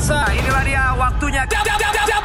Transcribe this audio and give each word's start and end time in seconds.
pemirsa, 0.00 0.32
inilah 0.32 0.64
dia 0.64 0.84
waktunya. 0.96 1.42
Jab, 1.44 1.60
jab, 1.60 1.76
jab, 1.76 1.92
jab, 2.08 2.24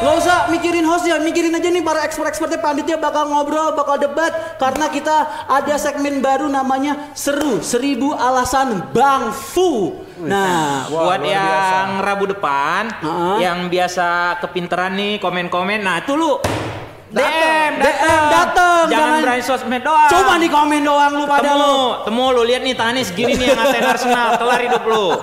Gak 0.00 0.16
usah 0.16 0.48
mikirin 0.48 0.88
host 0.88 1.04
ya, 1.04 1.20
mikirin 1.20 1.52
aja 1.52 1.68
nih 1.68 1.84
para 1.84 2.00
expert-expertnya 2.08 2.56
panditnya 2.58 2.96
bakal 2.96 3.28
ngobrol, 3.28 3.76
bakal 3.76 4.00
debat 4.00 4.56
karena 4.56 4.88
kita 4.88 5.28
ada 5.44 5.76
segmen 5.76 6.24
baru 6.24 6.48
namanya 6.48 7.12
seru 7.12 7.60
seribu 7.60 8.16
alasan 8.16 8.90
Bang 8.96 9.28
Fu. 9.28 9.92
Nah, 10.24 10.88
buat 10.88 11.20
yang 11.20 12.00
Rabu 12.00 12.32
depan, 12.32 12.96
Heeh. 12.96 13.36
yang 13.44 13.68
biasa 13.68 14.40
kepinteran 14.40 14.96
nih 14.96 15.20
komen-komen, 15.20 15.84
nah 15.84 16.00
itu 16.00 16.16
lu 16.16 16.40
DM, 17.10 17.72
DM, 17.76 18.22
dateng, 18.30 18.86
jangan 18.86 18.90
jangan- 18.90 19.20
berani 19.20 19.42
sosmed 19.42 19.82
doang. 19.82 20.08
cuma 20.08 20.34
di 20.38 20.46
komen 20.46 20.80
doang 20.80 21.12
lu 21.12 21.24
pada 21.26 21.42
temu, 21.44 21.58
lu. 21.58 21.78
temu 22.06 22.24
lu 22.30 22.42
lihat 22.44 22.62
nih 22.62 22.74
tangannya 22.74 23.02
segini 23.02 23.34
nih 23.34 23.46
yang 23.50 23.58
ngatain 23.58 23.82
Arsenal, 23.84 24.28
kelar 24.38 24.60
hidup 24.60 24.82
lu. 24.84 25.06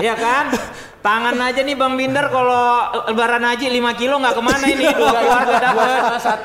Iya 0.00 0.16
kan? 0.16 0.48
Tangan 1.00 1.32
aja 1.32 1.64
nih 1.64 1.72
Bang 1.72 1.96
Binder 1.96 2.28
kalau 2.28 2.76
lebaran 3.08 3.40
haji 3.40 3.72
5 3.72 3.96
kilo 3.96 4.20
nggak 4.20 4.36
ke 4.36 4.42
mana 4.44 4.64
ini 4.68 4.84
dua 4.84 5.16
keluarga 5.16 5.56
dapat. 5.58 5.88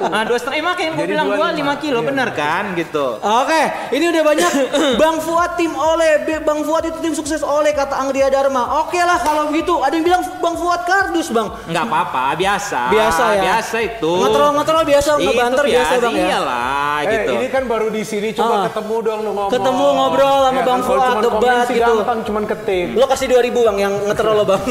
Nah, 0.07 0.23
dua 0.23 0.37
setengah, 0.39 0.55
eh, 0.55 0.63
makanya 0.63 0.91
gue 0.95 1.05
bilang 1.05 1.27
dua 1.27 1.35
gua 1.35 1.49
lima. 1.51 1.75
5 1.75 1.83
kilo 1.83 1.99
Iya. 1.99 2.07
bener 2.07 2.29
kan 2.31 2.63
gitu. 2.71 3.19
Oke, 3.19 3.61
ini 3.91 4.05
udah 4.07 4.23
banyak 4.23 4.51
Bang 5.01 5.19
Fuad 5.19 5.59
tim 5.59 5.75
oleh 5.75 6.11
Bang 6.39 6.63
Fuad 6.63 6.87
itu 6.87 6.97
tim 7.03 7.11
sukses 7.11 7.43
oleh 7.43 7.75
kata 7.75 7.99
Angria 7.99 8.31
Dharma. 8.31 8.79
Oke 8.79 8.95
lah 8.97 9.19
kalau 9.19 9.51
begitu. 9.51 9.75
Ada 9.75 9.91
yang 9.91 10.05
bilang 10.07 10.23
Bang 10.39 10.55
Fuad 10.55 10.87
kardus 10.87 11.27
bang. 11.29 11.51
Nggak 11.67 11.83
apa-apa, 11.85 12.23
biasa. 12.33 12.79
Biasa 12.87 13.23
ya. 13.35 13.41
Biasa 13.43 13.77
itu. 13.83 14.11
Ngetrol 14.15 14.49
ngetrol 14.55 14.83
biasa 14.85 15.09
Itu 15.11 15.23
ngebanter 15.25 15.63
biasa 15.67 15.93
bang 15.99 16.13
ya. 16.15 16.25
Iyalah 16.25 16.95
Eh, 16.95 17.11
gitu. 17.11 17.31
ini 17.35 17.47
kan 17.51 17.63
baru 17.67 17.91
di 17.91 18.01
sini 18.01 18.31
coba 18.31 18.55
Ah. 18.55 18.63
ketemu 18.71 18.95
dong 19.03 19.19
lu 19.19 19.31
ngomong. 19.35 19.51
Ketemu 19.51 19.85
ngobrol 19.93 20.37
sama 20.41 20.55
Ya 20.55 20.63
Bang 20.63 20.79
kan, 20.79 20.87
Fuad, 20.87 21.15
debat 21.19 21.67
gitu. 21.67 21.83
gampang 21.91 22.19
cuman 22.23 22.43
ketik. 22.47 22.85
Lo 22.95 23.05
kasih 23.05 23.27
2000 23.27 23.59
bang 23.61 23.77
yang 23.81 23.93
ngetrol 24.07 24.31
lo 24.33 24.43
bang. 24.45 24.63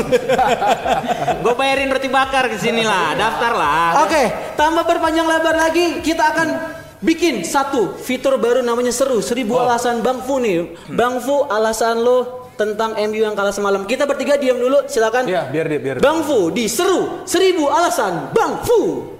Gue 1.44 1.54
bayarin 1.58 1.90
roti 1.90 2.08
bakar 2.08 2.48
ke 2.48 2.56
sini 2.56 2.86
lah, 2.86 3.18
daftar 3.18 3.52
lah. 3.52 4.06
Oke, 4.06 4.54
tambah 4.54 4.86
berpanjang 4.86 5.26
lebar 5.26 5.58
lagi, 5.58 6.00
kita 6.00 6.32
akan 6.32 6.48
bikin 7.04 7.44
satu 7.44 8.00
fitur 8.00 8.40
baru 8.40 8.64
namanya 8.64 8.94
seru, 8.94 9.20
seribu 9.20 9.60
alasan 9.60 10.00
Bang 10.00 10.24
Fu 10.24 10.40
nih. 10.40 10.72
Bang 10.94 11.20
Fu, 11.20 11.44
alasan 11.44 12.00
lo 12.00 12.48
tentang 12.54 12.94
MU 12.96 13.20
yang 13.20 13.34
kalah 13.34 13.52
semalam. 13.52 13.84
Kita 13.84 14.06
bertiga 14.08 14.38
diam 14.40 14.56
dulu, 14.56 14.86
silakan. 14.86 15.26
Iya, 15.28 15.50
biar 15.50 15.66
dia 15.68 15.80
biar. 15.82 15.96
Bang 16.00 16.22
Fu 16.24 16.48
di 16.54 16.70
seru, 16.70 17.26
seribu 17.28 17.68
alasan 17.68 18.32
Bang 18.32 18.62
Fu. 18.64 19.10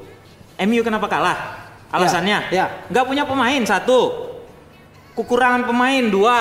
MU 0.54 0.80
kenapa 0.86 1.10
kalah? 1.10 1.38
Alasannya? 1.94 2.50
Ya, 2.50 2.86
Nggak 2.90 3.04
punya 3.06 3.22
pemain 3.22 3.62
satu, 3.62 4.34
kekurangan 5.14 5.62
pemain 5.66 6.04
dua. 6.10 6.38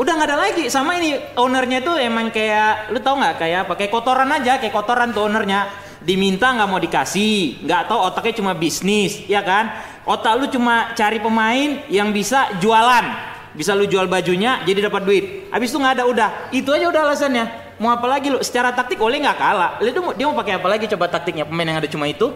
Udah 0.00 0.16
nggak 0.16 0.28
ada 0.32 0.38
lagi 0.48 0.64
sama 0.72 0.96
ini 0.96 1.12
ownernya 1.36 1.84
tuh 1.84 2.00
emang 2.00 2.32
kayak 2.32 2.88
lu 2.88 3.04
tau 3.04 3.20
nggak? 3.20 3.36
Kayak 3.36 3.58
apa? 3.68 3.72
Kayak 3.76 3.92
kotoran 3.92 4.32
aja 4.32 4.56
kayak 4.56 4.72
kotoran 4.72 5.12
tuh 5.12 5.28
ownernya. 5.28 5.68
Diminta 6.00 6.56
nggak 6.56 6.68
mau 6.72 6.80
dikasih 6.80 7.60
nggak 7.68 7.92
tahu 7.92 8.00
otaknya 8.08 8.32
cuma 8.40 8.56
bisnis 8.56 9.20
ya 9.28 9.44
kan? 9.44 9.68
Otak 10.08 10.40
lu 10.40 10.48
cuma 10.48 10.96
cari 10.96 11.20
pemain 11.20 11.84
yang 11.92 12.16
bisa 12.16 12.48
jualan. 12.64 13.28
Bisa 13.52 13.76
lu 13.76 13.84
jual 13.84 14.08
bajunya 14.08 14.64
jadi 14.64 14.88
dapat 14.88 15.04
duit. 15.04 15.24
Habis 15.52 15.68
itu 15.68 15.76
nggak 15.76 16.00
ada 16.00 16.04
udah. 16.08 16.30
Itu 16.48 16.72
aja 16.72 16.88
udah 16.88 17.02
alasannya. 17.04 17.44
Mau 17.76 17.92
apa 17.92 18.08
lagi 18.08 18.32
lu? 18.32 18.40
Secara 18.40 18.72
taktik 18.72 18.96
oleh 19.04 19.20
nggak 19.20 19.36
kalah? 19.36 19.76
Lu 19.84 19.92
tuh 19.92 20.16
dia 20.16 20.24
mau 20.24 20.32
pakai 20.32 20.56
apa 20.56 20.68
lagi 20.72 20.88
coba 20.88 21.12
taktiknya? 21.12 21.44
Pemain 21.44 21.68
yang 21.68 21.76
ada 21.76 21.88
cuma 21.92 22.08
itu? 22.08 22.32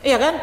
Iya 0.00 0.16
kan? 0.16 0.40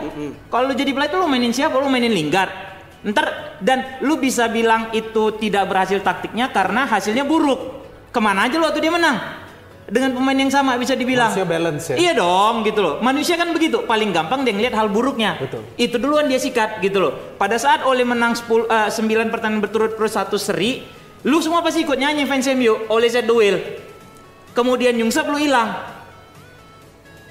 Kalau 0.53 0.69
lu 0.69 0.77
jadi 0.77 0.93
pelatih 0.93 1.17
lu 1.17 1.25
mainin 1.25 1.49
siapa? 1.49 1.73
Lu 1.81 1.89
mainin 1.89 2.13
Lingard. 2.13 2.75
Ntar 3.06 3.56
dan 3.61 4.02
lu 4.02 4.17
bisa 4.17 4.50
bilang 4.50 4.89
itu 4.98 5.38
tidak 5.38 5.70
berhasil 5.70 6.02
taktiknya 6.02 6.50
karena 6.50 6.89
hasilnya 6.89 7.22
buruk. 7.22 7.86
Ke 8.09 8.17
mana 8.17 8.50
aja 8.50 8.57
lu 8.57 8.66
waktu 8.66 8.81
dia 8.81 8.90
menang? 8.90 9.46
Dengan 9.85 10.18
pemain 10.18 10.34
yang 10.34 10.50
sama 10.50 10.74
bisa 10.81 10.97
dibilang. 10.97 11.29
Manusia 11.29 11.46
balance 11.46 11.94
ya? 11.94 11.96
Iya 12.02 12.12
dong 12.18 12.66
gitu 12.66 12.81
loh. 12.81 12.94
Manusia 13.06 13.38
kan 13.38 13.53
begitu. 13.53 13.85
Paling 13.85 14.09
gampang 14.09 14.41
dia 14.41 14.57
ngeliat 14.57 14.74
hal 14.74 14.90
buruknya. 14.90 15.38
Betul. 15.38 15.62
Itu 15.78 16.02
duluan 16.02 16.25
dia 16.25 16.41
sikat 16.41 16.81
gitu 16.81 16.97
loh. 16.97 17.13
Pada 17.38 17.62
saat 17.62 17.85
Oleh 17.85 18.02
menang 18.02 18.34
10 18.34 18.66
eh, 18.66 18.90
9 18.90 19.29
pertandingan 19.29 19.62
berturut-turut 19.62 20.09
satu 20.09 20.41
seri, 20.41 20.81
lu 21.22 21.38
semua 21.38 21.62
pasti 21.62 21.85
ikut 21.85 22.02
nyanyi 22.02 22.25
fans 22.25 22.50
MU. 22.58 22.90
Oleh 22.90 23.13
set 23.13 23.29
wheel. 23.29 23.62
Kemudian 24.58 24.97
nyungsep 24.97 25.29
lu 25.29 25.38
hilang. 25.38 25.94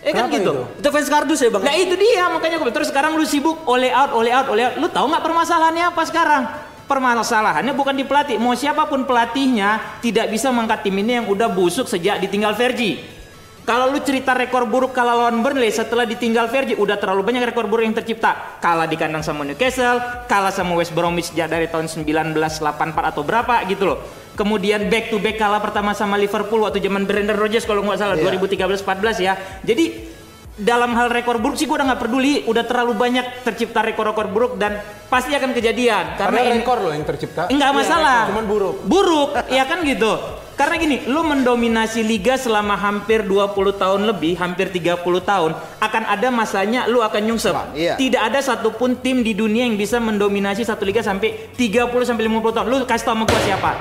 Eh 0.04 0.12
kan 0.12 0.28
Kenapa 0.28 0.36
gitu. 0.36 0.52
itu? 0.52 0.84
itu 0.84 0.88
fans 0.92 1.08
kardus 1.08 1.40
ya 1.40 1.48
bang. 1.48 1.62
Nah 1.64 1.74
itu 1.80 1.94
dia 1.96 2.24
makanya 2.28 2.56
gue 2.60 2.72
terus 2.76 2.92
sekarang 2.92 3.16
lu 3.16 3.24
sibuk 3.24 3.64
oleh 3.64 3.88
out 3.88 4.12
oleh 4.12 4.36
out 4.36 4.48
oleh 4.52 4.62
out. 4.68 4.74
Lu 4.76 4.92
tahu 4.92 5.08
nggak 5.08 5.24
permasalahannya 5.24 5.84
apa 5.88 6.02
sekarang? 6.04 6.42
Permasalahannya 6.84 7.72
bukan 7.72 7.96
di 7.96 8.04
pelatih. 8.04 8.36
Mau 8.36 8.52
siapa 8.52 8.84
pun 8.84 9.08
pelatihnya 9.08 10.00
tidak 10.04 10.28
bisa 10.28 10.52
mengangkat 10.52 10.84
tim 10.84 11.00
ini 11.00 11.24
yang 11.24 11.26
udah 11.32 11.48
busuk 11.48 11.88
sejak 11.88 12.20
ditinggal 12.20 12.52
Fergie. 12.52 13.00
Kalau 13.64 13.88
lu 13.88 13.96
cerita 14.04 14.36
rekor 14.36 14.68
buruk 14.68 14.92
kalah 14.92 15.16
lawan 15.24 15.40
Burnley 15.40 15.72
setelah 15.72 16.04
ditinggal 16.04 16.52
Fergie 16.52 16.76
udah 16.76 17.00
terlalu 17.00 17.24
banyak 17.24 17.48
rekor 17.48 17.64
buruk 17.64 17.88
yang 17.88 17.96
tercipta. 17.96 18.60
Kalah 18.60 18.84
di 18.84 18.92
kandang 19.00 19.24
sama 19.24 19.40
Newcastle, 19.40 20.28
kalah 20.28 20.52
sama 20.52 20.76
West 20.76 20.92
Bromwich 20.92 21.32
sejak 21.32 21.48
dari 21.48 21.64
tahun 21.72 21.88
1984 21.88 22.60
atau 22.92 23.24
berapa 23.24 23.64
gitu 23.64 23.88
loh. 23.88 24.04
Kemudian 24.36 24.92
back 24.92 25.08
to 25.08 25.16
back 25.16 25.40
kalah 25.40 25.64
pertama 25.64 25.96
sama 25.96 26.20
Liverpool 26.20 26.60
waktu 26.60 26.84
zaman 26.84 27.08
Brendan 27.08 27.40
Rodgers 27.40 27.64
kalau 27.64 27.80
nggak 27.88 28.04
salah 28.04 28.20
2013-14 28.20 29.24
ya. 29.24 29.32
Jadi 29.64 30.12
dalam 30.60 30.92
hal 30.92 31.08
rekor 31.08 31.40
buruk 31.40 31.56
sih 31.56 31.64
gue 31.64 31.72
udah 31.72 31.88
nggak 31.88 32.02
peduli, 32.04 32.44
udah 32.44 32.68
terlalu 32.68 32.92
banyak 33.00 33.48
tercipta 33.48 33.80
rekor-rekor 33.80 34.28
buruk 34.28 34.52
dan 34.60 34.76
pasti 35.08 35.32
akan 35.32 35.56
kejadian 35.56 36.20
Karena 36.20 36.36
karena 36.36 36.52
ini 36.52 36.60
rekor 36.60 36.78
loh 36.84 36.92
yang 36.92 37.06
tercipta. 37.08 37.48
enggak 37.48 37.72
Iya, 37.72 37.80
masalah. 37.80 38.18
rekor, 38.20 38.30
Cuman 38.36 38.44
buruk. 38.44 38.76
Buruk, 38.84 39.30
ya 39.48 39.64
kan 39.64 39.80
gitu. 39.88 40.43
Karena 40.54 40.78
gini, 40.78 40.96
lu 41.10 41.26
mendominasi 41.26 42.06
liga 42.06 42.38
selama 42.38 42.78
hampir 42.78 43.26
20 43.26 43.74
tahun 43.74 44.00
lebih, 44.06 44.38
hampir 44.38 44.70
30 44.70 45.02
tahun, 45.02 45.50
akan 45.82 46.02
ada 46.06 46.28
masanya 46.30 46.86
lu 46.86 47.02
akan 47.02 47.22
nyungsep. 47.26 47.54
iya. 47.74 47.98
Tidak 47.98 48.22
ada 48.22 48.38
satupun 48.38 48.94
tim 49.02 49.26
di 49.26 49.34
dunia 49.34 49.66
yang 49.66 49.74
bisa 49.74 49.98
mendominasi 49.98 50.62
satu 50.62 50.86
liga 50.86 51.02
sampai 51.02 51.50
30 51.58 51.90
sampai 52.06 52.22
50 52.30 52.54
tahun. 52.54 52.66
Lu 52.70 52.76
kasih 52.86 53.02
tau 53.02 53.18
sama 53.18 53.26
gua 53.26 53.40
siapa? 53.42 53.72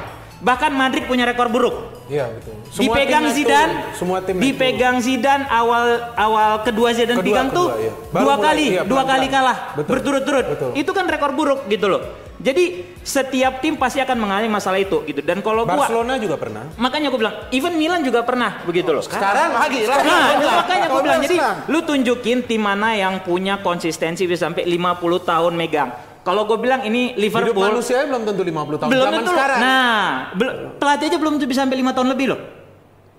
Bahkan 0.43 0.71
Madrid 0.75 1.07
punya 1.07 1.23
rekor 1.23 1.47
buruk. 1.47 2.03
Iya 2.11 2.27
betul. 2.35 2.53
Semua 2.67 2.83
dipegang 2.99 3.25
Zidane, 3.31 3.71
turun. 3.71 3.95
Semua 3.95 4.17
tim 4.19 4.35
dipegang 4.43 4.97
Zidane 4.99 5.47
awal 5.47 5.85
awal 6.19 6.49
kedua 6.67 6.91
Zidane 6.91 7.23
Kedua, 7.23 7.31
pegang 7.31 7.47
tuh 7.55 7.67
kedua, 7.71 7.79
iya. 7.79 7.93
Baru 8.11 8.23
dua 8.27 8.35
mulai, 8.35 8.43
kali, 8.49 8.65
iya, 8.67 8.81
dua 8.83 9.03
kali 9.07 9.27
kalah 9.31 9.57
Betul. 9.79 9.89
berturut-turut. 9.95 10.45
Betul. 10.51 10.69
Itu 10.75 10.91
kan 10.91 11.05
rekor 11.07 11.31
buruk 11.31 11.69
gitu 11.71 11.87
loh. 11.87 12.01
Jadi 12.43 12.63
setiap 12.99 13.63
tim 13.63 13.79
pasti 13.79 13.97
akan 13.97 14.19
mengalami 14.19 14.51
masalah 14.51 14.75
itu 14.75 14.99
gitu. 15.03 15.23
Dan 15.23 15.39
kalau 15.39 15.63
gua 15.63 15.79
Barcelona 15.79 16.19
juga 16.19 16.35
pernah. 16.35 16.67
makanya 16.75 17.07
gua 17.07 17.19
bilang, 17.21 17.35
even 17.49 17.73
Milan 17.73 18.03
juga 18.03 18.19
pernah 18.21 18.59
begitu 18.63 18.91
loh. 18.91 18.99
Sekarang 18.99 19.55
lagi 19.55 19.87
lah. 19.87 19.97
Nah, 19.97 20.27
itu 20.33 20.45
makanya 20.45 20.85
gue 20.85 21.01
bilang 21.01 21.21
jadi 21.21 21.37
lu 21.65 21.79
tunjukin 21.81 22.43
tim 22.43 22.59
mana 22.59 22.93
yang 22.93 23.23
punya 23.23 23.57
konsistensi 23.57 24.27
bisa 24.27 24.45
sampai 24.45 24.67
50 24.67 24.75
tahun 25.23 25.53
megang. 25.53 25.89
Kalau 26.21 26.43
gue 26.43 26.55
bilang 26.57 26.83
ini 26.83 27.11
Hidup 27.11 27.23
Liverpool 27.47 27.63
manusia 27.65 28.03
belum 28.03 28.23
tentu 28.23 28.43
50 28.43 28.51
tahun. 28.77 28.89
belum 28.89 29.05
Zaman 29.05 29.17
tentu. 29.17 29.31
sekarang. 29.31 29.59
Nah, 29.59 29.95
bel- 30.33 30.55
pelatih 30.77 31.05
aja 31.07 31.17
belum 31.17 31.31
tentu 31.35 31.47
bisa 31.47 31.59
sampai 31.63 31.77
lima 31.77 31.91
tahun 31.91 32.07
lebih 32.09 32.25
loh. 32.27 32.39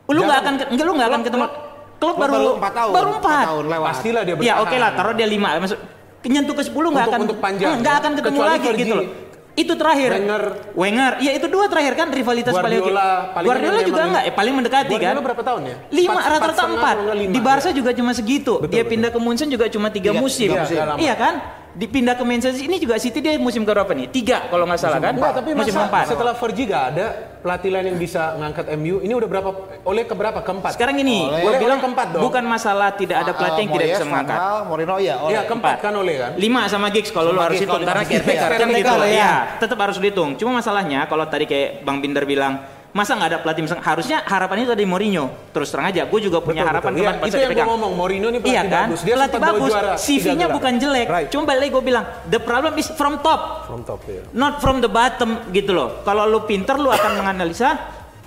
Lu 0.07 0.21
nggak 0.21 0.39
akan 0.39 0.53
enggak 0.69 0.85
lu 0.85 0.93
nggak 0.95 1.09
akan 1.09 1.21
ketemu. 1.23 1.47
Klub 1.95 2.17
baru 2.19 2.33
baru 2.35 2.51
empat 2.55 2.73
tahun. 2.75 2.93
Baru 2.93 3.09
Empat 3.11 3.23
empat. 3.25 3.45
tahun 3.47 3.65
lewat. 3.67 3.89
Pastilah 3.89 4.23
dia 4.23 4.35
Ya 4.35 4.37
bertahan. 4.37 4.61
oke 4.61 4.77
lah, 4.77 4.91
taruh 4.93 5.15
dia 5.15 5.25
lima. 5.25 5.49
Maksud 5.57 5.79
nyentuh 6.25 6.55
ke 6.55 6.63
10 6.63 6.73
nggak 6.73 7.07
akan 7.07 7.21
untuk 7.23 7.39
panjang, 7.39 7.71
Hmm, 7.71 7.81
nggak 7.81 7.95
ya. 7.95 8.01
akan 8.01 8.13
ketemu 8.15 8.33
Kecuali 8.35 8.51
lagi 8.51 8.67
Fergie. 8.67 8.83
gitu 8.83 8.95
loh. 8.95 9.07
Itu 9.55 9.73
terakhir. 9.79 10.11
Wenger. 10.11 10.43
Wenger. 10.75 11.13
Ya 11.23 11.31
itu 11.31 11.47
dua 11.47 11.71
terakhir 11.71 11.95
kan 11.95 12.11
rivalitas. 12.11 12.51
Guardiola, 12.51 13.31
paling 13.31 13.47
Guardiola 13.47 13.79
kan 13.79 13.87
juga 13.87 14.03
enggak, 14.05 14.23
eh, 14.25 14.35
paling 14.35 14.53
mendekati 14.53 14.91
kan. 14.91 14.99
Guardiola 14.99 15.23
berapa 15.23 15.43
tahun 15.45 15.61
ya? 15.63 15.75
Lima 15.95 16.19
rata-rata 16.19 16.63
empat 16.67 16.97
Di 17.31 17.41
Barca 17.41 17.69
ya. 17.69 17.73
juga 17.73 17.91
cuma 17.95 18.11
segitu. 18.11 18.59
Betul, 18.59 18.69
dia 18.69 18.83
betul. 18.83 18.91
pindah 18.91 19.11
ke 19.15 19.19
Munchen 19.23 19.47
juga 19.47 19.71
cuma 19.71 19.89
tiga 19.89 20.11
Tiga- 20.11 20.19
musim. 20.19 20.51
tiga 20.51 20.59
musim. 20.61 20.77
Iya 20.99 21.15
kan? 21.15 21.35
Dipindah 21.75 22.15
ke 22.15 22.23
Manchester 22.23 22.55
City 22.55 22.67
ini 22.67 22.79
juga 22.79 22.95
City 22.97 23.19
dia 23.19 23.35
musim 23.35 23.63
ke 23.63 23.71
berapa 23.71 23.91
nih? 23.91 24.07
Tiga 24.07 24.47
kalau 24.47 24.63
nggak 24.63 24.79
salah 24.79 25.03
kan? 25.03 25.13
Enggak, 25.13 25.35
tapi 25.35 25.51
musim 25.53 25.75
masa 25.75 25.81
keempat. 25.85 26.05
setelah 26.07 26.35
Fergie 26.35 26.67
gak 26.67 26.85
ada 26.95 27.07
pelatih 27.43 27.71
lain 27.71 27.87
yang 27.91 27.99
bisa 27.99 28.23
ngangkat 28.35 28.71
MU. 28.75 29.03
Ini 29.03 29.11
udah 29.11 29.29
berapa? 29.29 29.51
Oleh 29.83 30.07
ke 30.07 30.15
berapa? 30.15 30.39
Keempat. 30.39 30.79
Sekarang 30.79 30.95
ini, 30.97 31.27
Oleh- 31.27 31.43
gue 31.43 31.53
bilang 31.59 31.83
keempat 31.83 32.07
dong. 32.15 32.23
bukan 32.23 32.45
masalah 32.45 32.95
tidak 32.95 33.21
ada 33.21 33.35
pelatih 33.35 33.61
yang 33.61 33.73
tidak 33.75 33.85
Moyes, 33.85 33.97
bisa 33.99 34.07
mengangkat. 34.07 34.39
Mourinho 34.65 34.97
ya. 34.97 35.15
oleh. 35.19 35.33
Iya 35.35 35.41
keempat 35.45 35.77
kan 35.83 35.93
oleh 35.93 36.15
kan? 36.17 36.31
Lima 36.39 36.63
sama 36.67 36.87
gigs 36.89 37.11
kalau 37.11 37.31
lu 37.31 37.41
harus 37.43 37.59
Giggs 37.59 37.67
hitung 37.67 37.83
karena 37.83 38.05
caretaker 38.07 38.33
Iya, 38.49 38.57
kan 38.57 38.69
gitu 38.71 38.95
lah 38.95 39.09
ya. 39.11 39.19
ya. 39.19 39.33
Tetap 39.59 39.79
harus 39.83 39.97
dihitung. 39.99 40.31
Cuma 40.39 40.51
masalahnya 40.55 41.05
kalau 41.05 41.27
tadi 41.27 41.45
kayak 41.45 41.83
Bang 41.83 41.99
Binder 41.99 42.23
bilang 42.23 42.63
masa 42.95 43.19
nggak 43.19 43.31
ada 43.35 43.39
pelatih 43.43 43.63
misalnya 43.67 43.83
harusnya 43.83 44.19
harapan 44.23 44.63
itu 44.63 44.71
dari 44.71 44.87
Mourinho. 44.87 45.27
Terus 45.51 45.69
terang 45.75 45.91
aja, 45.91 46.07
gue 46.07 46.21
juga 46.23 46.39
punya 46.39 46.63
Betul, 46.63 46.71
harapan 46.71 46.91
betul. 46.95 47.03
Iya, 47.03 47.13
pas 47.19 47.27
itu 47.27 47.39
yang 47.43 47.51
gua 47.59 47.67
ngomong, 47.75 47.93
Mourinho 47.99 48.29
ini 48.31 48.39
pelatih 48.39 48.55
iya 48.55 48.63
kan? 48.71 48.87
bagus. 48.87 49.01
Dia 49.03 49.15
pelatih 49.19 49.41
bagus. 49.43 49.71
CV-nya 49.99 50.47
gelar. 50.47 50.55
bukan 50.55 50.73
jelek. 50.79 51.07
Right. 51.11 51.29
Cuma 51.35 51.43
balik 51.43 51.75
gue 51.75 51.83
bilang, 51.83 52.07
the 52.31 52.39
problem 52.39 52.79
is 52.79 52.87
from 52.95 53.19
top. 53.19 53.67
From 53.67 53.83
top 53.83 54.07
ya. 54.07 54.23
Not 54.31 54.63
from 54.63 54.79
the 54.79 54.87
bottom 54.87 55.43
gitu 55.51 55.75
loh. 55.75 56.07
Kalau 56.07 56.23
lu 56.31 56.47
pinter 56.47 56.79
lu 56.79 56.87
akan 56.95 57.19
menganalisa 57.19 57.75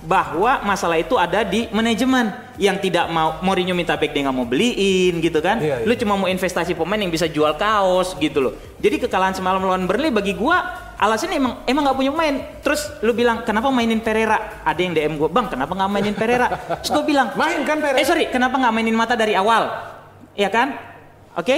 bahwa 0.04 0.60
masalah 0.62 1.00
itu 1.00 1.16
ada 1.16 1.42
di 1.42 1.66
manajemen. 1.72 2.46
yang 2.58 2.74
tidak 2.82 3.06
mau 3.06 3.38
Mourinho 3.38 3.70
minta 3.70 3.94
back 3.94 4.10
dia 4.10 4.26
nggak 4.26 4.34
mau 4.34 4.42
beliin 4.42 5.22
gitu 5.22 5.38
kan. 5.38 5.62
Iya, 5.62 5.78
iya. 5.78 5.86
Lu 5.86 5.94
cuma 5.94 6.18
mau 6.18 6.26
investasi 6.26 6.74
pemain 6.74 6.98
yang 6.98 7.14
bisa 7.14 7.30
jual 7.30 7.54
kaos 7.54 8.18
gitu 8.18 8.42
loh. 8.42 8.52
Jadi 8.82 9.06
kekalahan 9.06 9.30
semalam 9.30 9.62
lawan 9.62 9.86
Burnley 9.86 10.10
bagi 10.10 10.34
gua 10.34 10.87
alasannya 10.98 11.38
emang 11.38 11.54
emang 11.64 11.82
nggak 11.86 11.98
punya 11.98 12.10
pemain. 12.10 12.36
Terus 12.60 12.90
lu 13.06 13.14
bilang 13.14 13.46
kenapa 13.46 13.70
mainin 13.70 14.02
Pereira? 14.02 14.60
Ada 14.66 14.80
yang 14.82 14.92
DM 14.92 15.14
gua, 15.14 15.30
"Bang, 15.30 15.46
kenapa 15.46 15.72
nggak 15.72 15.90
mainin 15.90 16.14
Pereira?" 16.18 16.50
Terus 16.82 16.90
gua 16.90 17.04
bilang, 17.06 17.28
Main 17.38 17.62
kan 17.62 17.78
Pereira? 17.78 18.02
Eh 18.02 18.06
sorry, 18.06 18.26
kenapa 18.28 18.58
nggak 18.58 18.74
mainin 18.74 18.96
mata 18.98 19.14
dari 19.14 19.38
awal? 19.38 19.70
Ya 20.34 20.50
kan? 20.50 20.74
Oke? 21.38 21.56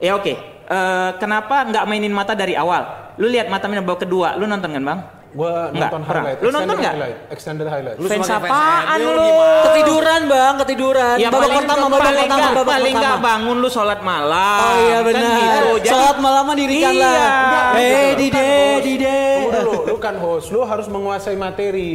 Ya 0.00 0.16
oke. 0.16 0.58
Eh, 0.68 1.10
kenapa 1.16 1.64
nggak 1.64 1.84
mainin 1.88 2.12
mata 2.12 2.36
dari 2.36 2.52
awal? 2.52 3.12
Lu 3.16 3.24
lihat 3.24 3.48
mata 3.48 3.68
main 3.68 3.80
babak 3.80 4.04
kedua, 4.04 4.36
lu 4.36 4.44
nonton 4.44 4.68
kan 4.68 4.84
bang? 4.84 5.00
Gua 5.28 5.68
Nggak, 5.68 5.92
nonton 5.92 6.02
pernah. 6.02 6.22
highlight. 6.24 6.38
Lu 6.38 6.48
nonton 6.48 6.56
extended 6.56 6.78
nggak? 6.78 6.92
highlight, 6.94 7.16
Extended 7.28 7.66
highlight. 7.68 7.96
Sebagai 7.98 8.16
fans 8.18 8.32
apaan 8.32 8.98
lu? 8.98 9.28
Ketiduran 9.62 10.20
bang, 10.24 10.54
ketiduran. 10.58 11.16
Ya 11.16 11.28
babak 11.28 11.40
paling, 11.42 11.58
pertama, 11.60 11.84
babak 11.84 12.00
paling 12.00 12.18
pertama, 12.24 12.46
babak 12.48 12.64
paling 12.66 12.94
pertama. 12.94 13.04
nggak 13.04 13.18
bangun 13.22 13.56
lu 13.58 13.68
sholat 13.68 14.00
malam. 14.00 14.58
Oh 14.58 14.74
iya 14.80 14.96
kan 14.96 15.04
benar. 15.04 15.36
gitu. 15.36 15.68
Jadi- 15.78 15.90
Sholat 15.90 16.16
malam 16.18 16.44
dirikan 16.50 16.92
Iya. 16.92 17.04
lah. 17.04 17.28
Enggak, 17.28 17.64
Eh, 17.68 17.84
Lu 17.84 17.92
kan 18.00 18.16
dide, 18.16 18.40
host. 18.40 18.82
dide. 18.82 19.18
Tunggu 19.18 19.50
dulu, 19.52 19.72
lu 19.84 19.96
kan 19.98 20.14
host, 20.16 20.46
lu 20.48 20.60
harus 20.62 20.86
menguasai 20.86 21.36
materi. 21.36 21.92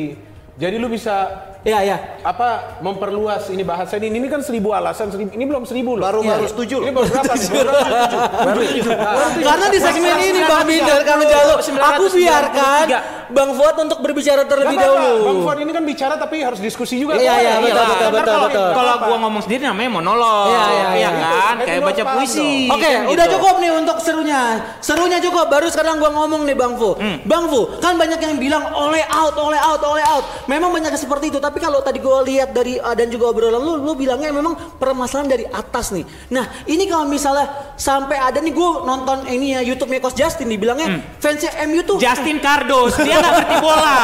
Jadi 0.54 0.76
lu 0.78 0.88
bisa 0.88 1.16
Iya, 1.64 1.80
iya. 1.80 1.98
apa 2.24 2.80
memperluas 2.80 3.48
ini 3.48 3.64
bahasa 3.64 3.96
ini 3.96 4.12
ini 4.12 4.28
kan 4.28 4.40
seribu 4.40 4.72
alasan 4.72 5.08
seribu, 5.08 5.32
ini 5.32 5.44
belum 5.44 5.64
seribu 5.64 5.96
loh 5.96 6.04
Baru 6.04 6.20
Iya. 6.20 6.36
baru 6.36 6.46
setuju 6.46 6.76
ini 6.80 6.92
loh. 6.92 6.96
baru 7.00 7.08
berapa? 7.08 7.34
Baru 7.34 7.72
tujuh. 7.72 8.20
Baru 8.36 8.60
tujuh. 8.60 9.44
Karena 9.44 9.66
di 9.68 9.80
segmen 9.80 10.16
ini 10.20 10.40
Bang 10.44 10.64
Minder 10.64 11.00
kami 11.04 11.24
jaluk, 11.26 11.60
aku 11.64 12.04
biarkan 12.12 12.86
Bang 13.34 13.50
Fuad 13.56 13.76
untuk 13.80 14.00
berbicara 14.00 14.44
terlebih 14.44 14.76
apa-apa, 14.76 14.94
dahulu. 14.94 15.26
Bang 15.26 15.38
Fuad 15.42 15.58
ini 15.60 15.72
kan 15.72 15.84
bicara 15.84 16.14
tapi 16.16 16.44
harus 16.44 16.60
diskusi 16.60 17.00
juga. 17.00 17.16
Iya, 17.16 17.32
Boleh. 17.32 17.42
iya, 17.42 17.54
betul, 17.56 17.74
betul, 17.74 17.88
ntar 17.88 18.12
betul, 18.14 18.28
kalau- 18.30 18.46
betul. 18.46 18.70
Kalau 18.74 18.94
gua 19.02 19.18
ngomong 19.20 19.42
sendiri 19.42 19.62
namanya 19.64 19.90
monolog. 19.92 20.46
Iya, 20.46 20.64
iya, 20.68 20.88
iya. 20.94 21.10
kan? 21.10 21.54
Itu 21.56 21.66
Kayak 21.66 21.82
baca 21.82 22.04
puisi. 22.14 22.52
Oke, 22.70 22.84
kan 22.84 23.08
udah 23.08 23.26
gitu. 23.26 23.34
cukup 23.40 23.56
nih 23.58 23.72
untuk 23.74 23.98
serunya. 24.00 24.42
Serunya 24.80 25.18
cukup. 25.20 25.46
Baru 25.48 25.68
sekarang 25.68 25.96
gua 25.98 26.12
ngomong 26.14 26.44
nih 26.44 26.54
Bang 26.54 26.76
Fu. 26.76 26.94
Hmm. 26.94 27.18
Bang 27.24 27.48
Fu, 27.48 27.74
kan 27.80 27.96
banyak 27.96 28.20
yang 28.20 28.36
bilang 28.38 28.64
oleh 28.70 29.02
out, 29.10 29.34
oleh 29.36 29.58
out, 29.58 29.82
oleh 29.82 30.04
out. 30.06 30.24
Memang 30.46 30.70
banyak 30.70 30.94
seperti 30.94 31.32
itu. 31.32 31.40
Tapi 31.40 31.53
kalau 31.56 31.80
tadi 31.80 31.98
gua 31.98 32.22
lihat 32.22 32.52
dari 32.52 32.76
uh, 32.76 32.92
dan 32.92 33.08
juga 33.08 33.28
obrolan 33.28 33.58
lu, 33.58 33.78
lu 33.78 33.94
bilangnya 33.94 34.30
memang 34.30 34.54
permasalahan 34.74 35.28
dari 35.28 35.46
atas 35.46 35.90
nih. 35.90 36.02
Nah, 36.30 36.46
ini 36.64 36.86
kalau 36.86 37.04
misalnya 37.04 37.46
sampai 37.74 38.16
ada 38.16 38.38
nih 38.38 38.50
gua 38.50 38.82
nonton 38.84 39.26
ini 39.26 39.54
ya 39.54 39.62
YouTube-nya 39.62 40.00
Coach 40.00 40.16
Justin 40.16 40.48
dibilangnya 40.48 40.88
fansnya 41.18 41.50
MU 41.66 41.82
tuh 41.82 41.96
Hmm. 41.96 42.06
Justin 42.06 42.38
Cardos, 42.38 42.94
dia 42.98 43.16
nggak 43.16 43.34
ngerti 43.36 43.56
bola. 43.60 43.98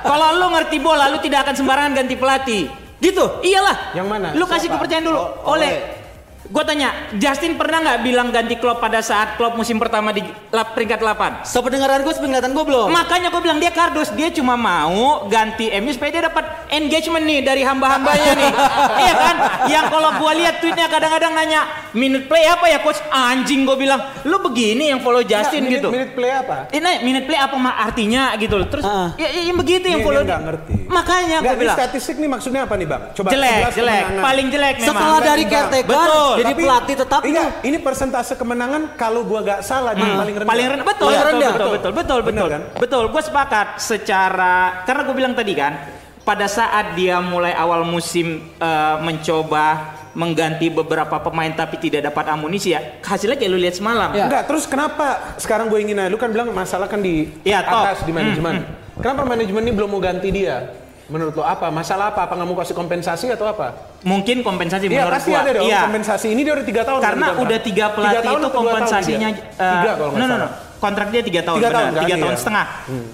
Kalau 0.00 0.26
lu 0.34 0.46
ngerti 0.50 0.76
bola, 0.78 1.04
lu 1.06 1.18
tidak 1.18 1.44
akan 1.44 1.54
sembarangan 1.54 1.92
ganti 1.94 2.14
pelatih. 2.14 2.64
gitu. 2.98 3.40
Iyalah. 3.40 3.92
Yang 3.92 4.06
mana? 4.06 4.28
Lu 4.32 4.44
kasih 4.44 4.68
Siapa? 4.68 4.76
kepercayaan 4.76 5.04
dulu. 5.04 5.16
O- 5.16 5.32
oleh. 5.50 5.99
Gue 6.40 6.64
tanya, 6.64 7.12
Justin 7.14 7.54
pernah 7.54 7.78
nggak 7.78 8.00
bilang 8.00 8.32
ganti 8.32 8.56
Klopp 8.56 8.80
pada 8.80 9.04
saat 9.04 9.36
Klopp 9.36 9.54
musim 9.54 9.76
pertama 9.76 10.08
di 10.08 10.24
lap, 10.48 10.72
peringkat 10.72 10.96
8? 10.98 11.44
Sependengaran 11.44 12.00
gue, 12.00 12.10
sepenglihatan 12.10 12.56
gue 12.56 12.64
belum. 12.64 12.88
Makanya 12.88 13.28
gue 13.28 13.38
bilang 13.38 13.60
dia 13.60 13.68
kardus, 13.68 14.08
dia 14.10 14.32
cuma 14.32 14.56
mau 14.56 15.28
ganti 15.28 15.68
MU 15.78 15.92
supaya 15.92 16.10
dia 16.10 16.24
dapat 16.26 16.42
engagement 16.72 17.22
nih 17.22 17.44
dari 17.44 17.60
hamba-hambanya 17.60 18.32
nih. 18.34 18.52
iya 19.04 19.14
kan? 19.14 19.36
Yang 19.68 19.86
kalau 19.92 20.10
gue 20.16 20.32
lihat 20.40 20.54
tweetnya 20.58 20.88
kadang-kadang 20.88 21.32
nanya 21.36 21.60
minute 21.92 22.24
play 22.24 22.42
apa 22.42 22.66
ya 22.66 22.80
coach? 22.80 22.98
Anjing 23.06 23.62
gue 23.62 23.76
bilang, 23.76 24.00
lu 24.24 24.40
begini 24.40 24.90
yang 24.90 25.04
follow 25.04 25.20
Justin 25.20 25.68
Minute- 25.68 25.76
gitu. 25.76 25.88
Minute 25.92 26.12
play 26.16 26.32
apa? 26.32 26.72
Ini 26.72 27.04
minute 27.04 27.28
play 27.28 27.36
apa 27.36 27.54
mah 27.54 27.84
artinya 27.84 28.32
gitu 28.34 28.56
loh. 28.56 28.66
Terus 28.66 28.82
Ah. 28.82 29.12
ya, 29.14 29.28
ya, 29.28 29.44
yang 29.44 29.60
begitu 29.60 29.86
yang 29.86 30.00
follow 30.00 30.24
dia 30.24 30.40
ngerti. 30.40 30.88
Makanya 30.88 31.44
gue 31.44 31.54
bilang 31.54 31.76
statistik 31.76 32.16
nih 32.16 32.26
maksudnya 32.26 32.64
apa 32.64 32.74
nih 32.74 32.88
bang? 32.88 33.02
Coba 33.12 33.28
jelek, 33.28 33.60
11 33.70 33.76
jelek, 33.76 34.04
paling 34.18 34.46
jelek 34.48 34.74
memang. 34.80 34.88
Setelah 34.88 35.20
dari 35.20 35.44
caretaker 35.44 35.86
Betul. 35.86 36.29
Jadi 36.36 36.52
Tapi- 36.52 36.62
pelatih 36.62 36.96
tetap 36.96 37.20
Iya, 37.22 37.44
ini 37.62 37.78
persentase 37.78 38.34
kemenangan 38.34 38.94
kalau 38.94 39.22
gua 39.22 39.40
gak 39.40 39.60
salah 39.60 39.92
dia 39.92 40.04
paling 40.12 40.34
rendah. 40.34 40.42
Hmm. 40.42 40.50
paling 40.50 40.66
rendah 40.68 40.86
betul 40.86 41.06
Paling 41.06 41.18
betul, 41.18 41.30
rendah. 41.32 41.50
betul 41.50 41.70
betul 41.70 41.90
betul 41.92 42.18
Bener 42.20 42.26
betul 42.36 42.48
kan? 42.48 42.62
betul 42.76 43.04
gue 43.08 43.22
sepakat 43.22 43.66
secara 43.78 44.54
karena 44.82 45.00
gue 45.02 45.14
bilang 45.14 45.32
tadi 45.32 45.52
kan 45.52 45.72
pada 46.20 46.46
saat 46.46 46.92
dia 46.92 47.18
mulai 47.18 47.50
awal 47.52 47.82
musim 47.82 48.26
eh, 48.54 48.96
mencoba 48.98 49.66
mengganti 50.10 50.66
beberapa 50.68 51.16
pemain 51.18 51.50
tapi 51.50 51.78
tidak 51.78 52.04
dapat 52.04 52.28
amunisi 52.28 52.70
ya 52.70 52.98
hasilnya 53.00 53.34
kayak 53.34 53.46
lu 53.48 53.58
lihat 53.58 53.74
semalam 53.74 54.10
Ya. 54.10 54.26
Enggak, 54.26 54.42
terus 54.44 54.66
kenapa 54.66 55.36
sekarang 55.36 55.66
gue 55.66 55.78
ingin 55.80 56.02
lu 56.06 56.16
kan 56.16 56.28
bilang 56.28 56.50
masalah 56.50 56.84
kan 56.84 56.98
di 56.98 57.30
Iya, 57.40 57.62
top. 57.62 57.82
atas 57.86 57.98
di 58.02 58.10
manajemen. 58.10 58.66
Kenapa 58.98 59.22
manajemen 59.24 59.62
ini 59.62 59.72
belum 59.72 59.88
mau 59.88 59.98
ganti 59.98 60.28
dia? 60.28 60.66
Menurut 61.10 61.34
lo 61.34 61.42
apa? 61.42 61.68
Masalah 61.68 62.08
apa? 62.08 62.24
Apa 62.24 62.32
nggak 62.32 62.46
mau 62.46 62.56
kasih 62.56 62.72
kompensasi 62.72 63.26
atau 63.28 63.44
apa? 63.44 63.90
mungkin 64.00 64.40
kompensasi 64.40 64.88
Iya 64.88 65.04
menurut 65.04 65.12
pasti 65.12 65.28
gua 65.28 65.44
ada 65.44 65.52
dong 65.52 65.66
iya 65.66 65.80
kompensasi. 65.84 66.26
Ini 66.30 66.40
dia 66.40 66.54
udah 66.56 66.64
tiga 66.64 66.82
tahun. 66.82 66.98
karena 67.02 67.26
kan 67.26 67.36
udah 67.36 67.58
tiga 67.60 67.84
pelatih 67.90 68.16
tahun 68.22 68.32
itu 68.32 68.40
tahun 68.40 68.56
kompensasinya 68.56 69.28
dia? 69.28 69.44
eh, 69.60 69.74
tiga 69.76 69.90
kalau 69.92 70.10
nggak 70.10 70.16
no 70.16 70.24
no 70.24 70.32
no 70.32 70.38
salah. 70.40 70.50
kontrak 70.80 71.08
dia 71.10 71.20
tiga 71.20 71.40
tahun 71.42 71.56
Tiga 71.58 71.68
benar 71.68 71.76
tahun 71.76 71.90
kan, 71.90 72.00
tiga 72.00 72.08
iya. 72.08 72.22
tahun 72.24 72.36
setengah 72.38 72.66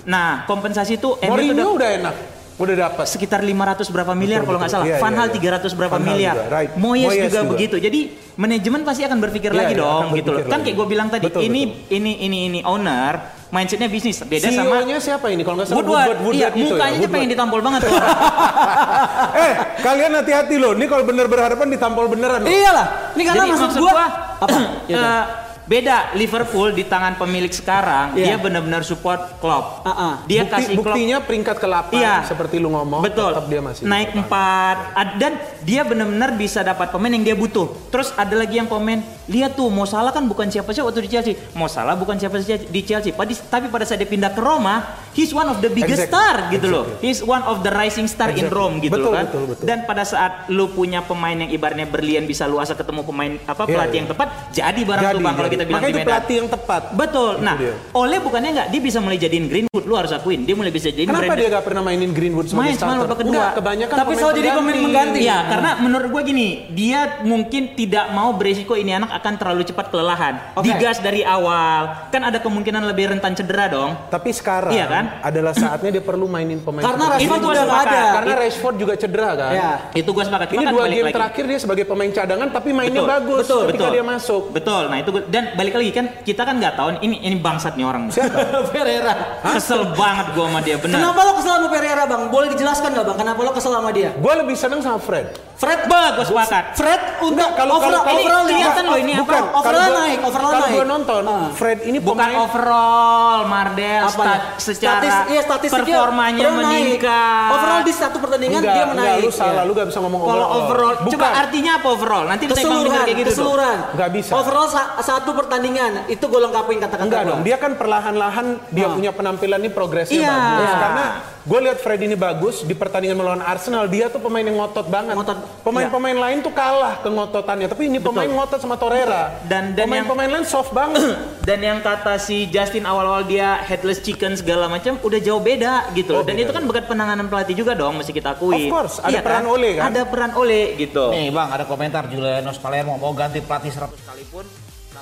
nah 0.07 0.29
kompensasi 0.47 0.93
itu 0.95 1.09
Mourinho 1.19 1.55
udah 1.57 1.69
udah 1.75 1.91
enak, 1.99 2.15
udah 2.57 2.75
dapat. 2.79 3.05
sekitar 3.05 3.41
500 3.43 3.83
berapa 3.91 4.13
miliar 4.15 4.41
Betul, 4.41 4.47
kalau 4.47 4.59
nggak 4.63 4.71
salah. 4.71 4.87
Iya, 4.87 4.97
Van 4.97 5.11
iya, 5.11 5.19
Hal 5.19 5.29
iya. 5.29 5.59
300 5.67 5.75
berapa 5.75 5.93
Van 5.93 6.05
miliar. 6.07 6.35
juga, 6.39 6.47
right. 6.55 6.71
Moyes, 6.79 7.05
Moyes 7.05 7.23
juga, 7.27 7.35
juga. 7.37 7.51
begitu. 7.51 7.77
Jadi 7.77 8.01
manajemen 8.37 8.81
pasti 8.81 9.03
akan 9.03 9.19
berpikir 9.19 9.51
Iya, 9.51 9.59
lagi 9.59 9.75
iya, 9.75 9.83
dong 9.83 10.05
gitu 10.15 10.31
loh. 10.31 10.41
Kan 10.47 10.61
kayak 10.63 10.77
gue 10.79 10.87
bilang 10.87 11.09
tadi, 11.11 11.27
ini 11.43 11.61
ini 11.91 12.13
ini 12.23 12.39
ini 12.47 12.61
owner 12.63 13.36
mindsetnya 13.55 13.87
bisnis 13.87 14.19
beda 14.27 14.51
sama 14.51 14.83
CEO-nya 14.83 14.97
siapa 14.99 15.27
ini? 15.31 15.43
Kalau 15.47 15.57
nggak 15.61 15.69
salah 15.71 15.79
Woodward. 15.79 16.19
Woodward, 16.19 16.35
iya, 16.35 16.49
Woodward 16.51 16.55
gitu 16.59 16.67
ya, 16.67 16.75
mukanya 16.75 16.83
aja 16.83 16.97
Woodward. 16.99 17.15
pengen 17.15 17.29
ditampol 17.31 17.61
banget 17.63 17.81
tuh. 17.87 17.93
eh, 19.47 19.53
kalian 19.87 20.13
hati-hati 20.19 20.55
loh. 20.59 20.73
Ini 20.75 20.87
kalau 20.91 21.05
bener 21.07 21.27
berhadapan 21.31 21.67
ditampol 21.71 22.07
beneran 22.11 22.41
loh. 22.43 22.51
Iyalah, 22.51 22.87
ini 23.15 23.23
karena 23.23 23.43
Jadi 23.47 23.51
maksud 23.55 23.67
maksud 23.71 23.83
gua 23.83 23.93
gua 23.95 24.07
apa? 24.45 24.59
Ya, 24.91 24.97
eh, 24.99 25.23
beda 25.67 26.15
Liverpool 26.15 26.71
di 26.71 26.83
tangan 26.83 27.15
pemilik 27.15 27.51
sekarang 27.51 28.15
Iya. 28.15 28.25
dia 28.25 28.37
benar-benar 28.39 28.83
support 28.83 29.19
Klopp. 29.37 29.83
Ah, 29.83 29.91
ah. 29.91 30.15
Dia 30.25 30.43
Bukti- 30.43 30.55
kasih 30.57 30.75
Klopp 30.75 30.87
buktinya 30.89 31.17
peringkat 31.21 31.57
ke-8 31.59 31.91
Iya. 31.93 32.15
seperti 32.25 32.57
lu 32.57 32.71
ngomong, 32.71 33.03
Betul. 33.03 33.35
tetap 33.35 33.47
dia 33.47 33.61
masih 33.61 33.83
naik 33.83 34.15
empat 34.15 34.77
Ad- 34.95 35.15
dan 35.17 35.33
dia 35.61 35.83
benar-benar 35.83 36.31
bisa 36.33 36.63
dapat 36.63 36.89
pemain 36.89 37.11
yang 37.11 37.25
dia 37.25 37.35
butuh. 37.35 37.67
Terus 37.91 38.15
ada 38.15 38.33
lagi 38.33 38.57
yang 38.57 38.67
komen, 38.67 39.03
lihat 39.27 39.53
tuh 39.53 39.67
Mo 39.67 39.83
Salah 39.85 40.11
kan 40.11 40.23
bukan 40.25 40.47
siapa-siapa 40.47 40.87
waktu 40.87 41.03
di 41.03 41.11
Chelsea. 41.11 41.35
Mo 41.53 41.67
Salah 41.67 41.95
bukan 41.95 42.15
siapa-siapa 42.15 42.65
di 42.65 42.81
Chelsea. 42.81 43.11
Tapi 43.11 43.67
pada 43.67 43.83
saat 43.83 43.99
dia 43.99 44.07
pindah 44.07 44.31
ke 44.31 44.39
Roma, 44.39 44.87
he's 45.13 45.31
one 45.31 45.47
of 45.47 45.59
the 45.59 45.69
biggest 45.69 46.07
Exactly. 46.07 46.15
star 46.15 46.35
gitu 46.49 46.67
loh. 46.69 46.85
He's 47.01 47.19
one 47.21 47.43
of 47.43 47.61
the 47.61 47.71
rising 47.71 48.07
star 48.07 48.31
in 48.31 48.39
Exactly. 48.41 48.55
Rome 48.55 48.79
gitu 48.79 48.95
Betul, 48.95 49.05
loh 49.05 49.13
kan. 49.13 49.25
betul, 49.27 49.43
betul. 49.49 49.65
Dan 49.65 49.79
pada 49.83 50.03
saat 50.03 50.33
lu 50.49 50.71
punya 50.71 51.03
pemain 51.03 51.35
yang 51.35 51.49
ibaratnya 51.49 51.85
berlian 51.85 52.23
bisa 52.23 52.47
lu 52.47 52.57
asal 52.57 52.75
ketemu 52.75 53.03
pemain 53.03 53.35
apa 53.43 53.63
Iya, 53.63 53.73
pelatih 53.73 53.91
iya. 53.91 53.99
yang 53.99 54.09
tepat, 54.09 54.29
jadi 54.53 54.81
barang 54.81 55.03
Jadi, 55.03 55.13
tuh 55.13 55.21
Bang 55.21 55.35
kalau. 55.35 55.45
Kita 55.57 55.65
bilang 55.65 55.79
Makanya 55.79 55.89
di 55.89 55.95
itu 55.95 55.99
Medan. 55.99 56.13
pelatih 56.13 56.37
yang 56.37 56.49
tepat. 56.49 56.83
Betul. 56.93 57.33
Nah, 57.39 57.55
dia. 57.57 57.75
oleh 57.93 58.19
bukannya 58.19 58.51
nggak 58.53 58.69
dia 58.69 58.81
bisa 58.81 58.99
mulai 58.99 59.17
jadiin 59.17 59.47
Greenwood, 59.47 59.85
lu 59.85 59.95
harus 59.95 60.13
akuin. 60.13 60.41
Dia 60.43 60.53
mulai 60.53 60.69
bisa 60.69 60.87
jadiin 60.87 61.09
Kenapa 61.09 61.25
Brandon- 61.27 61.41
dia 61.41 61.49
gak 61.51 61.65
pernah 61.65 61.83
mainin 61.83 62.11
Greenwood 62.11 62.47
sebagai 62.47 62.63
Main 62.67 62.77
starter? 62.77 63.01
babak 63.03 63.19
kedua. 63.19 63.33
Enggak, 63.33 63.53
kebanyakan 63.55 63.97
Tapi 63.97 64.13
selalu 64.15 64.35
jadi 64.35 64.51
pemain 64.53 64.79
mengganti. 64.79 65.19
Iya, 65.19 65.39
karena 65.47 65.71
menurut 65.79 66.09
gue 66.09 66.23
gini, 66.27 66.49
dia 66.71 67.01
mungkin 67.23 67.63
tidak 67.73 68.07
mau 68.11 68.31
beresiko 68.31 68.75
ini 68.75 68.93
anak 68.93 69.11
akan 69.15 69.33
terlalu 69.35 69.63
cepat 69.65 69.87
kelelahan. 69.89 70.35
Oke. 70.55 70.65
Digas 70.67 70.99
dari 70.99 71.23
awal, 71.23 72.11
kan 72.11 72.23
ada 72.23 72.39
kemungkinan 72.39 72.83
lebih 72.85 73.11
rentan 73.11 73.33
cedera 73.33 73.67
dong. 73.67 73.97
Tapi 74.07 74.31
sekarang 74.31 74.71
Iya 74.71 74.87
kan? 74.87 75.05
adalah 75.23 75.53
saatnya 75.59 75.91
dia 75.91 76.03
perlu 76.03 76.27
mainin 76.27 76.61
pemain. 76.61 76.85
Karena 76.85 77.05
Rashford 77.09 77.39
Itu 77.39 77.49
nggak 77.49 77.81
ada. 77.83 78.03
Karena 78.13 78.35
Rashford 78.37 78.77
juga 78.77 78.95
cedera 78.95 79.31
kan. 79.33 79.53
Ya. 79.53 79.71
Itu 79.93 80.11
gue 80.13 80.23
sepakat. 80.23 80.47
Ini 80.49 80.63
kan 80.63 80.73
dua 80.73 80.87
game 80.87 81.09
terakhir 81.09 81.45
dia 81.47 81.59
sebagai 81.59 81.85
pemain 81.85 82.11
cadangan 82.11 82.49
tapi 82.49 82.71
mainnya 82.71 83.03
bagus 83.03 83.45
betul, 83.45 83.63
ketika 83.67 83.87
betul. 83.87 83.95
dia 83.95 84.05
masuk. 84.05 84.43
Betul. 84.51 84.83
Nah 84.87 84.99
itu 84.99 85.11
gua- 85.11 85.27
dan 85.47 85.55
balik 85.55 85.75
lagi 85.75 85.91
kan 85.93 86.07
kita 86.21 86.43
kan 86.43 86.55
nggak 86.57 86.75
tahu 86.75 86.89
ini 87.01 87.17
ini 87.21 87.37
bangsat 87.37 87.75
nih 87.75 87.85
orang. 87.85 88.11
Pereira. 88.73 89.15
Kesel 89.47 89.93
banget 89.93 90.27
gue 90.33 90.43
sama 90.43 90.61
dia 90.61 90.77
benar. 90.77 90.99
Kenapa 90.99 91.21
lo 91.23 91.33
kesel 91.35 91.53
sama 91.55 91.69
Pereira 91.69 92.05
bang? 92.05 92.23
Boleh 92.27 92.49
dijelaskan 92.51 92.89
nggak 92.91 93.07
bang? 93.07 93.19
Kenapa 93.19 93.41
lo 93.41 93.53
kesel 93.53 93.71
sama 93.71 93.91
dia? 93.91 94.11
Gue 94.13 94.33
lebih 94.35 94.55
seneng 94.55 94.81
sama 94.81 94.99
Fred. 94.99 95.27
Fred, 95.57 95.89
Bah, 95.89 96.13
gue 96.13 96.21
sepakat. 96.23 96.77
Fred 96.77 97.01
untuk 97.19 97.41
Enggak, 97.41 97.57
kalau 97.57 97.81
overall, 97.81 98.05
kalau- 98.05 98.13
ini 98.13 98.23
overall 98.23 98.45
kelihatan 98.45 98.77
ya. 98.79 98.91
loh 98.93 98.99
ini 98.99 99.13
apa? 99.15 99.21
Bukan, 99.23 99.41
Overall 99.47 99.57
kalau 99.57 99.81
gua- 99.81 99.97
naik, 99.99 100.19
overall 100.21 100.51
kalau 100.51 100.61
naik. 100.61 100.75
gue 100.75 100.85
nonton, 100.87 101.23
Ah. 101.25 101.47
Fred 101.51 101.79
ini 101.83 101.99
Bukan 101.99 102.13
pemain 102.13 102.37
overall, 102.39 103.39
Mardel, 103.47 104.03
Apa 104.03 104.13
stat, 104.13 104.41
secara 104.59 105.01
Statis- 105.01 105.25
iya, 105.27 105.41
statistiknya 105.41 105.97
performanya 105.97 106.41
overall 106.43 106.61
naik. 106.63 106.77
meningkat. 106.85 107.49
Overall 107.51 107.83
di 107.83 107.95
satu 107.95 108.17
pertandingan 108.19 108.61
Enggak, 108.61 108.75
dia 108.75 108.85
enggak, 108.85 109.01
menaik. 109.01 109.23
lu 109.23 109.31
salah, 109.31 109.55
Ya. 109.55 109.65
lu 109.65 109.73
gak 109.73 109.87
bisa 109.89 109.99
ngomong 109.99 110.21
Kalau 110.23 110.47
overall, 110.59 110.95
Bukan. 110.99 111.13
coba 111.15 111.27
artinya 111.39 111.73
apa 111.75 111.87
overall? 111.89 112.25
Nanti 112.27 112.45
Keseluruhan, 112.47 112.85
kayak 112.99 113.17
gitu. 113.17 113.17
dong. 113.17 113.33
keseluruhan. 113.33 113.79
Nggak 113.97 114.11
bisa. 114.13 114.31
Overall 114.35 114.69
sa- 114.69 114.89
satu 115.01 115.31
pertandingan 115.37 115.93
itu 116.07 116.25
gue 116.25 116.41
lengkapin 116.41 116.79
kata-kata 116.79 117.05
Enggak 117.05 117.23
gua. 117.23 117.31
dong, 117.31 117.41
dia 117.43 117.57
kan 117.57 117.73
perlahan-lahan 117.75 118.47
dia 118.69 118.87
Ah. 118.87 118.93
punya 118.93 119.11
penampilan 119.11 119.59
ini 119.59 119.69
progresnya 119.69 120.17
Iya. 120.17 120.33
bagus. 120.33 120.67
Iya. 120.67 120.79
Karena 120.79 121.07
gue 121.43 121.61
lihat 121.63 121.79
Fred 121.79 122.01
ini 122.01 122.17
bagus 122.17 122.57
di 122.61 122.73
pertandingan 122.73 123.15
melawan 123.15 123.39
Arsenal. 123.41 123.87
Dia 123.87 124.07
tuh 124.07 124.19
pemain 124.19 124.41
yang 124.41 124.57
ngotot 124.57 124.87
banget. 124.87 125.15
Ngotot. 125.15 125.39
Pemain-pemain 125.63 126.17
lain 126.17 126.39
tuh 126.41 126.51
kalah 126.51 126.99
ke 126.99 127.09
ngototannya. 127.09 127.67
Tapi 127.67 127.83
ini 127.87 127.99
pemain 127.99 128.27
ngotot 128.27 128.59
sama 128.59 128.75
Torreira. 128.75 129.39
Dan- 129.43 129.77
pemain-pemain 129.77 130.31
lain 130.33 130.45
soft 130.45 130.73
banget. 130.73 130.99
Dan 131.47 131.61
yang 131.61 131.79
kata 131.79 132.17
si 132.17 132.47
Justin 132.47 132.83
awal-awal 132.83 133.23
dia 133.23 133.61
headless 133.61 134.01
chicken 134.01 134.35
segala 134.35 134.67
macam 134.67 134.99
udah 134.99 135.21
jauh 135.21 135.39
beda 135.39 135.93
gitu 135.93 136.11
Oh, 136.11 136.19
loh. 136.19 136.23
Dan 136.23 136.35
beda. 136.35 136.43
itu 136.43 136.53
kan 136.53 136.63
berkat 136.65 136.85
penanganan 136.87 137.27
pelatih 137.27 137.55
juga 137.55 137.73
dong 137.73 137.95
mesti 137.97 138.11
kita 138.11 138.35
akui. 138.35 138.67
Of 138.67 138.75
course, 138.75 138.95
ada 138.99 139.21
peran 139.21 139.47
Ole 139.47 139.71
kan? 139.75 139.83
Ada 139.89 140.03
peran 140.05 140.33
Ole 140.33 140.75
gitu. 140.77 141.09
Nih 141.09 141.29
bang, 141.29 141.49
ada 141.49 141.63
komentar 141.63 142.07
Julianos 142.07 142.57
Palermo 142.57 142.97
mau 142.97 143.13
ganti 143.13 143.39
pelatih 143.39 143.71
100 143.71 143.95
kali 144.03 144.25
pun 144.25 144.43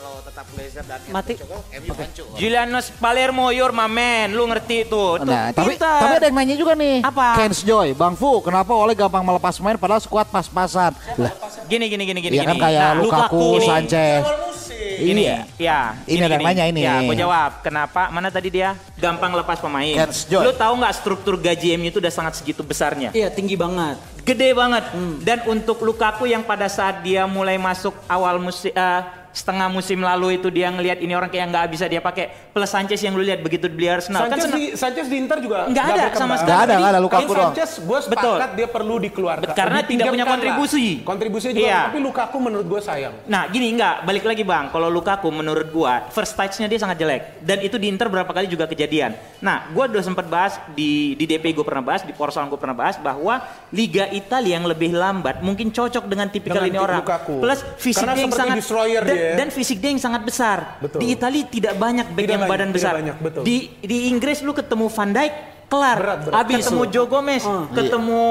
kalau 0.04 0.20
tetap 0.20 0.44
Glazer 0.52 0.84
dan 0.84 1.00
Mati. 1.08 1.32
MU 1.80 1.92
hancur. 1.96 2.26
Julianos 2.37 2.87
Palermo, 2.94 3.49
you're 3.49 3.73
my 3.73 3.88
man. 3.88 4.37
Lu 4.37 4.44
ngerti 4.44 4.84
tuh. 4.84 5.16
Tuh, 5.16 5.25
Nah, 5.25 5.49
tapi 5.49 5.80
tapi 5.80 6.14
ada 6.20 6.26
yang 6.28 6.37
nanya 6.37 6.56
juga 6.61 6.76
nih. 6.76 7.00
Apa? 7.00 7.40
Kens 7.40 7.64
Joy, 7.64 7.96
Bang 7.96 8.12
Fu, 8.12 8.44
kenapa 8.44 8.76
Oleh 8.76 8.92
gampang 8.92 9.25
melepas 9.25 9.56
main 9.56 9.80
padahal 9.80 10.04
skuad 10.04 10.28
pas-pasan? 10.28 10.92
Lah, 11.16 11.32
Gini 11.64 11.88
gini 11.88 12.04
gini 12.04 12.20
gini. 12.20 12.34
iya 12.37 12.44
kan 12.44 12.52
gini. 12.52 12.64
kayak 12.68 12.84
Nah, 12.84 13.00
Lukaku, 13.00 13.44
ini- 13.56 13.64
Sanchez. 13.64 14.23
Ini 14.94 15.23
Iya. 15.25 15.38
ya. 15.58 15.80
Ini 16.06 16.23
ada 16.23 16.34
yang 16.37 16.44
nanya 16.44 16.64
ini. 16.68 16.80
Ya, 16.84 17.00
gue 17.00 17.16
jawab. 17.16 17.64
Kenapa? 17.64 18.12
Mana 18.12 18.28
tadi 18.28 18.46
dia? 18.46 18.76
Gampang 18.94 19.32
lepas 19.32 19.58
pemain. 19.58 19.90
Kens 19.96 20.28
Joy. 20.28 20.44
Lu 20.44 20.52
tahu 20.52 20.76
nggak 20.78 20.94
struktur 20.94 21.34
gaji 21.34 21.75
MU 21.75 21.88
itu 21.88 21.99
udah 21.99 22.12
sangat 22.12 22.37
segitu 22.37 22.61
besarnya? 22.61 23.08
Iya 23.11 23.32
tinggi 23.32 23.56
banget. 23.56 23.96
Gede 24.23 24.52
banget. 24.52 24.84
Dan 25.25 25.49
untuk 25.49 25.80
Lukaku 25.80 26.28
yang 26.28 26.44
pada 26.44 26.68
saat 26.68 27.00
dia 27.00 27.25
mulai 27.25 27.56
masuk 27.56 27.96
awal 28.06 28.37
musim 28.37 28.70
setengah 29.34 29.66
musim 29.66 29.98
lalu 29.98 30.38
itu 30.38 30.46
dia 30.46 30.70
ngelihat 30.70 31.02
ini 31.02 31.10
orang 31.10 31.26
kayak 31.26 31.50
nggak 31.50 31.66
bisa 31.66 31.84
dia 31.84 31.98
pakai 31.98 32.30
plus 32.48 32.70
Sanchez 32.70 33.02
yang 33.02 33.12
lu 33.12 33.20
lihat 33.20 33.42
begitu 33.42 33.66
beli 33.66 33.90
Arsenal 33.90 34.24
kan 34.24 34.30
Sanchez, 34.30 34.46
senang- 34.46 34.56
di, 34.56 34.64
Sanchez 34.72 35.06
di 35.10 35.16
Inter 35.18 35.38
juga 35.42 35.66
Nggak 35.66 35.82
ada 35.84 35.90
berkembang. 35.98 36.14
sama 36.14 36.34
sekali. 36.36 36.46
Nggak 36.46 36.62
ada, 36.62 36.74
nggak 36.74 36.92
ada 36.94 37.00
Lukaku 37.02 37.26
doang. 37.26 37.50
Sanchez 37.50 37.70
gue 37.76 37.98
sepakat 38.00 38.22
Betul. 38.22 38.38
dia 38.54 38.68
perlu 38.70 38.94
dikeluarkan. 39.02 39.52
Karena 39.52 39.80
tidak 39.82 40.04
punya 40.08 40.22
kontribusi. 40.24 40.86
lah. 40.94 41.04
Kontribusi 41.04 41.48
juga, 41.50 41.66
Iya. 41.66 41.80
tapi 41.84 41.98
Lukaku 41.98 42.36
menurut 42.38 42.66
gue 42.68 42.80
sayang. 42.80 43.14
Nah 43.26 43.42
gini 43.46 43.66
enggak, 43.68 43.94
balik 44.02 44.22
lagi 44.22 44.42
bang, 44.42 44.70
kalau 44.70 44.86
Lukaku 44.88 45.28
menurut 45.28 45.66
gua 45.68 46.06
first 46.08 46.32
touch-nya 46.32 46.70
dia 46.70 46.78
sangat 46.78 46.94
jelek 46.96 47.22
dan 47.40 47.58
itu 47.58 47.74
di 47.74 47.90
Inter 47.90 48.06
berapa 48.06 48.30
kali 48.30 48.46
juga 48.46 48.64
kejadian. 48.64 49.18
Nah 49.40 49.66
gua 49.68 49.90
udah 49.90 50.00
sempat 50.00 50.24
bahas 50.24 50.54
di 50.70 50.86
di 51.14 51.26
DP 51.26 51.50
gue 51.52 51.64
pernah 51.64 51.82
bahas, 51.82 52.00
di 52.00 52.14
Porsalan 52.14 52.46
gue 52.46 52.56
pernah 52.56 52.72
bahas 52.72 52.94
bahwa 52.96 53.42
Liga 53.68 54.06
Italia 54.08 54.54
yang 54.54 54.64
lebih 54.64 54.94
lambat 54.94 55.40
mungkin 55.40 55.68
cocok 55.68 56.06
dengan 56.06 56.30
tipikal 56.30 56.62
Dengan 56.62 56.70
ini 56.70 56.78
orang. 56.78 57.00
Lukaku. 57.02 57.42
Plus 57.42 57.60
fisik 57.76 58.04
Karena 58.04 58.14
dia 58.14 58.22
yang 58.22 58.30
sangat 58.30 58.56
destroyer 58.56 59.02
dan, 59.02 59.16
dia. 59.24 59.34
dan 59.40 59.48
fisik 59.48 59.80
dia 59.80 59.88
yang 59.88 60.02
sangat 60.02 60.20
besar. 60.20 60.76
Betul. 60.84 61.00
Di 61.00 61.06
Italia 61.16 61.42
tidak 61.48 61.74
banyak 61.80 62.06
back 62.12 62.20
Tidak 62.20 62.34
yang 62.36 62.42
banyak, 62.44 62.52
badan 62.52 62.68
besar. 62.76 62.92
banyak, 63.00 63.16
betul. 63.24 63.42
Di 63.48 63.56
di 63.80 64.12
Inggris 64.12 64.44
lu 64.44 64.52
ketemu 64.52 64.86
Van 64.92 65.10
Dijk 65.10 65.32
kelar. 65.74 65.98
Berat, 65.98 66.18
berat. 66.22 66.34
Habis 66.36 66.54
ketemu 66.62 66.80
Betul. 66.80 66.94
Joe 66.94 67.06
Gomez, 67.06 67.42
ketemu 67.74 68.22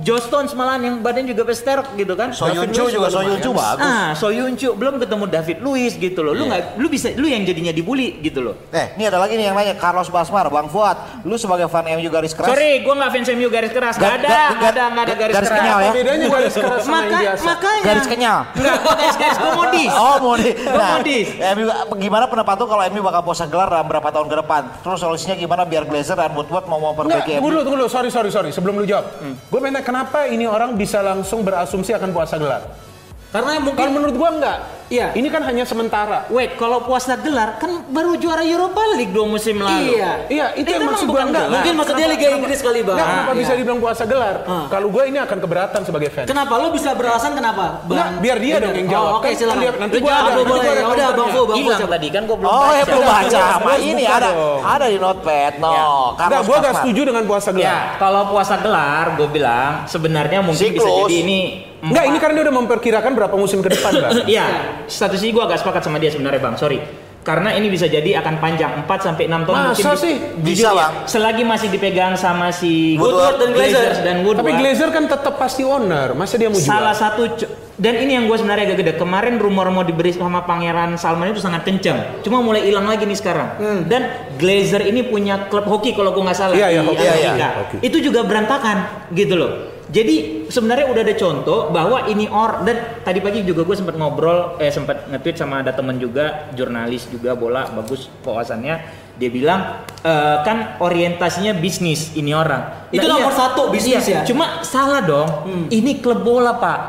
Joe 0.00 0.20
Stones 0.20 0.52
malahan 0.52 0.80
yang 0.80 0.96
badan 0.98 1.24
juga 1.24 1.42
besterok 1.42 1.88
gitu 1.94 2.14
kan. 2.14 2.30
Soyuncu 2.30 2.82
juga 2.88 3.08
Soyuncu 3.08 3.50
bagus. 3.50 3.82
Ah, 3.82 4.14
Soyuncu 4.14 4.68
belum 4.72 4.96
ketemu 4.96 5.24
David 5.26 5.58
Luiz 5.60 5.94
gitu 5.94 6.20
loh. 6.20 6.32
Lu 6.32 6.46
nggak, 6.46 6.76
lu 6.76 6.86
bisa, 6.86 7.10
lu 7.12 7.26
yang 7.26 7.42
jadinya 7.42 7.70
dibully 7.70 8.20
gitu 8.20 8.40
loh. 8.40 8.54
Eh, 8.70 8.94
ini 8.94 9.04
ada 9.04 9.18
lagi 9.18 9.34
nih 9.34 9.50
yang 9.50 9.56
nanya 9.56 9.74
Carlos 9.74 10.06
Basmar, 10.06 10.46
Bang 10.46 10.68
Fuad, 10.68 10.96
lu 11.24 11.34
sebagai 11.34 11.66
fan 11.66 11.84
MU 11.88 12.06
garis 12.06 12.30
keras. 12.30 12.48
Sorry, 12.48 12.80
gua 12.80 12.94
nggak 12.96 13.10
fans 13.10 13.28
MU 13.32 13.48
garis 13.48 13.72
keras. 13.72 13.94
Gak 13.96 14.04
Ga- 14.04 14.14
ada, 14.14 14.28
ga- 14.28 14.32
nggak 14.32 14.60
ga- 14.60 14.70
ada, 14.70 14.84
nggak 14.86 15.04
ada 15.04 15.14
garis, 15.16 15.34
garis 15.34 15.48
keras. 15.48 15.58
kenyal 15.58 15.78
ya? 15.80 15.92
Bedanya 15.92 16.26
garis 16.28 16.54
keras 16.54 16.80
sama 16.80 16.92
yang 16.92 17.02
Maka, 17.02 17.18
biasa? 17.18 17.44
makanya. 17.44 17.82
Garis 17.82 18.06
kenyal. 18.06 18.38
Enggak, 18.52 18.76
gua 18.78 18.94
garis 18.94 19.16
keras, 19.16 19.36
gua 19.36 19.52
modis. 19.56 19.90
Oh, 20.02 20.16
mau 20.20 20.34
di. 20.34 20.50
Gua 20.52 20.84
modis. 20.92 21.26
MU, 21.56 21.64
gimana 21.96 22.24
pendapat 22.26 22.54
lu 22.54 22.66
kalau 22.66 22.82
MU 22.86 23.00
bakal 23.02 23.22
puasa 23.22 23.44
gelar 23.44 23.68
dalam 23.68 23.86
berapa 23.86 24.08
tahun 24.08 24.26
ke 24.26 24.36
depan? 24.38 24.62
Terus 24.82 24.98
solusinya 24.98 25.34
gimana 25.34 25.62
biar 25.62 25.84
Glazer 25.84 26.14
dan 26.14 26.32
Woodward 26.32 26.66
mau 26.66 26.78
Enggak, 26.92 27.24
memperbaiki 27.24 27.30
tunggu 27.40 27.48
MU? 27.48 27.52
dulu, 27.56 27.62
tunggu 27.64 27.78
dulu. 27.82 27.88
Sorry, 27.90 28.10
sorry, 28.12 28.30
sorry. 28.30 28.50
Sebelum 28.52 28.74
lu 28.78 28.86
jawab. 28.86 29.08
Gue 29.48 29.58
pengen 29.58 29.80
tanya, 29.80 29.86
kenapa 29.88 30.28
ini 30.28 30.44
orang 30.44 30.76
bisa 30.76 31.00
langsung 31.00 31.42
berasumsi 31.42 31.96
akan 31.96 32.12
puasa 32.12 32.36
gelar? 32.36 32.91
Karena 33.32 33.56
mungkin 33.58 33.80
Kalau 33.80 33.96
menurut 33.96 34.14
gua 34.14 34.30
enggak. 34.30 34.58
Iya. 34.92 35.08
Ini 35.16 35.24
kan 35.32 35.40
hanya 35.42 35.64
sementara. 35.64 36.28
Wait, 36.28 36.52
kalau 36.54 36.84
puasa 36.84 37.16
gelar 37.16 37.56
kan 37.56 37.80
baru 37.88 38.12
juara 38.14 38.44
Europa 38.44 38.76
League 38.92 39.08
dua 39.08 39.24
musim 39.24 39.56
lalu. 39.56 39.96
Iya. 39.96 40.28
Iya, 40.28 40.46
itu 40.52 40.68
yang 40.68 40.84
emang 40.84 40.92
maksud 40.92 41.06
gua 41.08 41.12
bukan 41.16 41.26
enggak. 41.26 41.40
gelar. 41.42 41.54
Mungkin 41.56 41.72
maksudnya 41.72 42.06
Liga 42.12 42.28
Inggris 42.30 42.60
kali 42.60 42.80
bang. 42.82 42.92
Enggak, 42.92 43.08
kenapa 43.08 43.24
Ah, 43.24 43.36
bisa 43.40 43.48
iya. 43.48 43.56
dibilang 43.56 43.80
puasa 43.80 44.02
gelar? 44.04 44.36
Ah. 44.44 44.64
Kalau 44.68 44.88
gue 44.92 45.02
ini 45.08 45.16
akan 45.16 45.38
keberatan 45.40 45.80
sebagai 45.80 46.08
fans. 46.12 46.28
Kenapa? 46.28 46.52
Lo 46.60 46.68
bisa 46.68 46.90
beralasan 46.92 47.32
kenapa? 47.32 47.64
Enggak, 47.82 48.08
biar 48.20 48.36
dia 48.36 48.54
dong 48.60 48.76
yang 48.76 48.88
jawab. 48.92 49.08
Oh, 49.08 49.16
Oke, 49.16 49.24
Kan- 49.24 49.38
silakan. 49.40 49.64
kan 49.64 49.74
nanti 49.80 49.96
gua 49.96 50.12
ada- 50.12 50.32
boleh. 50.36 50.44
gua 50.44 50.60
Ya 50.62 50.84
Udah, 50.92 51.08
Bang 51.10 51.28
Fu, 51.32 51.40
Bang 51.42 51.56
Fu. 51.58 51.70
Tadi 51.88 52.08
kan 52.08 52.22
gua 52.22 52.36
belum 52.36 52.48
Oh 52.48 52.60
baca. 52.60 52.76
ya 52.76 52.84
belum 52.84 53.04
baca, 53.08 53.42
ini 53.80 54.04
ada 54.04 54.30
ada 54.60 54.86
di 54.86 54.98
notepad. 55.00 55.52
No, 55.56 55.72
Enggak, 55.72 56.20
Carlos 56.20 56.44
gue 56.44 56.52
gak 56.52 56.64
Basmar. 56.68 56.76
setuju 56.78 57.00
dengan 57.08 57.22
puasa 57.24 57.48
gelar. 57.48 57.64
Ya, 57.64 57.78
kalau 57.96 58.22
puasa 58.28 58.54
gelar, 58.60 59.16
gue 59.16 59.28
bilang 59.30 59.88
sebenarnya 59.88 60.44
mungkin 60.44 60.68
bisa 60.70 60.90
jadi 61.00 61.16
ini. 61.16 61.71
Enggak, 61.82 62.04
ini 62.06 62.18
karena 62.22 62.34
dia 62.38 62.44
udah 62.46 62.56
memperkirakan 62.62 63.12
berapa 63.18 63.34
musim 63.34 63.58
ke 63.58 63.74
depan, 63.74 63.90
Bang. 63.98 64.12
Iya, 64.30 64.46
sisi 64.86 65.34
gue 65.34 65.42
agak 65.42 65.66
sepakat 65.66 65.82
sama 65.82 65.98
dia 65.98 66.14
sebenarnya 66.14 66.38
bang, 66.38 66.54
sorry. 66.54 66.78
Karena 67.22 67.54
ini 67.54 67.70
bisa 67.70 67.86
jadi 67.86 68.18
akan 68.18 68.42
panjang 68.42 68.82
4 68.82 68.98
sampai 68.98 69.30
6 69.30 69.46
tahun 69.46 69.54
Masa 69.54 69.70
mungkin 69.78 69.94
sih? 69.94 70.14
Bisa, 70.42 70.70
ya, 70.70 70.70
Bang. 70.74 70.92
Selagi 71.06 71.42
masih 71.46 71.70
dipegang 71.70 72.18
sama 72.18 72.50
si 72.50 72.98
Woodward 72.98 73.38
dan 73.38 73.50
Glazer. 73.54 73.94
Dan 74.02 74.16
Woodward. 74.26 74.42
Tapi 74.42 74.52
Glazer 74.58 74.90
kan 74.90 75.04
tetap 75.06 75.34
pasti 75.38 75.62
owner. 75.62 76.18
Masa 76.18 76.34
dia 76.34 76.50
mau 76.50 76.58
jual? 76.58 76.66
Salah 76.66 76.94
satu 76.98 77.30
dan 77.78 77.94
ini 78.02 78.18
yang 78.18 78.26
gue 78.26 78.34
sebenarnya 78.34 78.74
agak 78.74 78.78
gede. 78.82 78.92
Kemarin 78.98 79.38
rumor 79.38 79.70
mau 79.70 79.86
diberi 79.86 80.10
sama 80.10 80.42
Pangeran 80.42 80.98
Salman 80.98 81.30
itu 81.30 81.38
sangat 81.38 81.62
kencang. 81.62 82.26
Cuma 82.26 82.42
mulai 82.42 82.66
hilang 82.66 82.90
lagi 82.90 83.06
nih 83.06 83.14
sekarang. 83.14 83.54
Dan 83.86 84.02
Glazer 84.42 84.82
ini 84.82 85.06
punya 85.06 85.46
klub 85.46 85.70
hoki 85.70 85.94
kalau 85.94 86.10
gue 86.10 86.22
nggak 86.26 86.38
salah 86.38 86.58
Hmm. 86.58 86.62
Iya, 86.62 86.68
di 86.68 86.74
iya, 86.74 86.82
hoki. 86.82 87.02
Iya, 87.02 87.12
Amerika. 87.14 87.34
iya, 87.38 87.48
hoki. 87.54 87.76
Itu 87.86 87.96
juga 88.02 88.26
berantakan 88.26 88.76
gitu 89.14 89.38
loh. 89.38 89.71
Jadi 89.92 90.48
sebenarnya 90.48 90.88
udah 90.88 91.02
ada 91.04 91.14
contoh 91.20 91.68
bahwa 91.68 92.08
ini 92.08 92.24
or 92.24 92.64
dan 92.64 93.04
tadi 93.04 93.20
pagi 93.20 93.44
juga 93.44 93.60
gue 93.68 93.76
sempat 93.76 93.92
ngobrol 94.00 94.56
eh 94.56 94.72
sempat 94.72 95.04
nge-tweet 95.12 95.36
sama 95.36 95.60
ada 95.60 95.76
temen 95.76 96.00
juga 96.00 96.48
jurnalis 96.56 97.12
juga 97.12 97.36
bola 97.36 97.68
bagus 97.76 98.08
wawasannya 98.24 98.80
dia 99.20 99.28
bilang 99.28 99.84
"Eh, 100.00 100.36
kan 100.48 100.80
orientasinya 100.80 101.52
bisnis 101.60 102.16
ini 102.16 102.32
orang. 102.32 102.88
Itu 102.88 103.04
nomor 103.04 103.36
satu, 103.36 103.68
bisnis 103.68 104.08
iya, 104.08 104.24
ya? 104.24 104.26
Cuma 104.26 104.64
salah 104.64 105.04
dong. 105.04 105.28
Ini 105.68 106.00
klub 106.00 106.24
bola 106.24 106.56
pak, 106.56 106.80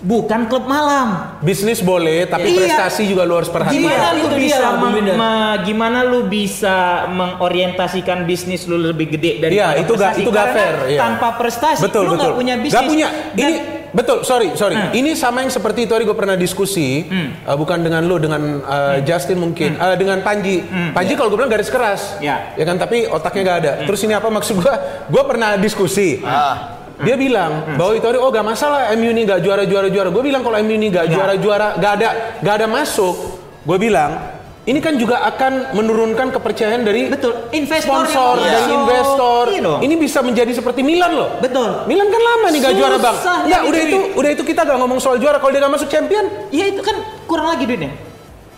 bukan 0.00 0.46
klub 0.46 0.64
malam. 0.64 1.38
Bisnis 1.40 1.80
boleh, 1.80 2.22
tapi 2.24 2.48
Iya. 2.48 2.58
prestasi 2.64 3.02
juga 3.04 3.22
lu 3.22 3.34
harus 3.34 3.48
perhatikan. 3.48 3.82
Gimana 3.82 3.98
Iya, 3.98 4.10
lu 4.12 4.20
itu 4.20 4.36
bisa 4.38 4.66
meng- 4.72 4.94
me- 5.12 5.56
gimana 5.62 5.98
lu 6.02 6.20
bisa 6.24 6.76
mengorientasikan 7.08 8.22
bisnis 8.22 8.64
lu 8.64 8.78
lebih 8.78 9.10
gede 9.10 9.32
dari 9.40 9.52
Iya, 9.54 9.78
itu 9.78 9.92
gak 9.92 10.12
itu 10.16 10.30
gak 10.30 10.48
fair. 10.48 10.74
iya. 10.88 11.00
Tanpa 11.00 11.34
prestasi 11.34 11.82
betul, 11.82 12.04
lu 12.04 12.14
betul. 12.14 12.22
nggak 12.24 12.34
punya 12.36 12.54
bisnis. 12.56 12.74
Gak 12.74 12.86
punya. 12.86 13.08
Dan- 13.34 13.38
Ini 13.40 13.54
betul. 13.90 14.18
Sorry, 14.22 14.48
sorry. 14.54 14.76
Hmm. 14.76 14.90
Ini 14.92 15.10
sama 15.12 15.42
yang 15.42 15.50
seperti 15.50 15.82
itu 15.82 15.92
tadi 15.92 16.04
gue 16.04 16.14
pernah 16.14 16.36
diskusi. 16.36 17.02
uh, 17.42 17.56
bukan 17.56 17.78
dengan 17.80 18.02
lu, 18.04 18.16
dengan 18.16 18.42
uh, 18.60 18.96
Justin 19.02 19.40
mungkin, 19.40 19.74
Uh, 19.74 19.94
dengan 19.94 20.20
Panji. 20.20 20.62
Panji 20.92 21.14
kalau 21.14 21.26
gue 21.28 21.38
bilang 21.38 21.50
garis 21.50 21.68
keras. 21.68 22.14
Hmm. 22.14 22.24
Ya. 22.24 22.54
Ya 22.54 22.64
kan, 22.64 22.76
tapi 22.76 23.02
otaknya 23.04 23.42
gak 23.44 23.58
ada. 23.58 23.72
Terus 23.82 24.00
ini 24.00 24.14
apa 24.14 24.28
maksud 24.28 24.54
gue? 24.56 24.74
Gue 25.08 25.22
pernah 25.24 25.56
diskusi. 25.56 26.22
Ah. 26.22 26.78
Dia 26.98 27.14
bilang 27.14 27.78
bahwa 27.78 27.92
itu 27.94 28.06
oh 28.18 28.30
gak 28.34 28.46
masalah 28.46 28.90
MU 28.98 29.10
ini 29.14 29.22
gak 29.22 29.40
juara 29.42 29.62
juara 29.62 29.86
juara. 29.86 30.08
Gue 30.10 30.22
bilang 30.26 30.42
kalau 30.42 30.58
MU 30.62 30.74
ini 30.74 30.90
gak 30.90 31.06
juara 31.14 31.34
juara, 31.38 31.78
gak 31.78 31.92
ada 32.02 32.08
gak 32.42 32.54
ada 32.58 32.66
masuk. 32.66 33.14
Gue 33.62 33.78
bilang 33.78 34.38
ini 34.68 34.84
kan 34.84 35.00
juga 35.00 35.24
akan 35.24 35.72
menurunkan 35.72 36.28
kepercayaan 36.28 36.84
dari 36.84 37.08
Betul. 37.08 37.48
Investor 37.56 38.04
sponsor 38.04 38.34
yang 38.36 38.52
dari 38.52 38.64
investor. 38.76 39.44
Iya 39.48 39.60
dong. 39.64 39.80
Ini 39.80 39.94
bisa 39.96 40.20
menjadi 40.20 40.52
seperti 40.52 40.84
Milan 40.84 41.16
loh. 41.16 41.40
Betul. 41.40 41.88
Milan 41.88 42.12
kan 42.12 42.20
lama 42.20 42.46
nih 42.52 42.60
gak 42.60 42.74
juara 42.76 42.96
bang. 43.00 43.16
Susah 43.16 43.38
nyari 43.48 43.64
udah 43.64 43.80
duit. 43.80 43.88
itu 43.88 43.98
udah 44.18 44.30
itu 44.36 44.42
kita 44.44 44.60
gak 44.68 44.76
ngomong 44.76 45.00
soal 45.00 45.16
juara. 45.16 45.40
Kalau 45.40 45.52
dia 45.54 45.62
gak 45.64 45.72
masuk 45.72 45.88
champion, 45.88 46.26
Ya 46.52 46.68
itu 46.68 46.84
kan 46.84 46.98
kurang 47.24 47.48
lagi 47.48 47.64
duitnya. 47.64 47.94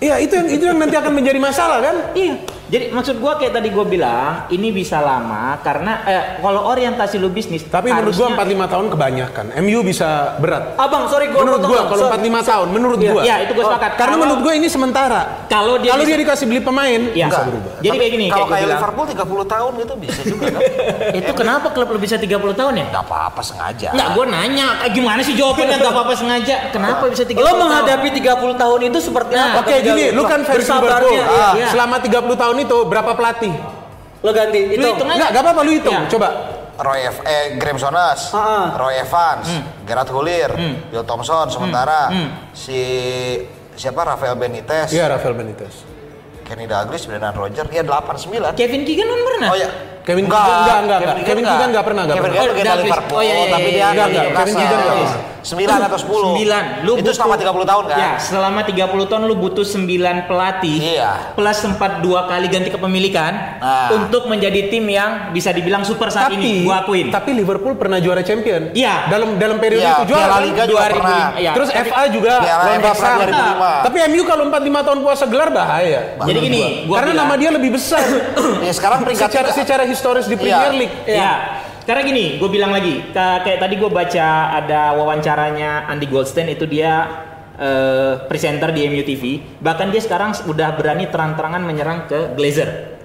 iya 0.00 0.16
itu 0.16 0.32
yang 0.32 0.48
itu 0.48 0.64
yang 0.64 0.78
nanti 0.80 0.96
akan 0.96 1.12
menjadi 1.12 1.38
masalah 1.38 1.78
kan? 1.84 1.96
Iya. 2.16 2.40
Jadi 2.70 2.84
maksud 2.88 3.18
gua 3.18 3.34
kayak 3.34 3.50
tadi 3.52 3.68
gua 3.68 3.82
bilang 3.82 4.46
ini 4.48 4.70
bisa 4.70 4.98
lama 4.98 5.58
karena 5.58 5.92
eh, 6.02 6.22
kalau 6.38 6.64
orientasi 6.64 7.18
lu 7.18 7.26
bisnis. 7.28 7.66
Tapi 7.66 7.90
menurut 7.90 8.14
gua 8.14 8.30
harusnya- 8.30 8.62
45 8.62 8.70
tahun 8.70 8.86
kebanyakan. 8.88 9.44
MU 9.58 9.80
bisa 9.82 10.08
berat. 10.38 10.78
Abang, 10.78 11.04
sorry 11.04 11.26
gue 11.26 11.36
menurut 11.36 11.60
gua 11.60 11.80
kalau 11.84 12.06
45 12.08 12.40
tahun, 12.40 12.66
menurut 12.70 12.98
Iya. 12.98 13.10
gua. 13.10 13.22
Iya, 13.22 13.36
itu 13.42 13.52
gua 13.52 13.64
sepakat. 13.68 13.90
Karena 13.92 14.06
Kalau- 14.06 14.22
menurut 14.22 14.40
gua 14.40 14.54
ini 14.54 14.68
sementara. 14.70 15.20
Kalau 15.46 15.74
dia 15.76 15.90
kalau 15.90 16.04
bisa- 16.06 16.10
dia 16.10 16.22
dikasih 16.22 16.46
beli 16.46 16.60
pemain, 16.60 17.00
Iya. 17.10 17.26
bisa 17.26 17.42
berubah. 17.42 17.72
Jadi 17.76 17.96
kayak 17.98 18.12
gini, 18.12 18.26
Kalau 18.28 18.38
kayak 18.38 18.46
gua 18.46 18.54
kayak. 18.54 18.70
Liverpool 18.70 19.06
30 19.08 19.44
tahun 19.44 19.72
itu 19.76 19.94
bisa 19.98 20.20
juga 20.24 20.44
kan? 20.48 20.60
Itu 21.20 21.32
kenapa 21.34 21.66
klub 21.70 21.88
lu 21.90 21.98
bisa 21.98 22.16
30 22.16 22.54
tahun 22.54 22.72
ya? 22.76 22.84
Gak 22.88 23.04
apa-apa 23.04 23.42
sengaja. 23.42 23.88
Enggak, 23.90 24.08
gue 24.14 24.24
nanya, 24.26 24.66
gimana 24.88 25.20
sih 25.20 25.34
jawabannya 25.34 25.76
nggak 25.76 25.90
apa-apa 25.90 26.14
sengaja? 26.14 26.70
Kenapa 26.70 27.04
bisa 27.08 27.24
30 27.24 27.42
Lo 27.42 27.58
menghadapi 27.58 28.08
30 28.14 28.54
tahun 28.54 28.80
itu 28.86 28.98
seperti 29.00 29.32
Nah, 29.34 29.46
apa? 29.50 29.58
Oke, 29.60 29.74
gini, 29.82 30.04
lu 30.12 30.22
kan 30.22 30.40
fans 30.44 30.62
Liverpool. 30.62 31.18
iya. 31.56 31.66
Selama 31.68 31.96
30 31.98 32.36
tahun 32.36 32.56
itu 32.60 32.76
berapa 32.84 33.12
pelatih? 33.12 33.54
Lo 34.20 34.30
ganti 34.30 34.58
itu. 34.70 34.84
hitung 34.84 35.08
aja. 35.08 35.16
Enggak, 35.16 35.30
gak 35.32 35.42
apa-apa 35.42 35.60
lu 35.60 35.72
hitung. 35.72 35.94
Iya. 35.96 36.08
Coba. 36.08 36.28
Roy 36.80 37.00
F, 37.02 37.16
eh, 37.22 37.46
Graham 37.56 37.76
Sonas, 37.76 38.32
Ah, 38.32 38.40
ah. 38.40 38.66
Roy 38.74 38.96
Evans, 38.96 39.44
Hmm. 39.46 39.84
Gerard 39.84 40.08
Hulir, 40.08 40.48
Bill 40.88 41.04
Thompson 41.04 41.48
sementara, 41.48 42.08
si 42.54 42.80
siapa 43.74 44.00
Rafael 44.02 44.32
Benitez, 44.34 44.88
Iya, 44.88 45.08
Rafael 45.08 45.36
Benitez. 45.36 45.84
Kenny 46.40 46.64
Douglas, 46.64 47.04
Brendan 47.04 47.30
Rodgers, 47.30 47.68
ya 47.68 47.84
8 47.84 48.16
9. 48.18 48.56
Kevin 48.56 48.82
Keegan 48.82 49.06
pernah? 49.06 49.48
Oh 49.52 49.56
ya, 49.56 49.68
Kevin 50.00 50.24
Enggak, 50.26 50.40
Keegan 50.40 50.56
enggak 50.60 50.78
enggak 50.80 50.98
enggak. 50.98 51.16
Kevin 51.22 51.44
Keegan 51.44 51.68
enggak 51.68 51.84
pernah 51.84 52.02
enggak 52.02 52.16
Kevin 52.16 52.30
pernah. 52.30 52.42
Keegan 52.50 52.70
Oh. 52.70 52.80
Liverpool, 52.80 53.16
Oh, 53.16 53.22
iya, 53.22 53.34
iya, 53.34 53.46
tapi 53.46 53.62
iya, 53.62 53.70
dia 53.70 53.86
nggak 53.86 54.06
iya. 54.06 54.20
di 54.20 54.30
Kevin. 54.30 54.54
Keegan 54.54 54.80
nggak. 54.80 55.28
Sembilan 55.40 55.78
atau 55.82 55.96
sepuluh. 55.96 56.30
Sembilan. 56.30 56.64
Lu 56.78 56.92
itu 56.92 57.00
butuh- 57.00 57.16
selama 57.16 57.34
30 57.34 57.64
tahun 57.64 57.84
kan? 57.86 57.96
Ya, 57.96 58.10
selama 58.18 58.60
30 58.62 58.76
tahun 59.06 59.22
lu 59.24 59.34
butuh 59.38 59.64
9 59.64 59.88
pelatih. 60.22 60.78
Iya. 60.92 61.32
Plus 61.32 61.56
sempat 61.56 62.04
dua 62.04 62.28
kali 62.28 62.44
ganti 62.46 62.68
kepemilikan 62.68 63.32
Nah. 63.56 63.88
untuk 63.90 64.28
menjadi 64.28 64.68
tim 64.68 64.84
yang 64.84 65.32
bisa 65.32 65.48
dibilang 65.48 65.80
super 65.80 66.08
saat 66.08 66.28
ini. 66.30 66.60
Tapi 66.60 66.68
Gua 66.68 66.76
akuin. 66.78 67.06
tapi 67.08 67.30
Liverpool 67.32 67.72
pernah 67.74 67.96
juara 67.96 68.20
champion. 68.20 68.68
Iya. 68.72 69.08
Dalam 69.08 69.36
dalam 69.36 69.56
periode 69.56 69.80
Iya, 69.80 69.96
itu 69.96 70.04
juara. 70.06 70.20
Piala 70.20 70.34
kan? 70.34 70.42
Liga 70.44 70.62
juga 70.62 70.76
2005. 70.78 70.92
pernah. 70.92 71.24
Iya. 71.34 71.50
Terus 71.56 71.68
Tapi- 71.70 71.88
FA 71.88 72.02
juga 72.10 72.32
lawan 72.36 72.60
Barca. 72.78 72.92
pernah 72.94 73.16
2005. 73.16 73.70
Tapi 73.80 73.98
MU 74.06 74.22
kalau 74.26 74.42
4 74.44 74.60
5 74.62 74.80
tahun 74.82 74.98
puasa 75.00 75.24
gelar 75.24 75.48
bahaya. 75.50 76.00
Jadi 76.20 76.38
gini, 76.38 76.60
gua 76.84 76.96
Karena 76.98 77.10
bilang- 77.10 77.24
nama 77.26 77.40
dia 77.40 77.50
lebih 77.50 77.70
besar. 77.72 78.04
Ya, 78.60 78.72
sekarang 78.72 78.98
peringkat 79.00 79.28
secara 79.54 79.84
historis 79.90 80.24
di 80.24 80.36
Premier 80.36 80.72
League. 80.72 80.96
Ya. 81.04 81.60
Karena 81.80 82.02
gini, 82.02 82.38
gue 82.38 82.46
bilang 82.46 82.70
lagi, 82.70 83.10
ka- 83.10 83.42
kayak 83.42 83.58
tadi 83.58 83.74
gue 83.74 83.90
baca 83.90 84.26
ada 84.54 84.94
wawancaranya 84.94 85.90
Andy 85.90 86.06
Goldstein 86.06 86.46
itu 86.48 86.64
dia 86.64 87.26
eh, 87.58 88.14
presenter 88.24 88.70
di 88.70 88.86
MU 88.86 89.02
TV. 89.02 89.22
Bahkan 89.58 89.90
dia 89.90 90.00
sekarang 90.00 90.32
udah 90.46 90.72
berani 90.72 91.10
terang-terangan 91.10 91.60
menyerang 91.60 92.06
ke 92.06 92.32
Glazer. 92.32 92.96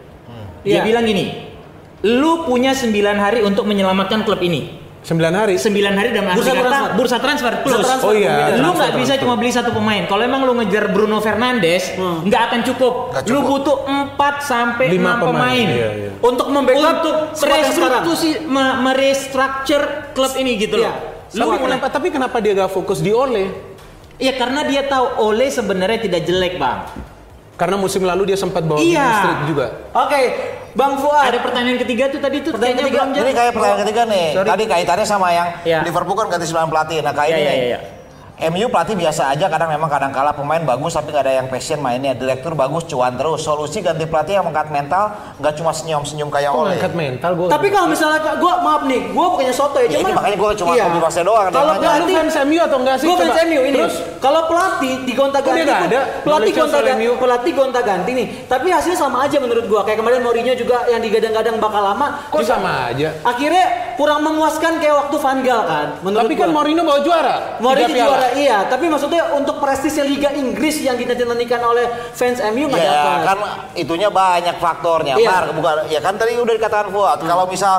Dia 0.62 0.80
Iya. 0.80 0.82
bilang 0.82 1.04
gini, 1.04 1.25
lu 2.06 2.46
punya 2.46 2.72
9 2.72 2.94
hari 3.15 3.42
untuk 3.42 3.65
menyelamatkan 3.65 4.24
klub 4.24 4.39
ini. 4.39 4.85
9 5.06 5.22
hari. 5.32 5.54
9 5.56 5.70
hari 5.94 6.10
dalam 6.10 6.34
Bursa 6.34 6.50
kata 6.50 6.62
transfer. 6.66 6.90
bursa 6.98 7.18
transfer 7.22 7.54
plus. 7.62 7.78
Bursa 7.78 7.86
transfer. 7.94 8.10
Oh 8.10 8.14
iya. 8.14 8.34
Lu 8.50 8.58
transfer, 8.58 8.74
nggak 8.74 8.92
bisa 8.92 9.06
transfer. 9.06 9.22
cuma 9.22 9.34
beli 9.38 9.52
satu 9.54 9.70
pemain. 9.70 10.02
Kalau 10.10 10.24
emang 10.26 10.42
lu 10.42 10.58
ngejar 10.58 10.90
Bruno 10.90 11.22
Fernandes, 11.22 11.94
Hmm. 11.94 12.26
nggak 12.26 12.42
akan 12.50 12.60
cukup. 12.66 12.94
Lu 13.30 13.40
cukup. 13.40 13.46
butuh 13.46 13.78
4 13.86 14.36
sampai 14.42 14.86
6 14.90 14.98
Lima 14.98 15.14
pemain. 15.16 15.30
pemain, 15.30 15.68
iya, 15.70 15.90
iya. 15.94 16.12
Untuk 16.18 16.48
membackup 16.50 16.82
Untuk 16.82 17.16
me- 18.44 18.78
merestructure 18.82 19.86
klub 20.12 20.34
ini 20.36 20.58
gitu 20.58 20.82
loh. 20.82 20.90
Iya. 20.90 21.38
Lu 21.38 21.44
Tapi 21.46 21.58
kenapa, 21.62 21.86
tapi 21.92 22.08
kenapa 22.10 22.38
dia 22.40 22.54
gak 22.56 22.72
fokus 22.72 22.98
di 22.98 23.12
Ole? 23.12 23.52
Ya 24.16 24.34
karena 24.34 24.64
dia 24.64 24.88
tahu 24.88 25.06
Ole 25.22 25.52
sebenarnya 25.52 26.00
tidak 26.00 26.24
jelek 26.24 26.56
bang. 26.56 26.88
Karena 27.56 27.76
musim 27.76 28.04
lalu 28.04 28.32
dia 28.32 28.38
sempat 28.38 28.64
bawa 28.64 28.80
Iya. 28.80 29.44
juga. 29.48 29.68
Oke, 29.94 30.20
Bang 30.75 31.00
Fuad. 31.00 31.32
Ada 31.32 31.39
pertanyaan 31.39 31.79
ketiga 31.79 32.12
tuh 32.12 32.20
tadi 32.20 32.44
tuh 32.44 32.51
Pertanyaan 32.51 32.75
kayaknya 32.75 32.84
ketiga, 32.84 33.00
belum 33.00 33.10
Ini 33.10 33.20
jadi. 33.24 33.32
kayak 33.34 33.51
pertanyaan 33.55 33.82
ketiga 33.82 34.01
nih. 34.05 34.27
Sorry. 34.36 34.48
Tadi 34.51 34.63
kaitannya 34.67 35.05
sama 35.08 35.27
yang 35.32 35.48
Iya. 35.63 35.79
Liverpool 35.82 36.17
kan 36.20 36.27
ganti 36.27 36.46
9 36.46 36.67
pelatih. 36.67 36.98
Nah, 37.00 37.13
kayak 37.15 37.29
Iya, 37.32 37.38
ini 37.38 37.41
iya, 37.41 37.53
nih. 37.55 37.63
iya. 37.65 37.79
MU 38.36 38.68
pelatih 38.68 39.00
biasa 39.00 39.32
aja 39.32 39.48
kadang 39.48 39.72
memang 39.72 39.88
kadang 39.88 40.12
kalah 40.12 40.36
pemain 40.36 40.60
bagus 40.60 40.92
tapi 40.92 41.15
nggak 41.15 41.24
ada 41.24 41.34
yang 41.39 41.48
passion 41.48 41.80
mainnya 41.80 42.12
direktur 42.12 42.51
bagus 42.51 42.84
cuan 42.84 43.15
terus 43.15 43.39
solusi 43.39 43.80
ganti 43.80 44.04
pelatih 44.04 44.36
yang 44.36 44.44
mengangkat 44.44 44.75
mental 44.75 45.15
nggak 45.39 45.56
cuma 45.56 45.72
senyum 45.72 46.04
senyum 46.04 46.27
kayak 46.27 46.51
Kok 46.51 46.68
oleh 46.68 46.75
mental 46.92 47.32
gue? 47.32 47.48
Tapi 47.48 47.68
kalau 47.72 47.88
misalnya 47.88 48.20
gue 48.36 48.54
maaf 48.60 48.84
nih, 48.84 49.01
gue 49.15 49.25
bukannya 49.32 49.56
soto 49.56 49.80
ya, 49.80 49.88
Ya, 49.88 50.04
cuman 50.04 50.12
ini 50.12 50.13
makanya 50.20 50.38
gua 50.42 50.51
cuma 50.51 50.72
iya. 50.75 50.86
bahasa 51.00 51.20
doang, 51.24 51.48
Kalau 51.48 51.74
pelatih, 51.80 52.15
fans 52.20 52.36
MU 52.44 52.60
atau 52.60 52.77
enggak 52.84 52.96
sih? 53.00 53.06
gue 53.08 53.15
fans. 53.15 53.38
MU 53.48 53.62
ini. 53.63 53.80
Terus? 53.80 53.96
Kalau 54.20 54.42
pelatih 54.51 54.94
di 55.08 55.13
gonta 55.15 55.39
Kok 55.39 55.48
ganti, 55.48 55.63
nggak 55.63 55.88
ada? 55.88 56.01
pelatih 56.27 56.51
gonta 56.51 56.80
ganti, 56.84 57.04
pelatih 57.15 57.51
gonta 57.56 57.80
ganti 57.88 58.12
nih. 58.12 58.27
Tapi 58.51 58.68
hasilnya 58.68 59.00
sama 59.00 59.18
aja 59.24 59.38
menurut 59.39 59.65
gue. 59.68 59.82
Kayak 59.88 59.98
kemarin 60.04 60.20
Mourinho 60.20 60.54
juga 60.60 60.77
yang 60.92 61.00
digadang-gadang 61.00 61.56
bakal 61.63 61.82
lama. 61.88 62.08
Kok 62.27 62.39
juga 62.44 62.51
sama 62.51 62.72
aja? 62.92 63.15
Akhirnya 63.24 63.96
kurang 63.96 64.27
memuaskan 64.27 64.84
kayak 64.84 64.96
waktu 65.08 65.15
Van 65.24 65.39
Gaal 65.39 65.62
kan. 65.63 65.88
Menurut 66.04 66.27
Tapi 66.27 66.36
kan 66.36 66.48
gua. 66.51 66.56
Mourinho 66.60 66.82
bawa 66.84 67.00
juara. 67.00 67.36
Mourinho 67.63 67.89
piala. 67.96 68.25
Juara 68.25 68.39
iya, 68.41 68.58
tapi 68.65 68.86
maksudnya 68.89 69.34
untuk 69.34 69.62
prestisnya 69.62 70.05
Liga 70.05 70.34
Inggris 70.34 70.82
yang 70.82 70.98
dinanti-nantikan 70.98 71.62
oleh 71.62 71.86
fans 72.12 72.41
MU 72.51 72.65
nggak 72.67 72.82
Ya 72.82 72.91
dapat. 72.91 73.22
kan 73.25 73.38
itunya 73.77 74.10
banyak 74.10 74.55
faktornya. 74.58 75.15
Iya. 75.17 75.29
Mar, 75.29 75.46
bukan 75.53 75.75
ya 75.89 76.00
kan 76.01 76.17
tadi 76.17 76.38
udah 76.38 76.53
dikatakan 76.55 76.89
Fuad. 76.89 77.20
Kalau 77.22 77.46
misal 77.46 77.75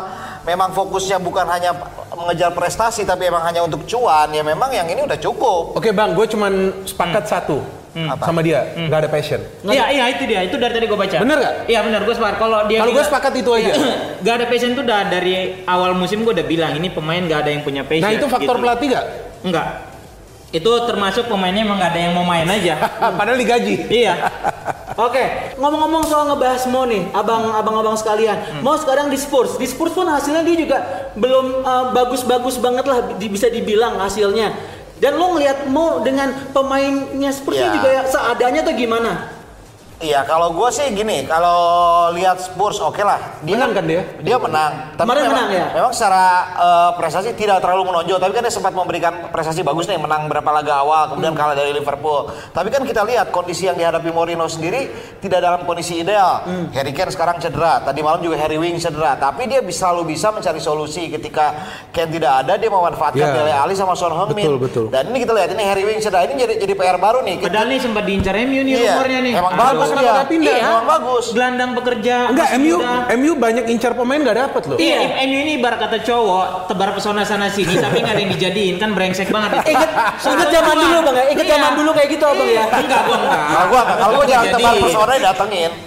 memang 0.46 0.70
fokusnya 0.70 1.18
bukan 1.18 1.46
hanya 1.50 1.74
mengejar 2.14 2.54
prestasi 2.54 3.02
tapi 3.02 3.28
emang 3.28 3.42
hanya 3.44 3.66
untuk 3.66 3.82
cuan 3.84 4.30
ya 4.30 4.40
memang 4.40 4.70
yang 4.70 4.86
ini 4.86 5.02
udah 5.02 5.18
cukup. 5.18 5.74
Oke 5.74 5.90
bang, 5.90 6.14
gue 6.14 6.26
cuman 6.30 6.52
sepakat 6.86 7.24
satu 7.26 7.60
Apa? 7.96 8.28
sama 8.28 8.40
dia, 8.44 8.72
nggak 8.76 8.98
ada 9.04 9.10
passion. 9.10 9.40
Iya 9.64 9.84
iya 9.92 10.04
itu 10.12 10.24
dia, 10.28 10.40
itu 10.44 10.56
dari 10.56 10.72
tadi 10.72 10.86
gue 10.86 10.96
baca. 10.96 11.16
Bener 11.16 11.36
nggak? 11.40 11.54
Iya 11.68 11.80
bener, 11.84 12.00
gue 12.04 12.14
sepakat. 12.14 12.36
Kalau 12.40 12.58
dia 12.68 12.78
Kalau 12.84 12.92
gue 12.94 13.04
sepakat 13.04 13.32
itu 13.36 13.50
aja. 13.52 13.72
Gak 14.26 14.34
ada 14.42 14.46
passion 14.50 14.74
tuh 14.74 14.82
udah 14.82 15.06
dari 15.06 15.62
awal 15.70 15.94
musim 15.94 16.26
gue 16.26 16.32
udah 16.34 16.46
bilang 16.48 16.72
ini 16.74 16.90
pemain 16.90 17.22
gak 17.22 17.46
ada 17.46 17.50
yang 17.52 17.62
punya 17.62 17.86
passion. 17.86 18.02
Nah 18.04 18.12
itu 18.16 18.26
faktor 18.26 18.58
gitu. 18.58 18.62
pelatih 18.64 18.86
nggak? 18.90 19.06
Enggak. 19.46 19.66
Itu 20.56 20.70
termasuk 20.84 21.28
pemainnya 21.28 21.62
emang 21.62 21.76
gak 21.76 21.92
ada 21.92 22.00
yang 22.00 22.12
mau 22.12 22.24
main 22.24 22.46
aja. 22.46 22.80
Padahal 23.18 23.36
digaji. 23.36 23.84
iya. 23.86 24.14
Oke, 24.96 25.52
ngomong-ngomong 25.60 26.08
soal 26.08 26.24
ngebahas 26.24 26.64
Mo 26.66 26.88
nih, 26.88 27.12
abang 27.12 27.52
abang-abang 27.52 27.92
sekalian. 27.94 28.64
Mo 28.64 28.72
sekarang 28.74 29.12
di 29.12 29.20
Spurs, 29.20 29.60
di 29.60 29.68
Spurs 29.68 29.92
pun 29.92 30.08
hasilnya 30.08 30.40
dia 30.40 30.56
juga 30.56 30.78
belum 31.12 31.60
uh, 31.60 31.92
bagus-bagus 31.92 32.56
banget 32.56 32.88
lah 32.88 33.12
di- 33.20 33.28
bisa 33.28 33.52
dibilang 33.52 34.00
hasilnya. 34.00 34.56
Dan 34.96 35.20
lo 35.20 35.36
ngelihat 35.36 35.68
Mo 35.68 36.00
dengan 36.00 36.32
pemainnya 36.56 37.28
Spurs 37.28 37.60
Ya. 37.60 37.68
juga 37.68 37.92
ya 37.92 38.02
seadanya 38.08 38.64
tuh 38.64 38.72
gimana? 38.72 39.35
Iya, 39.96 40.28
kalau 40.28 40.52
gue 40.52 40.68
sih 40.68 40.92
gini, 40.92 41.24
kalau 41.24 41.56
lihat 42.12 42.36
Spurs 42.36 42.76
oke 42.78 43.00
lah. 43.00 43.16
Menang 43.40 43.72
kan 43.72 43.88
dia? 43.88 44.04
Dia 44.20 44.36
menang. 44.36 44.92
Kemarin 44.92 45.24
memang, 45.24 45.32
menang 45.32 45.48
ya? 45.50 45.66
Memang 45.72 45.92
secara 45.96 46.24
eh, 46.52 46.90
prestasi 46.94 47.32
tidak 47.32 47.64
terlalu 47.64 47.88
menonjol, 47.88 48.20
tapi 48.20 48.28
kan 48.30 48.44
dia 48.44 48.52
sempat 48.52 48.76
memberikan 48.76 49.32
prestasi 49.32 49.64
bagus 49.64 49.88
nih, 49.88 49.96
menang 49.96 50.28
berapa 50.28 50.44
laga 50.52 50.84
awal, 50.84 51.08
kemudian 51.08 51.32
Hmm. 51.32 51.40
kalah 51.40 51.56
dari 51.56 51.72
Liverpool. 51.72 52.28
Tapi 52.28 52.68
kan 52.68 52.84
kita 52.84 53.02
lihat 53.02 53.32
kondisi 53.32 53.64
yang 53.64 53.74
dihadapi 53.74 54.12
Mourinho 54.12 54.44
sendiri 54.44 54.92
tidak 55.16 55.40
dalam 55.40 55.64
kondisi 55.64 55.96
ideal. 55.96 56.44
Hmm. 56.44 56.68
Harry 56.76 56.92
Kane 56.92 57.08
sekarang 57.08 57.40
cedera, 57.40 57.80
tadi 57.80 58.00
malam 58.00 58.20
juga 58.20 58.36
Harry 58.36 58.60
Wing 58.60 58.76
cedera, 58.76 59.16
tapi 59.16 59.48
dia 59.48 59.64
bisa 59.64 59.88
selalu 59.88 60.12
bisa 60.12 60.28
mencari 60.28 60.60
solusi 60.60 61.08
ketika 61.08 61.56
Kane 61.88 62.12
tidak 62.12 62.44
ada, 62.44 62.52
dia 62.54 62.68
memanfaatkan 62.68 63.16
Ya. 63.16 63.32
Dele 63.32 63.48
Alli 63.50 63.72
sama 63.72 63.96
Son 63.96 64.12
Heung-min. 64.12 64.44
Betul, 64.44 64.60
betul. 64.60 64.84
Dan 64.88 65.08
ini 65.08 65.24
kita 65.24 65.32
lihat 65.32 65.50
ini 65.50 65.64
Harry 65.64 65.84
Wing 65.84 65.98
cedera, 65.98 66.28
ini 66.28 66.36
jadi 66.36 66.54
jadi 66.58 66.74
PR 66.74 66.98
baru 66.98 67.24
nih. 67.24 67.40
Padahal 67.40 67.64
nih 67.64 67.80
sempat 67.80 68.04
diincar 68.04 68.36
MU 68.36 68.60
nih 68.60 68.72
Iya, 68.76 68.92
rumornya 68.92 69.20
nih. 69.24 69.32
emang 69.32 69.52
Aduh. 69.52 69.64
bagus 69.64 69.85
kenapa 69.88 70.02
dia. 70.02 70.14
nggak 70.14 70.28
pindah? 70.28 70.56
Iya. 70.56 70.70
Bagus. 70.86 71.24
Gelandang 71.30 71.70
pekerja. 71.74 72.14
Enggak, 72.28 72.48
MU 72.56 72.76
muda. 72.76 73.14
MU 73.14 73.32
banyak 73.36 73.64
incar 73.68 73.92
pemain 73.92 74.20
nggak 74.20 74.38
dapet 74.38 74.62
loh. 74.66 74.76
Iya, 74.76 74.98
MU 75.24 75.38
ini 75.38 75.52
ibarat 75.56 75.78
kata 75.78 75.98
cowok 76.00 76.44
tebar 76.66 76.90
pesona 76.92 77.22
sana 77.22 77.46
sini 77.46 77.74
tapi 77.74 78.00
nggak 78.00 78.12
ada 78.12 78.20
yang 78.20 78.32
dijadiin 78.32 78.76
kan 78.76 78.90
brengsek 78.92 79.28
banget. 79.28 79.50
Ingat, 79.66 79.90
ingat 80.22 80.48
zaman 80.48 80.76
dulu 80.76 80.98
bang 81.02 81.16
ya, 81.16 81.24
ingat 81.28 81.44
Iya. 81.44 81.52
zaman 81.52 81.72
dulu 81.74 81.90
kayak 81.92 82.08
gitu 82.10 82.24
abang 82.24 82.48
ya. 82.48 82.64
Enggak, 82.68 83.00
gua 83.02 83.16
enggak. 83.16 83.44
Kalau 83.46 83.66
gua 83.66 83.82
kalau 83.88 84.14
gua 84.14 84.26
jangan 84.26 84.46
tebar 84.50 84.72
pesona 84.78 85.14
datengin. 85.16 85.72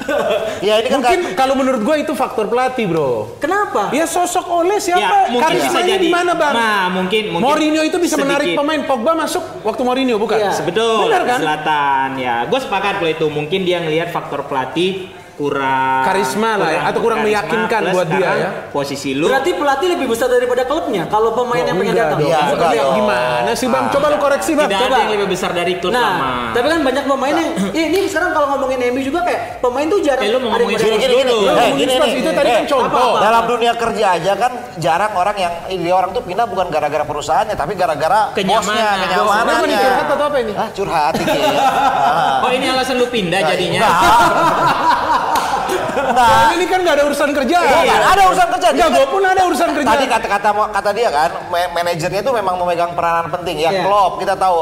Ya 0.59 0.73
ini 0.77 0.87
kan 0.89 0.99
Mungkin 0.99 1.19
kalau 1.33 1.53
menurut 1.55 1.81
gue 1.81 1.95
itu 1.99 2.11
faktor 2.11 2.51
pelatih 2.51 2.83
bro. 2.85 3.31
Kenapa? 3.39 3.87
Ya 3.89 4.03
sosok 4.03 4.43
oleh 4.45 4.75
Ya, 4.75 4.85
siapa? 4.91 5.31
mungkin 5.31 5.55
bisa 5.55 5.71
Karismanya 5.71 5.95
di 5.97 6.09
mana 6.09 6.31
bang? 6.35 6.53
Nah, 6.53 6.83
mungkin 6.91 7.23
mungkin 7.31 7.45
Mourinho 7.47 7.81
itu 7.81 7.95
bisa 7.95 8.15
menarik 8.15 8.53
pemain. 8.53 8.81
Pogba 8.83 9.15
masuk 9.15 9.39
waktu 9.61 9.81
Mourinho 9.81 10.15
bukan? 10.17 10.35
Iya. 10.35 10.51
Betul, 10.59 11.07
Benar 11.07 11.23
kan? 11.23 11.39
Selatan 11.39 12.09
ya. 12.17 12.35
Gue 12.43 12.59
sepakat 12.59 12.99
kalau 12.99 13.07
itu 13.09 13.25
mungkin 13.31 13.59
dia 13.63 13.79
ngelihat 13.89 14.13
faktor 14.13 14.45
pelatih 14.45 15.09
kurang 15.39 16.03
Karisma 16.03 16.51
lah 16.53 16.67
ya, 16.67 16.81
atau 16.85 16.99
kurang 16.99 17.23
karisma, 17.23 17.39
meyakinkan 17.39 17.81
buat 17.89 18.07
dia 18.09 18.29
ya. 18.35 18.49
Posisi 18.69 19.15
lu 19.15 19.25
Berarti 19.25 19.55
pelatih 19.55 19.87
lebih 19.95 20.11
besar 20.11 20.27
daripada 20.27 20.63
klubnya 20.63 21.07
kalau 21.07 21.31
pemain 21.31 21.63
yang 21.63 21.79
pengen 21.79 21.95
datang. 21.95 22.19
Iya, 22.19 22.39
enggak 22.51 22.71
ya. 22.75 22.83
Gimana 22.91 23.51
sih 23.55 23.67
bang? 23.67 23.85
Coba 23.87 24.05
lu 24.09 24.17
koreksi 24.19 24.51
bang. 24.51 24.67
tidak 24.67 24.79
coba. 24.81 24.91
ada 24.91 24.99
yang 24.99 25.11
lebih 25.15 25.27
besar 25.29 25.51
dari 25.51 25.73
klub 25.79 25.91
Nah, 25.91 26.03
lama. 26.03 26.29
tapi 26.51 26.67
kan 26.67 26.79
banyak 26.83 27.03
pemain 27.05 27.33
yang 27.33 27.49
Ih, 27.71 27.85
ini 27.87 27.97
sekarang 28.05 28.31
kalau 28.31 28.47
ngomongin 28.51 28.79
MU 28.89 28.99
juga 28.99 29.19
kayak 29.23 29.41
pemain 29.59 29.87
tuh 29.87 29.99
jarang 30.01 30.21
Eh, 30.21 30.29
lu 30.29 30.37
mau 30.37 30.49
yang 30.49 30.53
ngomongin 30.59 30.75
gini 30.77 30.97
gini 30.97 31.15
gini. 31.15 31.31
dulu. 31.31 31.47
Eh, 31.55 31.69
gini 31.73 31.93
nih. 31.95 32.11
itu 32.15 32.29
tadi 32.29 32.49
kan 32.49 32.59
Eh, 32.59 32.67
contoh. 32.67 33.11
Dalam 33.17 33.43
dunia 33.47 33.73
kerja 33.73 34.05
aja 34.11 34.33
kan 34.35 34.51
jarang 34.75 35.11
orang 35.13 35.35
yang 35.37 35.53
dia 35.69 35.93
orang 35.93 36.11
tuh 36.11 36.19
pindah 36.19 36.43
bukan 36.43 36.67
gara-gara 36.67 37.07
perusahaannya 37.07 37.55
tapi 37.55 37.73
gara-gara 37.73 38.35
Kenyamanan. 38.35 38.67
bosnya, 38.67 38.87
kenyamanannya. 38.99 39.65
nih 39.65 39.77
curhat 39.79 40.07
atau 40.09 40.25
apa 40.25 40.37
ini? 40.37 40.53
Ah, 40.53 40.69
curhat. 40.69 41.13
Ah. 41.15 42.41
Oh 42.43 42.51
ini 42.51 42.65
alasan 42.65 42.97
lu 42.97 43.07
pindah 43.07 43.39
Nah, 43.39 43.49
jadinya. 43.49 43.81
Soalnya 45.29 46.55
ini 46.55 46.65
kan 46.65 46.79
nggak 46.81 46.95
ada 46.95 47.05
urusan 47.05 47.29
kerja. 47.31 47.57
Iya, 47.59 47.95
ada 48.07 48.21
urusan 48.27 48.47
kerja. 48.49 48.67
Enggak, 48.69 48.87
Dia 48.87 48.95
gue 48.95 49.03
kan- 49.03 49.11
pun 49.11 49.21
ada 49.23 49.41
urusan 49.45 49.69
kerja. 49.71 49.87
Tadi 49.89 50.05
kata-kata 50.07 50.49
kata 50.71 50.89
dia 50.91 51.09
kan, 51.09 51.29
ma- 51.47 51.71
manajernya 51.71 52.21
itu 52.21 52.31
memang 52.31 52.55
memegang 52.57 52.91
peranan 52.93 53.27
penting 53.29 53.57
ya. 53.59 53.71
Iya. 53.71 53.81
Klopp 53.83 54.17
kita 54.17 54.33
tahu 54.35 54.57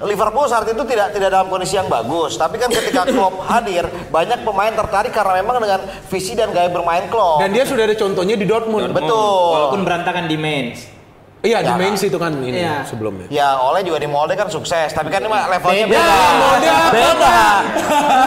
Liverpool 0.00 0.46
saat 0.46 0.62
itu 0.64 0.82
tidak 0.84 1.10
tidak 1.10 1.28
dalam 1.28 1.48
kondisi 1.48 1.74
yang 1.74 1.86
bagus, 1.86 2.34
tapi 2.34 2.54
kan 2.56 2.70
ketika 2.70 3.02
Klopp 3.10 3.42
hadir, 3.44 3.82
banyak 4.08 4.42
pemain 4.42 4.70
tertarik 4.72 5.10
karena 5.10 5.34
memang 5.36 5.58
dengan 5.58 5.80
visi 6.06 6.32
dan 6.32 6.50
gaya 6.50 6.68
bermain 6.68 7.06
Klopp. 7.08 7.40
Dan 7.40 7.50
dia 7.50 7.62
sudah 7.62 7.82
ada 7.82 7.94
contohnya 7.94 8.34
di 8.34 8.46
Dortmund. 8.46 8.90
Betul. 8.90 9.50
Walaupun 9.54 9.80
berantakan 9.82 10.26
di 10.26 10.36
Mainz. 10.36 10.97
Iya 11.38 11.62
di 11.62 11.70
Ya. 11.70 11.78
Mainz 11.78 12.02
itu 12.02 12.18
kan 12.18 12.34
ini 12.34 12.58
Iya. 12.58 12.82
sebelumnya. 12.82 13.30
Ya, 13.30 13.54
oleh 13.56 13.86
juga 13.86 14.02
di 14.02 14.06
Molde 14.06 14.34
kan 14.34 14.50
sukses, 14.50 14.90
tapi 14.90 15.06
kan 15.06 15.22
ini 15.22 15.30
mah 15.30 15.46
levelnya 15.46 15.86
Beda. 15.86 16.02
beda. 16.02 16.18
Molde 16.34 16.66
apa, 16.68 16.90
beda. 16.90 17.38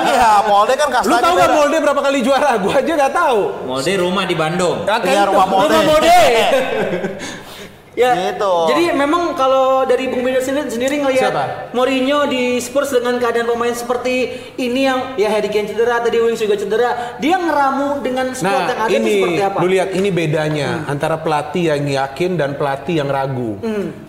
Iya, 0.07 0.31
Molde 0.47 0.73
kan 0.73 0.87
Lu 0.87 0.95
kastanya 0.95 1.19
tahu 1.19 1.35
nggak. 1.35 1.51
Molde 1.51 1.77
berapa 1.81 2.01
kali 2.01 2.19
juara? 2.21 2.51
Gua 2.57 2.73
aja 2.73 2.93
nggak 2.95 3.13
tahu. 3.13 3.39
Molde 3.67 3.91
rumah 3.99 4.23
di 4.23 4.35
Bandung. 4.35 4.77
Ya, 4.81 4.95
kan 4.95 4.99
Iya, 5.05 5.21
itu, 5.21 5.29
rumah 5.29 5.45
Molde. 5.45 5.75
Ya, 7.91 8.15
Gitu. 8.15 8.53
jadi 8.71 8.95
memang 8.95 9.35
kalau 9.35 9.83
dari 9.83 10.07
Bung 10.07 10.23
Binder 10.23 10.39
sendiri, 10.39 10.71
sendiri 10.71 10.95
ngelihat 11.03 11.27
Siapa? 11.27 11.45
Mourinho 11.75 12.23
di 12.23 12.55
Spurs 12.63 12.95
dengan 12.95 13.19
keadaan 13.19 13.51
pemain 13.51 13.75
seperti 13.75 14.31
ini 14.55 14.87
yang 14.87 15.19
ya 15.19 15.27
Harry 15.27 15.51
Kane 15.51 15.67
cedera, 15.67 15.99
tadi 15.99 16.23
Wings 16.23 16.39
juga 16.39 16.55
cedera, 16.55 17.19
dia 17.19 17.35
ngeramu 17.35 17.99
dengan 17.99 18.31
squad 18.31 18.47
yang 18.47 18.63
Nah 18.63 18.87
ada 18.87 18.87
itu 18.87 18.95
ini 18.95 19.13
seperti 19.19 19.41
apa? 19.43 19.57
lu 19.59 19.67
lihat 19.67 19.89
ini 19.91 20.07
bedanya 20.07 20.87
antara 20.87 21.19
pelatih 21.19 21.75
yang 21.75 21.83
yakin 21.83 22.31
dan 22.39 22.55
pelatih 22.55 23.03
yang 23.03 23.11
ragu. 23.11 23.59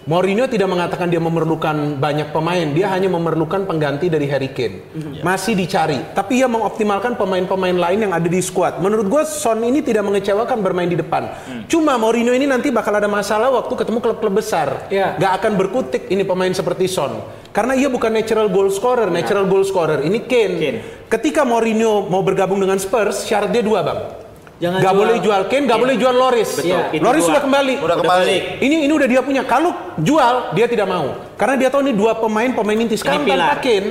Mourinho 0.02 0.50
tidak 0.50 0.66
mengatakan 0.66 1.06
dia 1.06 1.22
memerlukan 1.22 1.94
banyak 2.02 2.34
pemain, 2.34 2.66
dia 2.74 2.90
hanya 2.90 3.06
memerlukan 3.06 3.62
pengganti 3.70 4.10
dari 4.10 4.26
Harry 4.26 4.50
Kane. 4.50 4.82
Masih 5.22 5.54
dicari, 5.54 6.02
tapi 6.10 6.42
ia 6.42 6.50
mengoptimalkan 6.50 7.14
pemain-pemain 7.14 7.76
lain 7.78 7.98
yang 8.08 8.12
ada 8.12 8.26
di 8.26 8.42
skuad. 8.42 8.82
Menurut 8.82 9.06
gue 9.06 9.22
Son 9.22 9.62
ini 9.62 9.78
tidak 9.78 10.02
mengecewakan 10.02 10.58
bermain 10.58 10.90
di 10.90 10.98
depan. 10.98 11.30
Cuma 11.70 11.94
Mourinho 12.02 12.34
ini 12.34 12.50
nanti 12.50 12.74
bakal 12.74 12.98
ada 12.98 13.06
masalah 13.06 13.54
waktu 13.54 13.70
ketemu 13.78 13.98
klub-klub 14.02 14.34
besar. 14.42 14.90
Iya. 14.90 15.14
Gak 15.22 15.32
akan 15.38 15.52
berkutik 15.54 16.10
ini 16.10 16.26
pemain 16.26 16.50
seperti 16.50 16.90
Son. 16.90 17.22
Karena 17.52 17.76
ia 17.76 17.92
bukan 17.92 18.08
natural 18.08 18.48
goal 18.48 18.72
scorer, 18.72 19.12
natural 19.12 19.44
goal 19.44 19.62
scorer 19.62 20.02
ini 20.02 20.24
Kane. 20.26 20.56
Kane. 20.58 20.78
Ketika 21.06 21.46
Mourinho 21.46 22.10
mau 22.10 22.24
bergabung 22.26 22.58
dengan 22.58 22.80
Spurs, 22.80 23.28
syarat 23.28 23.52
dia 23.52 23.62
dua 23.62 23.84
bang. 23.84 24.21
Jangan 24.62 24.78
Gak 24.78 24.86
jual- 24.86 25.00
boleh 25.02 25.16
jual 25.18 25.40
Kane, 25.50 25.64
gak 25.66 25.80
boleh 25.80 25.94
jual 25.98 26.14
Loris. 26.14 26.50
Betul, 26.54 27.02
Loris 27.02 27.22
sudah 27.26 27.42
kembali. 27.42 27.74
Udah 27.82 27.96
kembali. 27.98 28.36
Ini 28.62 28.76
ini 28.86 28.92
udah 28.94 29.08
dia 29.10 29.20
punya. 29.20 29.42
Kalau 29.42 29.74
jual 29.98 30.54
dia 30.54 30.70
tidak 30.70 30.86
mau. 30.86 31.18
Karena 31.34 31.58
dia 31.58 31.66
tahu 31.66 31.82
ini 31.82 31.92
dua 31.92 32.14
pemain 32.14 32.46
pemain 32.48 32.78
inti 32.78 32.94
sekarang 32.94 33.26
tanpa 33.26 33.58
Kane. 33.58 33.90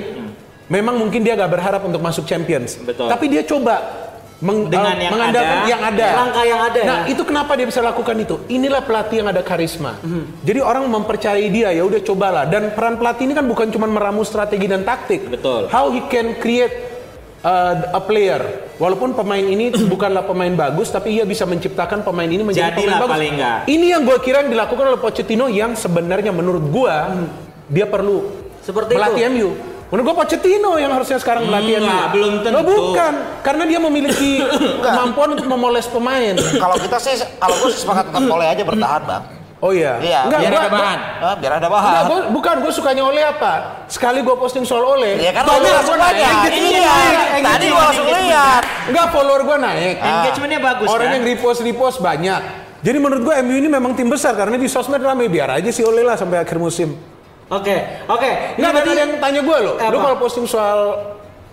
Memang 0.65 0.95
mungkin 0.95 1.19
dia 1.19 1.36
gak 1.36 1.51
berharap 1.51 1.84
untuk 1.84 1.99
masuk 1.99 2.23
Champions. 2.23 2.79
Betul. 2.79 3.12
Tapi 3.12 3.27
dia 3.27 3.43
coba 3.43 4.07
meng- 4.39 4.71
Dengan 4.71 4.95
eh, 4.95 5.03
yang 5.03 5.12
mengandalkan 5.12 5.51
ada. 5.53 5.67
yang 5.67 5.81
ada. 5.84 6.07
Langkah 6.15 6.43
yang 6.47 6.62
ada 6.63 6.79
Nah, 6.81 6.97
ya. 7.03 7.12
itu 7.12 7.21
kenapa 7.21 7.51
dia 7.53 7.67
bisa 7.67 7.84
lakukan 7.84 8.15
itu? 8.15 8.39
Inilah 8.47 8.79
pelatih 8.79 9.19
yang 9.19 9.27
ada 9.27 9.43
karisma. 9.43 9.99
Mhm. 9.99 10.39
Jadi 10.41 10.60
orang 10.63 10.88
mempercayai 10.88 11.51
dia, 11.51 11.69
ya 11.69 11.84
udah 11.84 11.99
cobalah. 11.99 12.47
Dan 12.47 12.71
peran 12.71 12.95
pelatih 12.95 13.27
ini 13.27 13.36
kan 13.36 13.43
bukan 13.43 13.67
cuma 13.67 13.84
meramu 13.86 14.23
strategi 14.23 14.65
dan 14.65 14.81
taktik. 14.81 15.27
Betul. 15.27 15.67
How 15.67 15.91
he 15.91 15.99
can 16.07 16.39
create 16.39 16.71
uh, 17.43 17.91
a 17.91 17.99
player. 17.99 18.70
Walaupun 18.82 19.13
pemain 19.13 19.46
ini 19.46 19.70
bukanlah 19.94 20.26
pemain 20.26 20.50
bagus, 20.58 20.89
tapi 20.89 21.22
ia 21.22 21.26
bisa 21.30 21.46
menciptakan 21.46 22.02
pemain 22.02 22.26
ini 22.26 22.41
menjadi 22.41 22.74
Jadilah 22.74 22.82
pemain 22.82 22.98
bagus. 23.06 23.13
paling 23.13 23.32
nggak. 23.38 23.60
Ini 23.70 23.86
yang 23.94 24.02
gue 24.02 24.17
kira 24.26 24.41
yang 24.41 24.50
dilakukan 24.50 24.86
oleh 24.89 25.00
Pochettino 25.00 25.46
yang 25.46 25.78
sebenarnya 25.78 26.34
menurut 26.34 26.65
gue 26.65 26.96
dia 27.70 27.86
perlu 27.86 28.26
Seperti 28.65 28.98
melatih 28.98 29.30
itu. 29.30 29.34
MU. 29.38 29.50
Menurut 29.94 30.04
gue 30.08 30.15
Pochettino 30.26 30.72
yang 30.82 30.91
harusnya 30.98 31.22
sekarang 31.22 31.46
melatih 31.46 31.78
MU. 31.78 31.86
Enggak, 31.86 32.06
belum 32.10 32.34
tentu. 32.41 32.56
Loh, 32.58 32.63
bukan, 32.65 33.13
karena 33.46 33.63
dia 33.70 33.80
memiliki 33.84 34.32
kemampuan 34.82 35.30
untuk 35.38 35.46
memoles 35.46 35.86
pemain. 35.86 36.34
Kalau 36.34 36.76
kita 36.82 36.98
sih, 36.98 37.22
kalau 37.38 37.56
gue 37.62 37.70
sepakat 37.70 38.04
tetap 38.10 38.26
oleh 38.26 38.48
aja 38.50 38.63
bertahan 38.65 39.04
bang. 39.06 39.24
Oh 39.62 39.69
iya. 39.69 39.93
Iya, 39.97 40.19
Enggak, 40.26 40.39
biar 40.41 40.52
gua- 40.52 40.60
ada 40.60 40.74
bahan. 40.74 41.00
Eh, 41.00 41.36
biar 41.38 41.52
ada 41.54 41.60
Enggak, 41.62 41.71
bahan. 41.71 42.04
gua- 42.08 42.28
bukan, 42.34 42.56
gue 42.60 42.71
sukanya 42.74 43.04
oleh 43.06 43.24
apa? 43.24 43.54
Sekali 43.86 44.19
gue 44.19 44.36
posting 44.36 44.65
soal 44.65 44.82
oleh, 44.82 45.21
Iya 45.21 45.32
kan 45.32 45.45
banyak 45.45 45.69
langsung 45.71 45.95
gua 45.95 46.06
banyak. 46.08 46.34
Iya, 46.50 46.95
tadi 47.39 47.65
gua 47.69 47.84
langsung 47.84 48.08
lihat. 48.08 48.62
Enggak, 48.89 49.06
follower 49.08 49.41
gue 49.43 49.58
naik. 49.60 49.95
Engagementnya 49.97 50.60
bagus 50.60 50.88
Orang 50.88 51.08
kan? 51.08 51.13
yang 51.13 51.24
repost 51.24 51.60
repost 51.62 51.97
banyak. 52.00 52.41
Jadi 52.82 52.97
menurut 52.97 53.21
gue 53.21 53.36
MU 53.39 53.56
ini 53.56 53.69
memang 53.69 53.93
tim 53.93 54.10
besar 54.10 54.34
karena 54.34 54.58
di 54.58 54.65
sosmed 54.65 54.97
rame 54.97 55.30
biar 55.30 55.54
aja 55.54 55.69
sih 55.69 55.86
oleh 55.86 56.02
lah 56.02 56.17
sampai 56.17 56.41
akhir 56.41 56.58
musim. 56.58 56.97
Oke, 57.47 57.76
oke. 58.08 58.30
Ini 58.52 58.58
Enggak, 58.58 58.65
dan 58.65 58.74
berarti 58.74 58.89
ada 58.89 59.02
yang 59.04 59.12
tanya 59.19 59.41
gue 59.43 59.58
loh, 59.62 59.76
Eh, 59.78 59.88
lu 59.88 59.97
kalau 60.00 60.17
posting 60.17 60.47
soal 60.47 60.80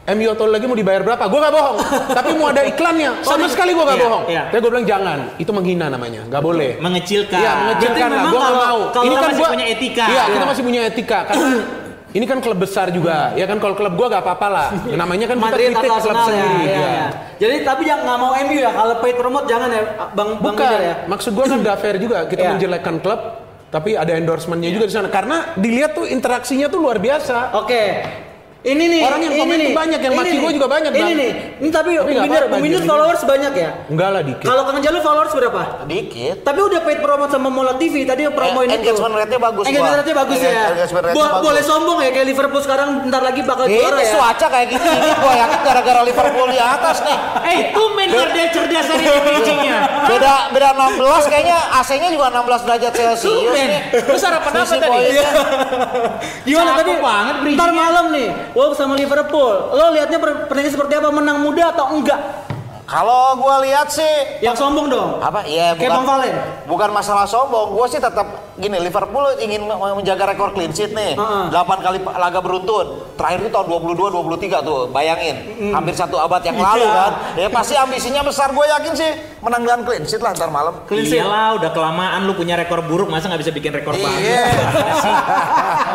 MU 0.09 0.29
atau 0.31 0.45
lagi 0.47 0.65
mau 0.65 0.73
dibayar 0.73 1.03
berapa? 1.03 1.25
Gue 1.25 1.37
gak 1.39 1.53
bohong, 1.53 1.77
tapi 2.17 2.29
mau 2.33 2.49
ada 2.49 2.63
iklannya. 2.63 3.21
Sama 3.21 3.45
sekali 3.45 3.73
gue 3.73 3.83
gak 3.83 3.95
iya, 3.95 4.05
bohong. 4.05 4.25
iya. 4.27 4.43
Tapi 4.49 4.59
gue 4.59 4.71
bilang 4.71 4.87
jangan, 4.87 5.19
itu 5.37 5.51
menghina 5.51 5.87
namanya, 5.87 6.25
gak 6.25 6.41
boleh. 6.41 6.77
Mengecilkan. 6.79 7.37
Iya, 7.37 7.53
mengecilkan 7.59 8.09
lah. 8.09 8.25
Gue 8.25 8.41
kalau- 8.41 8.57
mau. 8.59 8.81
kalau 8.89 9.05
ini 9.05 9.15
kan 9.15 9.29
masih 9.29 9.39
gua, 9.39 9.49
punya 9.53 9.67
etika. 9.69 10.05
Iya, 10.07 10.23
kita 10.27 10.37
Iya. 10.39 10.49
masih 10.49 10.63
punya 10.63 10.81
etika. 10.83 11.19
Karena 11.25 11.49
ini 12.17 12.25
kan 12.25 12.39
klub 12.41 12.57
besar 12.57 12.87
juga. 12.89 13.17
Ya 13.35 13.45
kan 13.45 13.59
kalau 13.59 13.75
klub 13.75 13.93
gue 13.95 14.07
gak 14.09 14.23
apa-apa 14.25 14.49
lah. 14.49 14.69
Namanya 14.89 15.27
kan 15.27 15.37
kita 15.37 15.45
Madrid 15.45 15.67
kritik 15.69 15.83
klub 15.85 15.97
Arsenal 15.99 16.17
ya, 16.17 16.25
sendiri. 16.27 16.57
ya, 16.57 16.73
Iya. 16.73 16.89
ya. 16.89 17.07
Jadi 17.39 17.57
tapi 17.63 17.83
yang 17.85 18.01
nggak 18.01 18.19
mau 18.19 18.33
MU 18.35 18.57
ya 18.57 18.71
kalau 18.73 18.95
paid 18.99 19.15
promote 19.15 19.47
jangan 19.47 19.69
ya 19.69 19.83
Bang 20.11 20.41
Bang 20.41 20.57
Bukan, 20.57 20.59
Binder 20.59 20.81
ya. 20.81 20.95
maksud 21.07 21.31
gue 21.31 21.45
kan 21.45 21.59
gak 21.63 21.79
fair 21.79 21.97
juga 21.97 22.19
kita 22.25 22.43
Iya. 22.43 22.51
menjelekkan 22.51 22.97
klub, 22.99 23.21
tapi 23.69 23.93
ada 23.93 24.11
endorsementnya 24.11 24.73
juga 24.73 24.89
di 24.89 24.95
sana. 24.95 25.07
Karena 25.07 25.53
dilihat 25.55 25.93
tuh 25.93 26.09
interaksinya 26.09 26.67
tuh 26.67 26.81
luar 26.81 26.97
biasa. 26.97 27.53
Oke. 27.55 27.83
Ini 28.59 28.85
nih, 28.91 29.01
Orang 29.01 29.23
yang 29.23 29.31
ini 29.31 29.39
komen 29.39 29.55
nih, 29.55 29.65
tuh 29.65 29.79
banyak, 29.79 30.01
yang 30.03 30.13
ini 30.13 30.19
maki 30.21 30.37
gua 30.37 30.51
juga 30.51 30.67
banyak, 30.67 30.91
Ini 30.91 30.99
Bang. 30.99 31.15
nih, 31.15 31.31
ini 31.63 31.69
tapi, 31.71 31.91
Tapi 31.95 32.11
Binder 32.59 32.83
Bang. 32.83 32.91
followers 32.91 33.23
banyak 33.23 33.53
ya. 33.55 33.71
Enggak 33.87 34.09
lah 34.11 34.23
dikit. 34.27 34.45
Kalau 34.45 34.63
Kang 34.67 34.81
Jalu 34.83 34.99
followers 34.99 35.31
berapa? 35.33 35.61
Dikit. 35.87 36.37
Tapi 36.43 36.61
udah 36.61 36.81
paid 36.83 36.99
promote 36.99 37.31
sama 37.31 37.49
Mola 37.49 37.79
TV 37.79 38.03
tadi 38.03 38.27
yang 38.27 38.35
promoin 38.35 38.67
Eh, 38.67 38.75
itu. 38.75 38.83
engagement 38.83 39.15
rate-nya 39.15 39.39
bagus, 39.41 39.63
Engagement 39.63 39.95
rate-nya 39.95 40.17
bagus 40.19 40.39
ya. 40.43 40.51
Engagement 40.75 41.05
bagus. 41.07 41.23
Boleh 41.39 41.63
sombong 41.63 41.99
ya 42.03 42.11
kayak 42.11 42.27
Liverpool 42.27 42.59
sekarang 42.61 42.89
bentar 43.01 43.23
lagi 43.23 43.41
bakal 43.43 43.65
juara 43.65 43.95
Ini 43.95 44.03
ya. 44.03 44.11
cuaca 44.13 44.47
kayak 44.51 44.67
gini, 44.69 44.89
ini 44.91 45.11
gue 45.15 45.33
yakin 45.39 45.61
gara-gara 45.63 46.01
Liverpool 46.03 46.49
di 46.51 46.59
atas 46.59 46.97
nih. 47.01 47.17
Eh, 47.47 47.59
tumben 47.71 48.09
dia 48.11 48.47
cerdas 48.51 48.87
hari 48.87 49.05
ini 49.07 49.19
bridging-nya. 49.23 49.77
Beda 50.05 50.35
beda 50.51 50.69
16 50.75 51.25
kayaknya 51.31 51.57
AC-nya 51.73 52.09
juga 52.11 52.27
16 52.29 52.67
derajat 52.67 52.93
Celcius 52.93 53.23
Tumben. 53.39 53.69
nih. 53.71 53.81
Besar 54.03 54.35
apa 54.35 54.51
tadi? 54.51 55.15
Gimana 56.43 56.71
tadi? 56.75 56.91
banget 56.99 57.37
Ntar 57.55 57.71
malam 57.71 58.05
nih, 58.11 58.29
Wolves 58.59 58.75
sama 58.75 58.99
Liverpool. 58.99 59.55
Lo 59.71 59.95
liatnya 59.95 60.19
per- 60.19 60.45
pertandingan 60.45 60.75
seperti 60.75 60.99
apa? 60.99 61.09
Menang 61.09 61.39
muda 61.39 61.71
atau 61.71 61.95
enggak? 61.95 62.19
Kalau 62.83 63.37
gue 63.37 63.69
lihat 63.69 63.93
sih 63.93 64.41
Yang 64.41 64.65
sombong 64.65 64.89
dong. 64.89 65.21
apa 65.21 65.45
ya 65.45 65.77
Kayak 65.77 65.93
Bang 65.93 66.09
Valen. 66.09 66.33
bukan 66.65 66.89
masalah 66.89 67.29
sombong 67.29 67.77
gue 67.77 67.85
sih 67.87 68.01
tetap 68.01 68.25
gini 68.57 68.81
Liverpool 68.81 69.29
ingin 69.37 69.61
me- 69.61 69.77
menjaga 69.93 70.25
rekor 70.27 70.57
clean 70.57 70.73
sheet 70.73 70.91
nih 70.91 71.13
Heeh. 71.13 71.45
8 71.53 71.53
kali 71.79 72.01
laga 72.01 72.41
beruntun 72.41 73.13
terakhir 73.13 73.45
itu 73.45 73.51
tahun 73.51 73.67
22 73.93 74.09
23 74.09 74.65
tuh 74.65 74.89
bayangin 74.89 75.37
hampir 75.69 75.93
satu 75.93 76.17
abad 76.17 76.41
yang 76.41 76.57
lalu 76.57 76.81
Iya. 76.83 76.97
kan 76.97 77.13
ya 77.37 77.49
pasti 77.51 77.75
ambisinya 77.77 78.25
besar 78.25 78.51
gue 78.51 78.65
yakin 78.67 78.93
sih 78.95 79.11
menang 79.39 79.63
dengan 79.63 79.81
clean 79.85 80.05
sheet 80.05 80.25
lah 80.25 80.33
ntar 80.33 80.49
malam 80.49 80.81
Clean 80.89 81.05
sheet. 81.05 81.21
Iyalah, 81.21 81.61
udah 81.61 81.71
kelamaan 81.71 82.25
lu 82.25 82.33
punya 82.33 82.57
rekor 82.57 82.81
buruk, 82.81 83.07
masa 83.07 83.29
nggak 83.29 83.43
bisa 83.45 83.53
bikin 83.53 83.69
rekor 83.75 83.93
bagus? 83.93 84.17
Iya. 84.17 84.45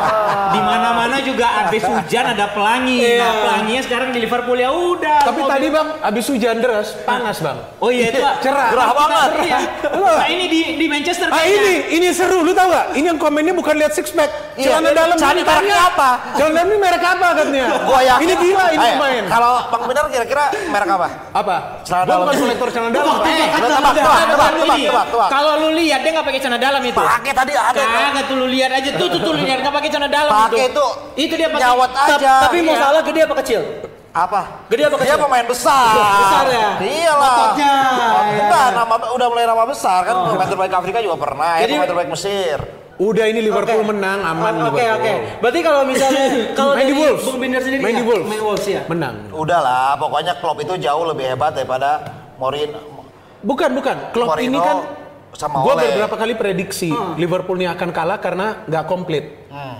Di 0.53 0.61
mana-mana 0.61 1.17
juga 1.19 1.47
habis 1.49 1.81
hujan 1.81 2.25
ada 2.29 2.45
pelangi. 2.53 3.01
Iya. 3.01 3.19
Nah, 3.19 3.33
pelanginya 3.41 3.81
sekarang 3.81 4.09
di 4.13 4.19
Liverpool 4.21 4.57
ya 4.57 4.69
udah. 4.69 5.19
Tapi 5.25 5.41
mau 5.41 5.49
tadi 5.49 5.67
di- 5.67 5.73
bang, 5.73 5.87
abis 6.01 6.25
hujan 6.29 6.55
deras, 6.61 6.87
panas 7.03 7.37
bang. 7.41 7.57
Oh 7.81 7.89
iya 7.89 8.13
itu 8.13 8.19
Pak. 8.21 8.33
Cerah. 8.39 8.69
Gerah 8.69 8.89
banget. 8.93 9.29
Iya. 9.43 9.59
Nah, 9.93 10.27
ini 10.29 10.45
di 10.47 10.61
di 10.77 10.85
Manchester 10.85 11.27
Ah 11.33 11.43
ini, 11.43 11.97
ini 11.97 12.07
seru, 12.13 12.45
lu 12.45 12.53
tau 12.53 12.69
gak? 12.69 12.93
Ini 12.93 13.05
yang 13.09 13.19
komennya 13.19 13.57
bukan 13.57 13.73
lihat 13.73 13.93
six 13.93 14.13
pack, 14.13 14.29
Iya, 14.53 14.77
celana 14.77 14.93
dalam 14.93 15.17
cari 15.17 15.41
ini 15.41 15.41
mereknya 15.41 15.77
apa? 15.89 16.09
Celana 16.37 16.53
dalam 16.53 16.67
ini 16.69 16.77
merek 16.77 17.03
apa 17.03 17.27
katanya? 17.33 17.65
Gua 17.83 17.99
yakin. 18.03 18.23
Ini 18.23 18.33
gila, 18.37 18.65
ini 18.69 18.85
Ayo, 18.85 18.93
pemain. 18.93 19.23
Kalau 19.25 19.53
Bang 19.73 19.83
Benar 19.89 20.03
kira-kira 20.13 20.43
merek 20.69 20.89
apa? 20.93 21.07
Apa? 21.33 21.55
Celana 21.81 22.03
dalam. 22.05 22.21
bukan 22.21 22.35
kolektor 22.37 22.67
celana 22.69 22.91
dalam. 22.93 23.15
Tebak, 23.17 23.33
tebak, 23.57 23.93
tebak, 24.29 24.51
tebak, 24.53 25.05
tebak. 25.09 25.29
Kalau 25.33 25.51
lu 25.57 25.69
lihat 25.73 25.99
dia 26.05 26.11
nggak 26.13 26.27
pakai 26.29 26.39
celana 26.39 26.59
dalam 26.61 26.81
itu. 26.85 27.01
Pakai 27.01 27.33
tadi 27.33 27.51
ada. 27.57 27.81
Kagak 27.81 28.23
tuh 28.29 28.35
lu 28.37 28.45
lihat 28.45 28.71
aja 28.73 28.89
tuh 28.93 29.07
tuh 29.09 29.19
tuh 29.23 29.31
lu 29.33 29.41
lihat 29.41 29.59
nggak 29.65 29.73
pakai 29.73 29.89
celana 29.93 30.09
dalam 30.09 30.31
Pakai 30.33 30.65
itu 30.67 30.85
Itu 31.15 31.33
dia 31.35 31.47
pakai. 31.47 31.61
nyawat 31.61 31.89
Ta- 31.89 32.05
aja. 32.11 32.33
Tapi 32.43 32.57
mau 32.59 32.73
Iya. 32.73 32.81
salah 32.81 33.01
gede 33.01 33.19
apa 33.21 33.35
kecil? 33.39 33.61
apa? 34.11 34.41
Gede 34.67 34.83
apa 34.83 34.95
Dia 34.95 35.03
kecil? 35.07 35.17
pemain 35.21 35.45
besar. 35.45 35.93
Besar 36.21 36.45
ya? 36.47 36.67
Iyalah. 36.77 37.33
Ototnya, 37.33 37.75
Enggak, 38.35 38.61
ya. 38.63 38.75
nama 38.75 38.93
udah 39.07 39.27
mulai 39.27 39.45
nama 39.47 39.63
besar 39.63 39.99
kan 40.03 40.15
pemain 40.27 40.45
terbaik 40.47 40.69
Afrika 40.71 40.99
juga 40.99 41.17
pernah, 41.19 41.51
ya 41.55 41.61
Jadi- 41.61 41.73
pemain 41.75 41.89
terbaik 41.89 42.09
Mesir. 42.09 42.57
Udah 42.95 43.25
ini 43.25 43.41
Liverpool 43.41 43.81
Oke. 43.81 43.89
menang, 43.89 44.21
aman 44.21 44.53
Oh, 44.55 44.69
Oke 44.69 44.77
Liverpool. 44.77 45.01
oke. 45.01 45.13
Berarti 45.41 45.59
kalau 45.59 45.81
misalnya 45.83 46.25
kalau 46.53 46.73
Main 46.73 46.85
di 46.85 46.93
Wolves. 46.95 47.23
Bung 47.25 47.37
Binder 47.37 47.57
sendiri 47.59 47.81
Main 47.81 47.89
ya? 47.89 47.99
di 47.99 48.05
Wolves. 48.05 48.27
Main 48.27 48.43
Wolves 48.43 48.65
ya. 48.67 48.81
Menang. 48.85 49.15
Udahlah, 49.33 49.97
pokoknya 49.97 50.33
Klopp 50.37 50.59
itu 50.59 50.73
jauh 50.77 51.03
lebih 51.03 51.25
hebat 51.27 51.51
daripada 51.51 51.89
Morin 52.35 52.69
Bukan, 53.41 53.69
bukan. 53.73 53.95
Klopp 54.13 54.29
Morino 54.31 54.45
ini 54.47 54.59
kan 54.61 54.77
sama 55.33 55.65
Gue 55.65 55.73
Ole. 55.73 55.83
beberapa 55.93 56.15
kali 56.15 56.33
prediksi 56.37 56.89
Liverpool 57.17 57.57
ini 57.57 57.67
akan 57.69 57.89
kalah 57.89 58.17
karena 58.21 58.63
nggak 58.69 58.85
komplit. 58.85 59.25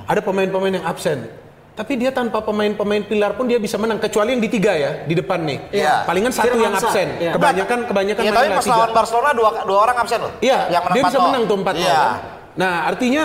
Ada 0.06 0.20
pemain-pemain 0.20 0.82
yang 0.82 0.86
absen. 0.86 1.30
Tapi 1.74 1.98
dia 1.98 2.14
tanpa 2.14 2.38
pemain-pemain 2.46 3.02
pilar 3.02 3.34
pun 3.34 3.50
dia 3.50 3.58
bisa 3.58 3.82
menang 3.82 3.98
kecuali 3.98 4.38
yang 4.38 4.44
di 4.46 4.50
tiga 4.50 4.78
ya 4.78 4.92
di 5.10 5.18
depan 5.18 5.42
nih. 5.42 5.74
Iya. 5.74 6.06
Palingan 6.06 6.30
satu 6.30 6.54
yang 6.54 6.70
Firmansyah. 6.70 6.86
absen. 6.86 7.08
Iya. 7.18 7.32
Kebanyakan 7.34 7.80
kebanyakan 7.90 8.22
Ya 8.22 8.30
tapi 8.30 8.48
pas 8.54 8.68
lawan 8.70 8.92
Barcelona 8.94 9.30
dua, 9.34 9.50
dua 9.66 9.80
orang 9.90 9.98
absen 10.06 10.20
loh. 10.22 10.32
Iya, 10.38 10.70
yang 10.70 10.86
menang 10.86 10.96
dia 11.02 11.04
bisa 11.10 11.18
4-0. 11.18 11.26
menang 11.26 11.44
tuh 11.50 11.58
4 11.66 11.74
Iya. 11.74 12.02
Nah, 12.54 12.74
artinya 12.86 13.24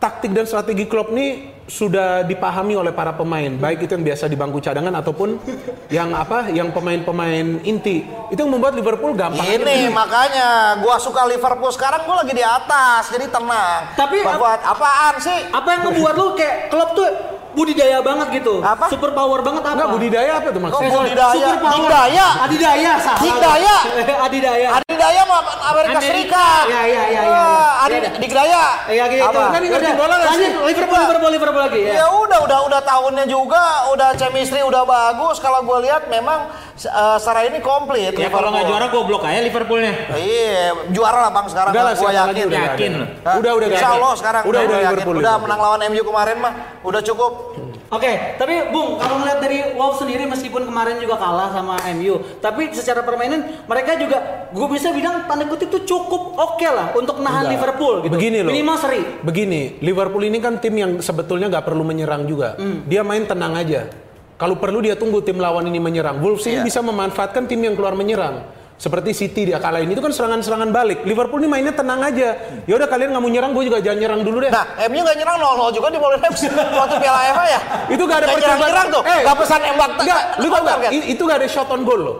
taktik 0.00 0.32
dan 0.32 0.48
strategi 0.48 0.84
Klopp 0.88 1.12
ini 1.12 1.53
sudah 1.64 2.28
dipahami 2.28 2.76
oleh 2.76 2.92
para 2.92 3.16
pemain, 3.16 3.48
baik 3.48 3.88
itu 3.88 3.96
yang 3.96 4.04
biasa 4.04 4.28
di 4.28 4.36
bangku 4.36 4.60
cadangan 4.60 4.92
ataupun 5.00 5.40
yang 5.88 6.12
apa, 6.12 6.52
yang 6.52 6.68
pemain-pemain 6.70 7.64
inti. 7.64 8.04
Itu 8.28 8.44
yang 8.44 8.52
membuat 8.52 8.76
Liverpool 8.76 9.16
gampang. 9.16 9.48
aja 9.48 9.56
Ini 9.56 9.88
makanya 9.88 10.76
gua 10.84 11.00
suka 11.00 11.24
Liverpool 11.24 11.72
sekarang 11.72 12.04
gua 12.04 12.20
lagi 12.20 12.36
di 12.36 12.44
atas 12.44 13.08
jadi 13.08 13.32
tenang. 13.32 13.96
Tapi- 13.96 14.22
buat 14.24 14.60
apaan 14.60 15.14
sih? 15.24 15.38
Apa 15.52 15.68
yang 15.72 15.80
ngebuat 15.88 16.14
lu 16.20 16.26
kayak 16.36 16.68
klub 16.68 16.90
tuh 16.92 17.33
budidaya 17.54 17.98
banget 18.02 18.26
gitu? 18.42 18.54
Apa? 18.60 18.86
Super 18.90 19.10
power 19.14 19.40
banget 19.40 19.62
apa? 19.62 19.74
Enggak 19.78 19.90
budidaya 19.94 20.32
apa 20.42 20.48
tuh 20.50 20.60
maksudnya? 20.60 20.90
sorry. 20.90 21.02
budidaya? 21.08 21.32
Super 21.34 21.56
power. 21.62 21.74
Dikdaya? 21.74 22.26
Adidaya 22.44 22.92
salah. 23.00 23.22
Dikdaya? 23.22 23.76
Adidaya. 24.26 24.70
Daya 25.04 25.22
mah 25.28 25.40
Amerika. 25.68 25.98
Serikat. 26.00 26.64
Iya, 26.64 26.80
iya, 26.80 26.84
iya, 26.88 27.02
iya, 27.04 27.20
Wah, 27.28 27.36
iya. 27.36 27.84
Adi, 27.84 27.96
Iya, 28.00 28.10
Dik 28.16 28.32
Daya. 28.32 28.64
Ya 28.88 29.04
gitu. 29.12 29.24
Apa? 29.28 29.42
Kan 29.52 29.62
ngerti 29.68 29.92
bola 29.92 30.14
nggak 30.16 30.30
lanjut, 30.32 30.40
sih? 30.40 30.50
Liverpool, 30.64 31.00
Liverpool, 31.04 31.32
Liverpool 31.36 31.62
lagi 31.68 31.80
ya. 31.84 31.92
Ya 32.00 32.06
udah, 32.08 32.38
udah, 32.40 32.58
udah 32.64 32.80
tahunnya 32.80 33.24
juga, 33.28 33.64
udah 33.92 34.08
chemistry 34.16 34.64
udah 34.64 34.82
bagus. 34.88 35.36
Kalau 35.44 35.60
gue 35.60 35.78
lihat 35.84 36.08
memang 36.08 36.48
eh, 36.76 37.16
secara 37.22 37.40
ini 37.46 37.58
komplit. 37.62 38.14
Ya 38.14 38.28
kalau 38.28 38.50
nggak 38.50 38.66
juara 38.66 38.86
goblok 38.90 39.22
aja 39.22 39.40
Liverpoolnya. 39.40 39.92
Iya, 40.14 40.90
juara 40.90 41.18
lah 41.26 41.30
bang 41.30 41.46
sekarang. 41.46 41.72
Udah 41.72 41.82
lah, 41.82 41.94
gue 41.94 42.10
yakin. 42.10 42.44
udah 42.44 42.58
nggak 42.60 42.74
Yakin. 42.74 42.92
Hah? 43.22 43.34
Udah, 43.38 43.52
udah 43.54 43.66
nggak 43.70 43.82
Insya. 43.82 43.94
Allah 43.94 44.12
sekarang 44.18 44.42
Udah, 44.44 44.60
udah 44.60 44.78
yakin. 44.78 44.90
Liverpool, 44.90 45.16
Udah 45.22 45.34
menang 45.38 45.60
lawan 45.62 45.80
MU 45.88 46.02
kemarin 46.02 46.36
mah, 46.42 46.52
udah 46.82 47.00
cukup. 47.00 47.32
Oke, 47.92 48.10
tapi 48.40 48.74
Bung, 48.74 48.98
kalau 48.98 49.22
ngeliat 49.22 49.38
dari 49.38 49.58
Wolves 49.78 50.02
sendiri 50.02 50.26
meskipun 50.26 50.66
kemarin 50.66 50.98
juga 50.98 51.14
kalah 51.14 51.54
sama 51.54 51.78
MU, 51.94 52.18
tapi 52.42 52.74
secara 52.74 53.06
permainan 53.06 53.62
mereka 53.70 53.94
juga 53.94 54.50
gue 54.50 54.66
bisa 54.66 54.90
bilang 54.90 55.30
tanda 55.30 55.46
kutip 55.46 55.70
itu 55.70 55.94
cukup 55.94 56.34
oke 56.34 56.66
lah 56.66 56.90
untuk 56.96 57.22
nahan 57.22 57.46
Enggak. 57.46 57.54
Liverpool 57.54 57.94
gitu. 58.02 58.14
Begini 58.18 58.38
loh. 58.42 58.50
Minimal 58.50 58.76
seri. 58.82 59.00
Begini, 59.22 59.78
Liverpool 59.78 60.26
ini 60.26 60.42
kan 60.42 60.58
tim 60.58 60.74
yang 60.74 60.98
sebetulnya 60.98 61.46
nggak 61.46 61.62
perlu 61.62 61.86
menyerang 61.86 62.26
juga. 62.26 62.58
Dia 62.88 63.06
main 63.06 63.30
tenang 63.30 63.54
aja. 63.54 63.86
Kalau 64.44 64.60
perlu 64.60 64.84
dia 64.84 64.92
tunggu 64.92 65.24
tim 65.24 65.40
lawan 65.40 65.64
ini 65.64 65.80
menyerang. 65.80 66.20
Wolves 66.20 66.44
ini 66.44 66.60
Iya. 66.60 66.68
bisa 66.68 66.84
memanfaatkan 66.84 67.48
tim 67.48 67.56
yang 67.56 67.72
keluar 67.72 67.96
menyerang. 67.96 68.44
Seperti 68.76 69.16
City 69.16 69.48
dia 69.48 69.56
kalahin 69.56 69.88
itu 69.88 70.04
kan 70.04 70.12
serangan-serangan 70.12 70.68
balik. 70.68 71.00
Liverpool 71.00 71.40
ini 71.40 71.48
mainnya 71.48 71.72
tenang 71.72 72.04
aja. 72.04 72.36
Ya 72.68 72.74
udah 72.76 72.84
kalian 72.84 73.16
nggak 73.16 73.22
mau 73.22 73.32
nyerang, 73.32 73.56
gue 73.56 73.64
juga 73.64 73.80
jangan 73.80 73.96
nyerang 73.96 74.20
dulu 74.20 74.44
deh. 74.44 74.52
Nah, 74.52 74.66
MU 74.84 75.00
nggak 75.00 75.16
nyerang 75.16 75.36
0-0 75.40 75.72
juga 75.72 75.88
di 75.88 75.96
FC 76.28 76.42
waktu 76.52 76.96
Piala 77.00 77.20
AFA 77.24 77.44
ya. 77.48 77.60
itu 77.88 78.02
gak 78.04 78.18
ada 78.20 78.26
percobaan. 78.28 78.68
nyerang 78.68 78.88
tuh. 78.92 79.02
Eh, 79.08 79.20
Gak 79.24 79.36
pesan 79.40 79.60
embak. 79.64 79.90
Enggak, 79.96 80.22
lu 80.36 80.46
tau 80.52 80.60
gak? 80.60 80.90
I- 80.92 81.06
Itu 81.08 81.22
gak 81.24 81.38
ada 81.40 81.48
shot 81.48 81.68
on 81.72 81.80
goal 81.80 82.00
loh. 82.02 82.16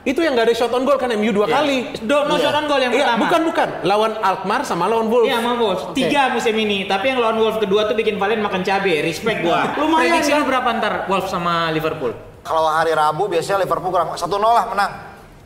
Itu 0.00 0.18
yang 0.18 0.32
gak 0.32 0.48
ada 0.48 0.54
shot 0.54 0.70
on 0.70 0.82
goal 0.82 0.96
kan 0.96 1.12
MU 1.12 1.28
dua 1.28 1.44
kali. 1.44 1.92
Do, 2.00 2.24
no 2.24 2.34
shot 2.34 2.54
on 2.54 2.64
goal 2.64 2.78
yang 2.78 2.88
Iya, 2.88 3.04
pertama. 3.04 3.20
bukan 3.22 3.40
bukan. 3.46 3.68
Lawan 3.84 4.12
Alkmaar 4.18 4.62
sama 4.62 4.84
lawan 4.86 5.06
Wolves. 5.06 5.28
Iya, 5.28 5.36
sama 5.38 5.52
Wolves. 5.54 5.82
Tiga 5.92 6.22
musim 6.30 6.54
ini. 6.54 6.78
Tapi 6.84 7.04
yang 7.06 7.18
lawan 7.18 7.36
Wolves 7.36 7.58
kedua 7.58 7.84
tuh 7.84 7.92
bikin 7.94 8.16
Valen 8.16 8.40
makan 8.40 8.60
cabe. 8.60 9.00
Respect 9.00 9.42
gua. 9.42 9.70
Lumayan, 9.80 10.16
Prediksi 10.16 10.30
ya. 10.30 10.38
lu 10.38 10.44
berapa 10.44 10.68
ntar 10.74 10.94
Wolves 11.06 11.28
sama 11.28 11.68
Liverpool? 11.68 12.16
Kalau 12.40 12.64
hari 12.66 12.90
Rabu 12.90 13.28
biasanya 13.28 13.60
Liverpool 13.60 13.90
kurang 13.90 14.08
1-0 14.10 14.24
lah 14.40 14.64
menang. 14.66 14.92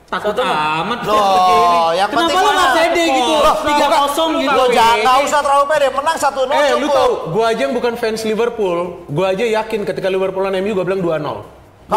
Takut 0.05 0.31
amat. 0.31 1.01
Loh, 1.03 1.91
yang 1.91 2.07
Kenapa 2.07 2.23
penting 2.23 2.39
lu 2.39 2.51
nggak 2.55 2.71
pede 2.73 3.05
gitu? 3.11 3.33
Loh, 3.35 3.57
3-0 3.59 4.39
gitu. 4.39 4.55
Lo 4.55 4.65
jangan 4.71 4.97
nggak 5.03 5.19
usah 5.27 5.41
terlalu 5.43 5.65
pede, 5.67 5.87
menang 5.91 6.17
1-0 6.17 6.31
Eh, 6.47 6.63
cukup. 6.71 6.79
lu 6.79 6.87
tahu, 6.89 7.13
gua 7.35 7.45
aja 7.51 7.61
yang 7.61 7.75
bukan 7.75 7.93
fans 7.97 8.21
Liverpool, 8.23 8.79
gua 9.09 9.27
aja 9.29 9.43
yakin 9.43 9.83
ketika 9.83 10.07
Liverpool 10.07 10.47
lawan 10.47 10.55
MU 10.57 10.71
gua 10.73 10.87
bilang 10.87 11.03
2-0. 11.03 11.27
Oh, 11.27 11.43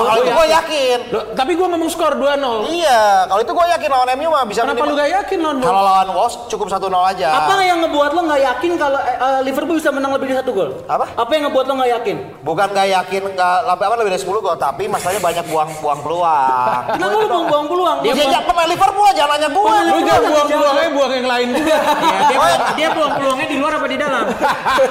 kalau 0.03 0.21
itu 0.21 0.31
gue 0.31 0.47
yakin. 0.51 0.97
Loh, 1.10 1.23
tapi 1.33 1.51
gua 1.55 1.67
ngomong 1.73 1.89
skor 1.89 2.13
2-0. 2.19 2.69
Iya, 2.69 3.25
kalau 3.25 3.41
itu 3.41 3.51
gue 3.55 3.65
yakin 3.77 3.89
lawan 3.89 4.10
MU 4.19 4.29
mah 4.29 4.43
bisa 4.45 4.62
Kenapa 4.65 4.83
lu 4.83 4.93
gak 4.93 5.12
yakin 5.12 5.38
lawan 5.39 5.57
Kalau 5.63 5.81
lawan 5.81 6.07
Wolves 6.13 6.36
cukup 6.51 6.67
1-0 6.67 6.91
aja. 6.91 7.27
Apa 7.43 7.51
yang 7.63 7.79
ngebuat 7.86 8.12
lo 8.13 8.21
nggak 8.27 8.41
yakin 8.43 8.71
kalau 8.75 8.99
eh, 8.99 9.41
Liverpool 9.47 9.77
bisa 9.79 9.89
menang 9.93 10.12
lebih 10.13 10.33
dari 10.33 10.38
satu 10.43 10.51
gol? 10.51 10.69
Apa? 10.86 11.05
Apa 11.15 11.31
yang 11.33 11.49
ngebuat 11.49 11.65
lo 11.65 11.73
nggak 11.79 11.91
yakin? 12.01 12.15
Bukan 12.43 12.67
gak 12.73 12.88
yakin 12.89 13.21
lebih 13.38 13.86
apa 13.88 13.95
lebih 13.97 14.12
dari 14.13 14.21
10 14.21 14.45
gol, 14.45 14.57
tapi 14.57 14.83
masalahnya 14.89 15.21
banyak 15.23 15.45
buang-buang 15.47 15.99
peluang. 16.03 16.81
Kenapa 16.95 17.15
lo 17.15 17.27
buang-buang 17.29 17.65
peluang? 17.71 17.97
Dia 18.03 18.13
ya, 18.13 18.39
pemain 18.43 18.67
Liverpool 18.67 19.05
aja 19.07 19.23
nanya 19.38 19.49
gue. 19.53 19.77
Lu 19.93 19.99
jangan 20.01 20.21
buang-buang 20.25 20.73
jago. 20.73 20.81
aja 20.81 20.89
buang 20.91 21.12
yang 21.13 21.27
lain 21.29 21.47
juga. 21.53 21.77
Iya, 21.97 22.19
dia, 22.29 22.39
dia 22.77 22.88
peluang-peluangnya 22.93 23.47
di 23.49 23.57
luar 23.57 23.71
apa 23.77 23.88
di 23.88 23.97
dalam? 23.97 24.25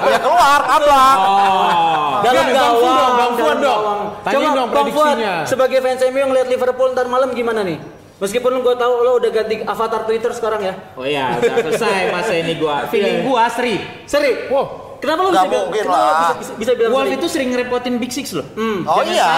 Ya 0.07 0.19
keluar, 0.23 0.61
abang. 0.63 1.17
Oh. 1.19 2.13
Dalam 2.23 2.45
gawang, 2.51 3.13
Fuad 3.47 3.59
dong. 3.59 3.83
Coba 4.21 4.47
dong 4.49 4.69
Bang 4.69 4.87
Fuad, 4.89 5.15
prediksinya. 5.15 5.33
sebagai 5.43 5.79
fans 5.79 6.01
MU 6.05 6.19
yang 6.19 6.31
lihat 6.31 6.47
Liverpool 6.47 6.91
ntar 6.91 7.07
malam 7.07 7.31
gimana 7.31 7.63
nih? 7.63 7.79
Meskipun 8.17 8.49
gue 8.57 8.75
tahu 8.75 8.93
lo 8.99 9.11
udah 9.15 9.29
ganti 9.29 9.61
avatar 9.61 10.01
Twitter 10.03 10.33
sekarang 10.33 10.59
ya. 10.59 10.73
Oh 10.93 11.05
iya, 11.05 11.37
udah 11.37 11.53
selesai 11.63 12.09
masa 12.09 12.33
ini 12.33 12.57
gua. 12.57 12.83
Feeling 12.91 13.21
gua 13.23 13.45
Sri. 13.47 13.77
Seri. 14.03 14.49
Wow. 14.49 14.89
Kenapa 14.97 15.21
lo 15.21 15.29
bisa, 15.29 15.45
mungkin 15.45 15.69
kenapa 15.77 15.93
lah. 15.93 16.09
bisa, 16.09 16.33
bisa, 16.33 16.51
bisa 16.57 16.71
bilang 16.73 16.89
Wolf 16.89 17.13
itu 17.13 17.27
sering 17.29 17.53
ngerepotin 17.53 18.01
Big 18.01 18.09
Six 18.09 18.33
loh. 18.33 18.41
Hmm. 18.57 18.81
Oh 18.81 19.05
iya. 19.05 19.29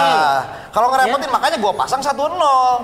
Kalau 0.72 0.88
ngerepotin 0.88 1.28
makanya 1.28 1.60
gue 1.60 1.72
pasang 1.76 2.00
1-0, 2.00 2.16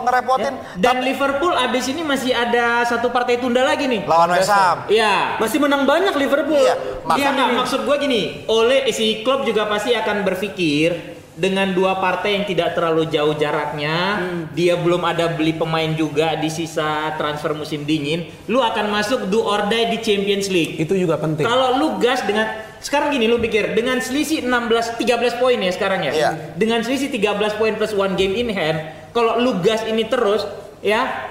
ngerepotin. 0.05 0.55
Dan 0.77 1.01
Liverpool 1.01 1.57
abis 1.57 1.89
ini 1.89 2.05
masih 2.05 2.37
ada 2.37 2.85
satu 2.85 3.09
partai 3.09 3.41
tunda 3.41 3.65
lagi 3.65 3.89
nih. 3.89 4.05
Lawan 4.05 4.29
West 4.29 4.53
Ham. 4.53 4.85
Iya. 4.93 5.41
Masih 5.41 5.57
menang 5.57 5.89
banyak 5.89 6.13
Liverpool. 6.13 6.61
Iya, 6.61 6.77
Iya, 6.77 7.09
Maksud- 7.09 7.33
nggak, 7.33 7.49
maksud 7.57 7.81
gua 7.89 7.97
gini, 7.97 8.45
oleh 8.45 8.93
si 8.93 9.25
klub 9.25 9.41
juga 9.41 9.65
pasti 9.65 9.97
akan 9.97 10.21
berpikir 10.21 11.16
dengan 11.37 11.69
dua 11.77 12.01
partai 12.01 12.41
yang 12.41 12.45
tidak 12.49 12.73
terlalu 12.73 13.13
jauh 13.13 13.37
jaraknya, 13.37 14.25
dia 14.57 14.73
belum 14.81 15.05
ada 15.05 15.37
beli 15.37 15.53
pemain 15.53 15.93
juga 15.93 16.33
di 16.41 16.49
sisa 16.49 17.13
transfer 17.21 17.53
musim 17.53 17.85
dingin, 17.85 18.25
lu 18.49 18.65
akan 18.65 18.89
masuk 18.89 19.29
do 19.29 19.45
or 19.45 19.69
die 19.69 19.93
di 19.93 19.99
Champions 20.01 20.49
League. 20.49 20.81
Itu 20.81 20.97
juga 20.97 21.21
penting. 21.21 21.45
Kalau 21.45 21.77
lu 21.77 22.01
gas 22.01 22.25
dengan 22.25 22.49
sekarang 22.81 23.13
gini 23.13 23.29
lu 23.29 23.37
pikir 23.37 23.77
dengan 23.77 24.01
selisih 24.01 24.49
16 24.49 24.97
13 24.97 25.37
poin 25.37 25.61
ya 25.61 25.73
sekarang 25.77 26.01
ya. 26.09 26.13
Iya. 26.17 26.31
Dengan 26.57 26.81
selisih 26.81 27.13
13 27.13 27.61
poin 27.61 27.77
plus 27.77 27.93
one 27.93 28.17
game 28.17 28.33
in 28.33 28.49
hand, 28.49 29.13
kalau 29.13 29.37
lu 29.37 29.61
gas 29.61 29.85
ini 29.85 30.09
terus 30.09 30.41
ya 30.81 31.29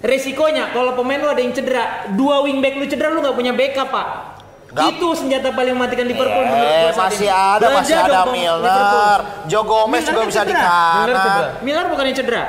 resikonya 0.00 0.72
kalau 0.72 0.94
pemain 0.94 1.18
lu 1.18 1.26
ada 1.26 1.42
yang 1.42 1.52
cedera, 1.52 2.06
dua 2.14 2.46
wingback 2.46 2.78
lu 2.78 2.86
cedera 2.86 3.10
lu 3.10 3.18
nggak 3.18 3.34
punya 3.34 3.50
backup, 3.50 3.90
Pak. 3.90 4.29
Nggak- 4.70 4.86
Itu 4.92 5.08
senjata 5.12 5.50
paling 5.50 5.74
mematikan 5.74 6.06
Liverpool 6.06 6.44
menurut 6.44 6.62
Eh, 6.64 6.78
gua 6.80 6.92
saat 6.92 7.10
masih 7.10 7.26
ini. 7.26 7.34
ada, 7.34 7.58
Belanja 7.60 7.76
masih 7.76 7.96
ada 7.96 8.20
Milner. 8.24 9.18
Joe 9.44 9.64
Gomez 9.64 10.02
juga 10.02 10.14
kan 10.16 10.26
bisa 10.26 10.40
di 10.40 10.52
cedera. 10.52 10.70
Kanan. 10.70 11.48
Milner 11.60 11.86
bukan 11.90 12.04
yang 12.04 12.16
cedera. 12.16 12.44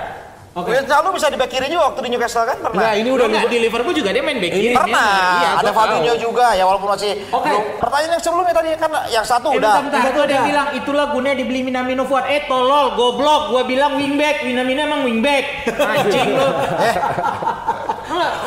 Oke. 0.51 0.67
Milner 0.69 0.99
lu 0.99 1.09
bisa 1.15 1.27
di 1.27 1.37
back 1.39 1.47
kiri 1.47 1.65
juga 1.65 1.83
waktu 1.87 1.99
di 2.03 2.09
Newcastle 2.11 2.43
kan 2.43 2.57
pernah. 2.59 2.77
Nah, 2.77 2.91
ini 2.93 3.07
udah 3.07 3.23
Enggak, 3.25 3.47
di 3.47 3.57
Liverpool 3.57 3.95
juga 3.95 4.09
dia 4.11 4.19
main 4.19 4.35
back 4.35 4.51
kiri. 4.51 4.75
Pernah, 4.75 5.09
Iya, 5.39 5.49
ada 5.57 5.71
Fabinho 5.71 6.13
juga 6.19 6.45
ya 6.51 6.63
walaupun 6.63 6.89
masih 6.91 7.11
Oke. 7.25 7.47
belum. 7.47 7.63
Pertanyaan 7.79 8.11
yang 8.11 8.21
sebelumnya 8.21 8.53
tadi 8.53 8.69
kan 8.75 8.89
yang 9.07 9.23
satu 9.23 9.47
Eh, 9.47 9.57
udah. 9.57 9.73
bentar, 9.79 9.97
bentar. 9.97 10.11
Itu 10.11 10.19
ada 10.21 10.33
yang 10.35 10.45
bilang 10.45 10.67
itulah 10.75 11.05
gunanya 11.09 11.37
dibeli 11.39 11.63
Minamino 11.63 12.03
Fuad. 12.03 12.27
Eh 12.27 12.45
tolol, 12.45 12.93
goblok. 12.93 13.49
Gua 13.49 13.63
bilang 13.63 13.95
wingback, 13.95 14.43
Minamino 14.43 14.83
emang 14.83 15.01
wingback. 15.01 15.43
Anjing 15.95 16.29
lu. 16.35 16.47
Eh, 16.83 16.95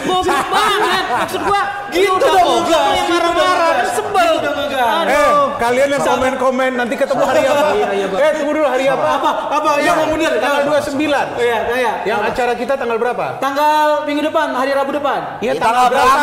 goblok 0.05 0.47
banget. 0.47 1.05
Maksud 1.17 1.41
gua, 1.43 1.61
Gitu 1.95 2.11
udah 2.11 2.43
ngegas, 2.45 2.85
yang 2.91 3.07
gitu 3.07 3.15
dong, 3.15 3.35
marah-marah. 3.35 3.71
Kan 3.75 3.87
sebel. 3.95 4.33
Gitu 4.35 4.45
dong, 4.45 4.57
ngegas. 4.59 4.93
Eh, 5.05 5.31
kalian 5.61 5.89
yang 5.95 6.03
komen-komen 6.03 6.71
nanti 6.75 6.95
ketemu 6.99 7.23
hari 7.23 7.43
apa? 7.47 7.67
Iya, 7.75 7.89
iya, 7.95 8.07
eh, 8.11 8.33
tunggu 8.41 8.53
dulu 8.59 8.67
hari 8.67 8.85
apa? 8.91 9.07
Apa? 9.21 9.31
Apa? 9.53 9.71
Yang 9.81 9.95
mau 9.97 10.07
mundur? 10.11 10.33
Tanggal 10.39 10.63
29. 10.67 11.27
Iya, 11.39 11.59
iya. 11.77 11.93
Yang 12.05 12.21
acara 12.35 12.53
kita 12.59 12.75
tanggal 12.75 12.99
berapa? 12.99 13.27
Tanggal 13.39 13.87
minggu 14.05 14.23
depan, 14.27 14.49
hari 14.53 14.73
Rabu 14.75 14.91
depan. 14.93 15.21
Iya, 15.39 15.53
tanggal 15.57 15.87
berapa? 15.93 16.19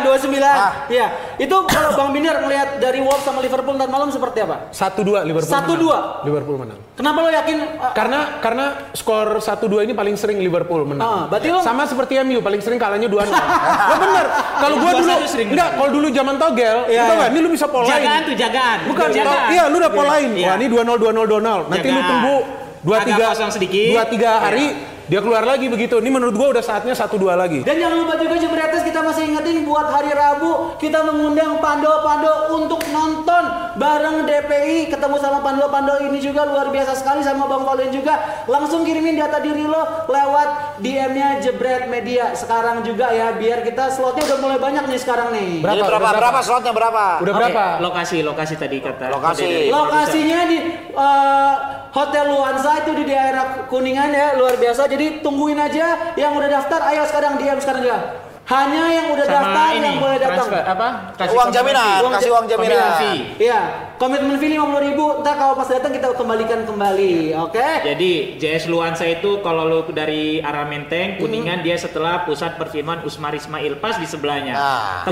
29, 0.00 0.32
29. 0.32 0.42
Ah. 0.42 0.72
Iya. 0.88 1.06
Itu 1.34 1.56
kalau 1.66 1.90
Bang 1.98 2.10
Binder 2.14 2.38
melihat 2.46 2.78
dari 2.78 3.02
Wolves 3.02 3.26
sama 3.26 3.42
Liverpool 3.42 3.74
ntar 3.74 3.90
malam 3.90 4.08
seperti 4.08 4.46
apa? 4.46 4.70
1-2 4.70 5.26
Liverpool. 5.26 5.50
Satu, 5.50 5.74
menang. 5.74 5.82
dua. 5.82 5.98
Liverpool 6.22 6.56
menang. 6.62 6.78
Kenapa 6.94 7.18
lo 7.26 7.30
yakin 7.30 7.56
uh, 7.74 7.90
Karena 7.90 8.38
karena 8.38 8.64
skor 8.94 9.42
1-2 9.42 9.82
ini 9.82 9.92
paling 9.92 10.14
sering 10.14 10.38
Liverpool 10.38 10.86
menang. 10.86 11.02
Ah, 11.02 11.22
berarti 11.26 11.50
lo- 11.50 11.64
sama 11.66 11.84
seperti 11.90 12.22
MU 12.22 12.38
paling 12.38 12.62
sering 12.62 12.78
kalahnya 12.78 13.10
2-0. 13.10 13.34
ya 13.90 13.96
bener. 13.98 14.26
Kalau 14.62 14.76
Dua 14.78 14.92
dulu 15.00 15.14
enggak, 15.50 15.68
kalau 15.74 15.90
dulu 15.90 16.06
zaman 16.12 16.34
Togel, 16.38 16.76
Iya, 16.86 17.02
lu 17.02 17.08
tau 17.08 17.14
iya. 17.14 17.14
nggak? 17.18 17.30
Ini 17.30 17.38
lu 17.40 17.48
bisa 17.50 17.66
polain. 17.66 17.90
Jagaan 17.90 18.20
tuh, 18.22 18.34
jagaan. 18.36 18.78
Bukan, 18.86 19.08
jagaan. 19.10 19.46
iya 19.50 19.64
lu 19.66 19.76
udah 19.82 19.92
polain. 19.92 20.30
Iya. 20.34 20.46
Wah, 20.46 20.54
ini 20.60 20.66
2-0 20.70 20.96
2-0 21.00 21.24
2-0. 21.26 21.70
Nanti 21.72 21.88
lu 21.90 22.00
tunggu 22.04 22.36
2 22.84 22.92
Agak 22.94 23.06
3 23.16 23.32
kosong 23.32 23.52
sedikit. 23.56 23.90
2 23.96 24.12
3 24.20 24.44
hari 24.44 24.66
dia 25.04 25.20
keluar 25.20 25.44
lagi 25.44 25.68
begitu. 25.68 26.00
Ini 26.00 26.10
menurut 26.10 26.34
gua 26.36 26.48
udah 26.56 26.64
saatnya 26.64 26.96
1-2 26.96 27.34
lagi. 27.36 27.60
Dan 27.64 27.76
jangan 27.76 27.96
lupa 28.00 28.14
juga 28.16 28.34
Jebretes 28.40 28.82
kita 28.84 29.00
masih 29.04 29.22
ingetin 29.28 29.64
buat 29.68 29.88
hari 29.92 30.12
Rabu 30.12 30.76
kita 30.80 31.04
mengundang 31.04 31.60
Pando-Pando 31.60 32.56
untuk 32.56 32.80
nonton 32.88 33.44
bareng 33.74 34.24
DPI 34.24 34.88
ketemu 34.88 35.16
sama 35.18 35.42
Pando-Pando 35.42 35.98
ini 36.06 36.18
juga 36.22 36.46
luar 36.46 36.70
biasa 36.70 36.94
sekali 36.94 37.20
sama 37.26 37.50
Bang 37.50 37.66
Colin 37.66 37.90
juga 37.90 38.46
langsung 38.46 38.86
kirimin 38.86 39.18
data 39.18 39.42
diri 39.42 39.66
lo 39.66 40.06
lewat 40.06 40.78
DM-nya 40.78 41.42
Jebret 41.42 41.90
Media 41.90 42.32
sekarang 42.34 42.86
juga 42.86 43.10
ya 43.10 43.34
biar 43.34 43.66
kita 43.66 43.90
slotnya 43.90 44.24
udah 44.30 44.38
mulai 44.38 44.58
banyak 44.62 44.84
nih 44.86 45.00
sekarang 45.00 45.34
nih 45.34 45.60
Berapa? 45.60 45.74
Jadi 45.74 45.82
berapa? 45.84 46.04
Berapa, 46.04 46.18
berapa? 46.20 46.40
slotnya 46.44 46.72
berapa? 46.72 47.04
Udah 47.22 47.32
Oke, 47.34 47.40
berapa? 47.40 47.64
Lokasi, 47.82 48.18
lokasi 48.22 48.54
tadi 48.54 48.76
kata. 48.78 49.04
Lokasi. 49.10 49.70
Lokasinya 49.70 50.40
di 50.46 50.58
eh, 50.92 51.54
Hotel 51.94 52.26
Luansa 52.26 52.82
itu 52.82 52.90
di 52.98 53.06
daerah 53.06 53.70
Kuningan 53.70 54.10
ya 54.10 54.34
luar 54.34 54.58
biasa. 54.58 54.90
Jadi 54.90 55.22
tungguin 55.22 55.54
aja 55.62 56.18
yang 56.18 56.34
udah 56.34 56.50
daftar. 56.50 56.90
Ayo 56.90 57.06
sekarang 57.06 57.38
DM 57.38 57.62
sekarang 57.62 57.86
juga. 57.86 57.98
Hanya 58.44 58.84
yang 58.92 59.06
udah 59.08 59.24
sama 59.24 59.40
daftar 59.40 59.68
ini 59.72 59.86
yang 59.88 59.96
boleh 60.04 60.18
datang. 60.20 60.36
transfer 60.52 60.62
apa? 60.68 60.88
Uang 61.32 61.48
jaminan, 61.48 61.80
komitmen 61.80 62.12
kasih 62.12 62.30
uang 62.36 62.44
jaminan. 62.44 62.76
Komitmen 62.76 63.00
fee. 63.00 63.20
Iya, 63.40 63.60
komitmen 63.96 64.36
fee 64.36 64.50
50 64.52 64.84
ribu. 64.84 65.04
Ntar 65.24 65.34
kalau 65.40 65.54
pas 65.56 65.68
datang 65.72 65.92
kita 65.96 66.12
kembalikan 66.12 66.60
kembali, 66.68 67.32
oke? 67.40 67.68
Jadi 67.88 68.36
JS 68.36 68.68
Luansa 68.68 69.08
itu 69.08 69.40
kalau 69.40 69.64
lu 69.64 69.80
dari 69.88 70.44
arah 70.44 70.68
Menteng, 70.68 71.16
Kuningan 71.16 71.64
dia 71.64 71.80
setelah 71.80 72.28
pusat 72.28 72.60
perfilman 72.60 73.00
Usmar 73.08 73.32
Ismail 73.32 73.80
pas 73.80 73.96
di 73.96 74.04
sebelahnya. 74.04 74.52
Nah. 74.52 75.08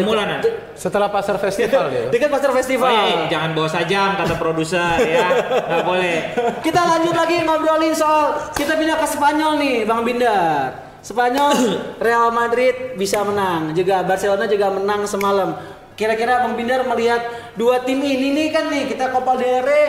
Setelah 0.76 1.08
pasar 1.08 1.40
festival 1.40 1.88
ya. 1.88 2.12
Dekat 2.12 2.28
pasar 2.28 2.52
Oh 2.52 2.56
festival. 2.60 2.92
iya, 2.92 3.02
iya, 3.08 3.16
jangan 3.32 3.56
bawa 3.56 3.68
sajam 3.72 4.12
kata 4.20 4.34
produser 4.36 5.00
ya, 5.08 5.26
nggak 5.72 5.84
boleh. 5.88 6.16
Kita 6.60 6.80
lanjut 6.84 7.16
lagi 7.16 7.40
ngobrolin 7.48 7.96
soal 7.96 8.52
kita 8.52 8.76
pindah 8.76 9.00
ke 9.00 9.06
Spanyol 9.08 9.56
nih, 9.56 9.76
Bang 9.88 10.04
Bindar. 10.04 10.91
Spanyol, 11.02 11.54
Real 11.98 12.30
Madrid 12.30 12.94
bisa 12.94 13.26
menang, 13.26 13.74
juga 13.74 14.06
Barcelona 14.06 14.46
juga 14.46 14.70
menang 14.70 15.02
semalam. 15.04 15.58
Kira-kira 15.98 16.46
Bang 16.46 16.56
Binder 16.56 16.86
melihat 16.88 17.20
dua 17.58 17.82
tim 17.82 18.00
ini 18.00 18.32
nih 18.32 18.48
kan 18.48 18.70
nih 18.70 18.88
kita 18.88 19.12
Copa 19.12 19.36
del 19.36 19.60
Rey 19.60 19.86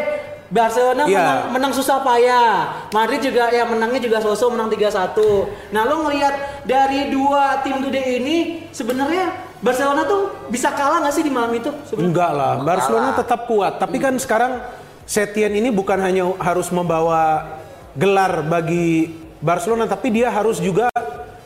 Barcelona 0.54 1.10
Iya. 1.10 1.18
menang, 1.18 1.40
menang 1.58 1.74
susah 1.74 2.04
payah. 2.06 2.50
Madrid 2.94 3.24
juga 3.24 3.50
ya 3.50 3.66
menangnya 3.66 3.98
juga 4.04 4.22
sosok 4.22 4.54
menang 4.54 4.70
3-1. 4.70 5.50
Nah, 5.74 5.82
lo 5.88 6.06
ngelihat 6.06 6.66
dari 6.68 7.10
dua 7.10 7.64
tim 7.66 7.82
today 7.82 8.22
ini 8.22 8.38
sebenarnya 8.70 9.34
Barcelona 9.64 10.06
tuh 10.06 10.52
bisa 10.52 10.70
kalah 10.76 11.02
nggak 11.02 11.16
sih 11.16 11.24
di 11.26 11.32
malam 11.34 11.50
itu? 11.56 11.72
Sebenarnya? 11.88 12.10
Enggak 12.12 12.32
lah, 12.36 12.54
Barcelona 12.62 13.10
tetap 13.16 13.50
kuat. 13.50 13.82
Tapi 13.82 13.98
kan 13.98 14.14
sekarang 14.20 14.62
Setien 15.04 15.52
ini 15.52 15.68
bukan 15.68 16.00
hanya 16.00 16.24
harus 16.40 16.72
membawa 16.72 17.44
gelar 17.92 18.40
bagi 18.48 19.23
Barcelona, 19.44 19.84
tapi 19.92 20.08
dia 20.08 20.32
harus 20.32 20.64
juga 20.64 20.88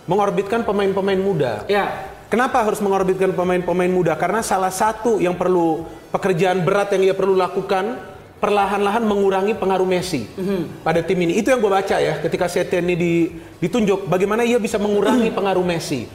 mengorbitkan 0.05 0.61
pemain-pemain 0.61 1.17
muda. 1.17 1.65
Ya. 1.65 2.13
Kenapa 2.29 2.61
harus 2.61 2.77
mengorbitkan 2.77 3.33
pemain-pemain 3.33 3.89
muda? 3.89 4.13
Karena 4.13 4.45
salah 4.45 4.69
satu 4.69 5.17
yang 5.17 5.33
perlu 5.33 5.81
pekerjaan 6.13 6.61
berat 6.61 6.93
yang 6.93 7.09
ia 7.09 7.15
perlu 7.17 7.33
lakukan 7.33 7.97
perlahan-lahan 8.37 9.01
mengurangi 9.01 9.53
pengaruh 9.53 9.83
Messi 9.83 10.29
pada 10.81 11.01
tim 11.01 11.17
ini. 11.17 11.35
Itu 11.35 11.49
yang 11.49 11.57
gue 11.57 11.71
baca 11.71 11.97
ya 11.97 12.21
ketika 12.21 12.45
Setien 12.45 12.85
ini 12.85 12.95
di- 12.95 13.27
ditunjuk. 13.57 14.05
Bagaimana 14.05 14.45
ia 14.45 14.57
bisa 14.57 14.77
mengurangi 14.77 15.29
pengaruh 15.29 15.65
Messi, 15.65 16.05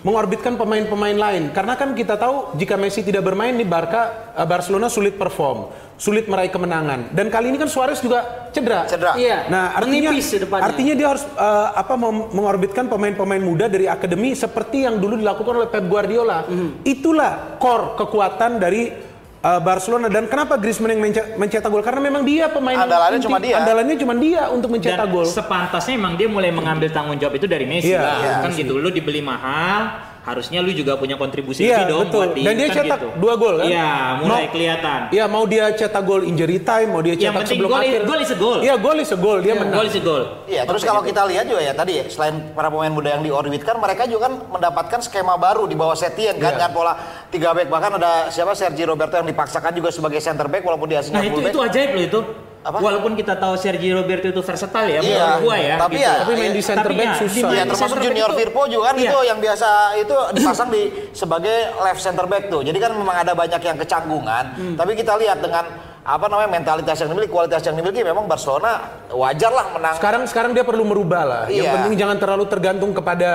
mengorbitkan 0.00 0.54
pemain-pemain 0.54 1.14
lain. 1.14 1.50
Karena 1.50 1.74
kan 1.74 1.90
kita 1.92 2.14
tahu 2.14 2.54
jika 2.54 2.78
Messi 2.78 3.02
tidak 3.02 3.22
bermain 3.22 3.50
di 3.52 3.66
Barca, 3.66 4.30
eh, 4.32 4.46
Barcelona 4.46 4.86
sulit 4.86 5.18
perform, 5.18 5.66
sulit 5.96 6.26
meraih 6.26 6.48
kemenangan. 6.48 7.10
Dan 7.10 7.26
kali 7.26 7.50
ini 7.50 7.58
kan 7.58 7.66
Suarez 7.66 7.98
juga 7.98 8.46
cedera. 8.50 8.86
Cedera. 8.86 9.18
Iya. 9.18 9.50
Nah, 9.50 9.74
artinya 9.74 10.10
Menipis 10.10 10.30
di 10.30 10.38
depannya. 10.38 10.64
artinya 10.64 10.94
dia 10.94 11.08
harus 11.10 11.24
eh, 11.26 11.68
apa 11.74 11.94
mem- 11.96 12.30
mengorbitkan 12.30 12.86
pemain-pemain 12.86 13.42
muda 13.42 13.66
dari 13.66 13.90
akademi 13.90 14.32
seperti 14.32 14.86
yang 14.86 15.02
dulu 15.02 15.18
dilakukan 15.18 15.54
oleh 15.58 15.66
Pep 15.66 15.90
Guardiola. 15.90 16.46
Mhm. 16.46 16.86
Itulah 16.86 17.58
core 17.58 17.98
kekuatan 17.98 18.62
dari 18.62 19.10
eh, 19.42 19.60
Barcelona 19.60 20.06
dan 20.06 20.24
kenapa 20.24 20.54
Griezmann 20.54 20.92
yang 20.92 21.02
mence- 21.02 21.34
mencetak 21.34 21.66
gol? 21.66 21.80
Karena 21.80 22.00
memang 22.00 22.22
dia 22.22 22.46
pemain 22.46 22.78
Andalannya 22.78 23.18
cuma 23.18 23.38
dia. 23.38 23.58
Andalannya 23.58 23.96
cuma 23.96 24.14
dia 24.14 24.42
untuk 24.48 24.70
mencetak 24.70 25.02
Dan 25.02 25.10
gol. 25.10 25.26
sepantasnya 25.26 25.94
emang 25.94 26.14
dia 26.14 26.26
mulai 26.26 26.50
mengambil 26.50 26.88
tanggung 26.88 27.16
jawab 27.16 27.34
itu 27.34 27.46
dari 27.46 27.64
Messi 27.64 27.90
Iya, 27.90 28.00
lah. 28.00 28.16
iya, 28.18 28.32
kan 28.40 28.50
gitu. 28.52 28.76
Lu 28.76 28.88
dibeli 28.88 29.20
mahal, 29.20 30.11
harusnya 30.22 30.58
lu 30.58 30.70
juga 30.70 30.94
punya 30.94 31.14
kontribusi 31.14 31.62
Iya, 31.62 31.82
lebih 31.82 31.86
dong 31.88 32.00
betul. 32.04 32.14
buat 32.14 32.28
tim, 32.32 32.44
Dan 32.44 32.54
dia 32.54 32.62
kan 32.64 32.76
cetak 32.78 32.94
gitu. 32.96 33.08
dua 33.18 33.34
gol 33.34 33.54
kan? 33.56 33.66
Iya, 33.66 33.88
mulai 34.16 34.30
Mau- 34.40 34.50
kelihatan. 34.50 35.00
Iya, 35.10 35.24
mau 35.26 35.44
dia 35.44 35.64
cetak 35.68 36.02
gol 36.02 36.22
injury 36.22 36.58
time, 36.60 36.88
mau 36.88 37.00
dia 37.00 37.10
Yang 37.10 37.20
cetak 37.20 37.34
penting 37.36 37.50
sebelum 37.52 37.68
gol 37.68 37.76
i- 37.76 37.84
akhir. 37.84 38.00
gol 38.04 38.20
is 38.20 38.30
a 38.30 38.36
goal. 38.36 38.58
Iya, 38.58 38.74
gol 38.76 38.98
is 38.98 39.10
a 39.10 39.18
goal, 39.18 39.38
dia 39.38 39.52
menang. 39.52 39.74
Gol 39.74 39.86
is 39.86 39.96
a 39.96 40.00
goal. 40.00 40.22
Iya, 40.46 40.62
terus 40.62 40.82
kalau 40.82 41.02
kita 41.02 41.22
lihat 41.24 41.44
juga 41.44 41.60
ya 41.60 41.72
tadi 41.72 41.94
selain 42.06 42.34
para 42.50 42.68
pemain 42.68 42.88
muda 42.88 43.08
yang 43.10 43.22
diorbitkan, 43.22 43.74
mereka 43.76 44.02
juga 44.04 44.22
kan 44.24 44.34
mendapatkan 44.48 45.00
skema 45.00 45.34
baru 45.36 45.64
di 45.64 45.74
bawah 45.74 45.94
Setien 45.94 46.36
kan 46.36 46.54
Iya. 46.54 46.56
dengan 46.56 46.70
pola 46.72 46.92
tiga 47.28 47.50
back 47.50 47.66
bahkan 47.66 47.92
ada 47.92 48.12
siapa 48.28 48.52
Sergi 48.52 48.82
Roberto 48.82 49.14
yang 49.14 49.26
dipaksakan 49.26 49.72
juga 49.72 49.90
sebagai 49.90 50.18
center 50.18 50.46
back 50.46 50.62
walaupun 50.62 50.86
dia 50.86 50.98
aslinya 50.98 51.18
Nah 51.18 51.26
itu 51.26 51.34
full 51.34 51.44
itu 51.44 51.58
back. 51.58 51.68
ajaib 51.68 51.90
loh 51.90 52.04
itu. 52.04 52.20
Apa? 52.62 52.78
Walaupun 52.78 53.18
kita 53.18 53.34
tahu 53.34 53.58
Sergi 53.58 53.90
Roberto 53.90 54.30
itu 54.30 54.38
versatile 54.38 54.86
ya, 54.88 55.00
Iya, 55.02 55.02
menurut 55.02 55.42
gua 55.42 55.56
ya. 55.58 55.76
tapi 55.76 55.98
gitu. 55.98 56.06
ya, 56.06 56.14
Tapi 56.16 56.32
main 56.38 56.52
di 56.52 56.62
center 56.62 56.86
Tapi 56.86 56.94
back 56.94 57.08
ya, 57.08 57.18
susah. 57.18 57.48
Iya, 57.50 57.62
di 57.62 57.70
termasuk 57.74 57.98
Junior 57.98 58.30
itu- 58.30 58.38
Firpo 58.38 58.60
juga 58.70 58.84
kan 58.86 58.94
Iya. 58.94 59.10
itu 59.10 59.18
yang 59.26 59.38
biasa 59.42 59.68
itu 59.98 60.16
dipasang 60.32 60.68
di 60.70 60.82
sebagai 61.10 61.56
left 61.76 62.00
center 62.00 62.24
back 62.24 62.44
tuh. 62.46 62.62
Jadi 62.62 62.78
kan 62.78 62.94
memang 62.94 63.16
ada 63.18 63.34
banyak 63.34 63.58
yang 63.58 63.76
kecanggungan, 63.76 64.44
Hmm. 64.54 64.74
tapi 64.78 64.94
kita 64.94 65.18
lihat 65.18 65.42
dengan 65.42 65.64
apa 66.02 66.26
namanya 66.26 66.50
mentalitas 66.50 66.98
yang 66.98 67.14
dimiliki, 67.14 67.30
kualitas 67.30 67.62
yang 67.62 67.78
dimiliki 67.78 68.02
memang 68.02 68.26
Barcelona 68.26 68.90
wajar 69.08 69.54
lah 69.54 69.70
menang. 69.70 69.94
Sekarang 69.94 70.22
sekarang 70.26 70.50
dia 70.50 70.66
perlu 70.66 70.82
merubah 70.82 71.22
lah. 71.22 71.42
Yang 71.46 71.62
Iya. 71.62 71.74
penting 71.78 71.92
jangan 71.94 72.16
terlalu 72.18 72.44
tergantung 72.50 72.90
kepada 72.90 73.30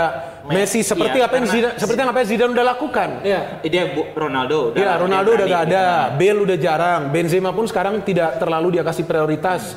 Messi 0.47 0.83
seperti 0.83 1.19
Iya, 1.19 1.27
apa 1.27 1.33
yang 1.39 1.47
Zidane, 1.47 1.75
seperti 1.75 1.99
yang 1.99 2.11
apa 2.11 2.19
yang 2.19 2.29
Zidane 2.29 2.51
udah 2.51 2.65
lakukan. 2.67 3.09
Iya. 3.23 3.39
Eh, 3.63 3.69
Dia 3.71 3.83
Bu- 3.91 4.11
Ronaldo. 4.11 4.71
Iya, 4.71 4.83
udah- 4.83 4.97
Ronaldo 4.99 5.29
udah 5.33 5.47
gak 5.47 5.63
gitu. 5.63 5.75
ada, 5.75 5.83
Bale 6.15 6.39
udah 6.43 6.57
jarang, 6.57 7.01
Benzema 7.07 7.51
pun 7.51 7.65
sekarang 7.65 7.99
tidak 8.01 8.35
terlalu 8.35 8.67
dia 8.75 8.83
kasih 8.83 9.03
prioritas. 9.03 9.75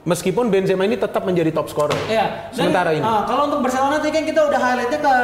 Meskipun 0.00 0.48
Benzema 0.48 0.88
ini 0.88 0.96
tetap 0.96 1.28
menjadi 1.28 1.52
top 1.52 1.68
scorer. 1.68 1.92
Iya. 2.08 2.48
Dan, 2.48 2.72
Sementara 2.72 2.96
ini. 2.96 3.04
ah, 3.04 3.28
kalau 3.28 3.52
untuk 3.52 3.60
Barcelona 3.60 4.00
tadi 4.00 4.08
kan 4.10 4.24
kita 4.24 4.48
udah 4.48 4.56
highlightnya 4.56 4.96
ke 4.96 5.14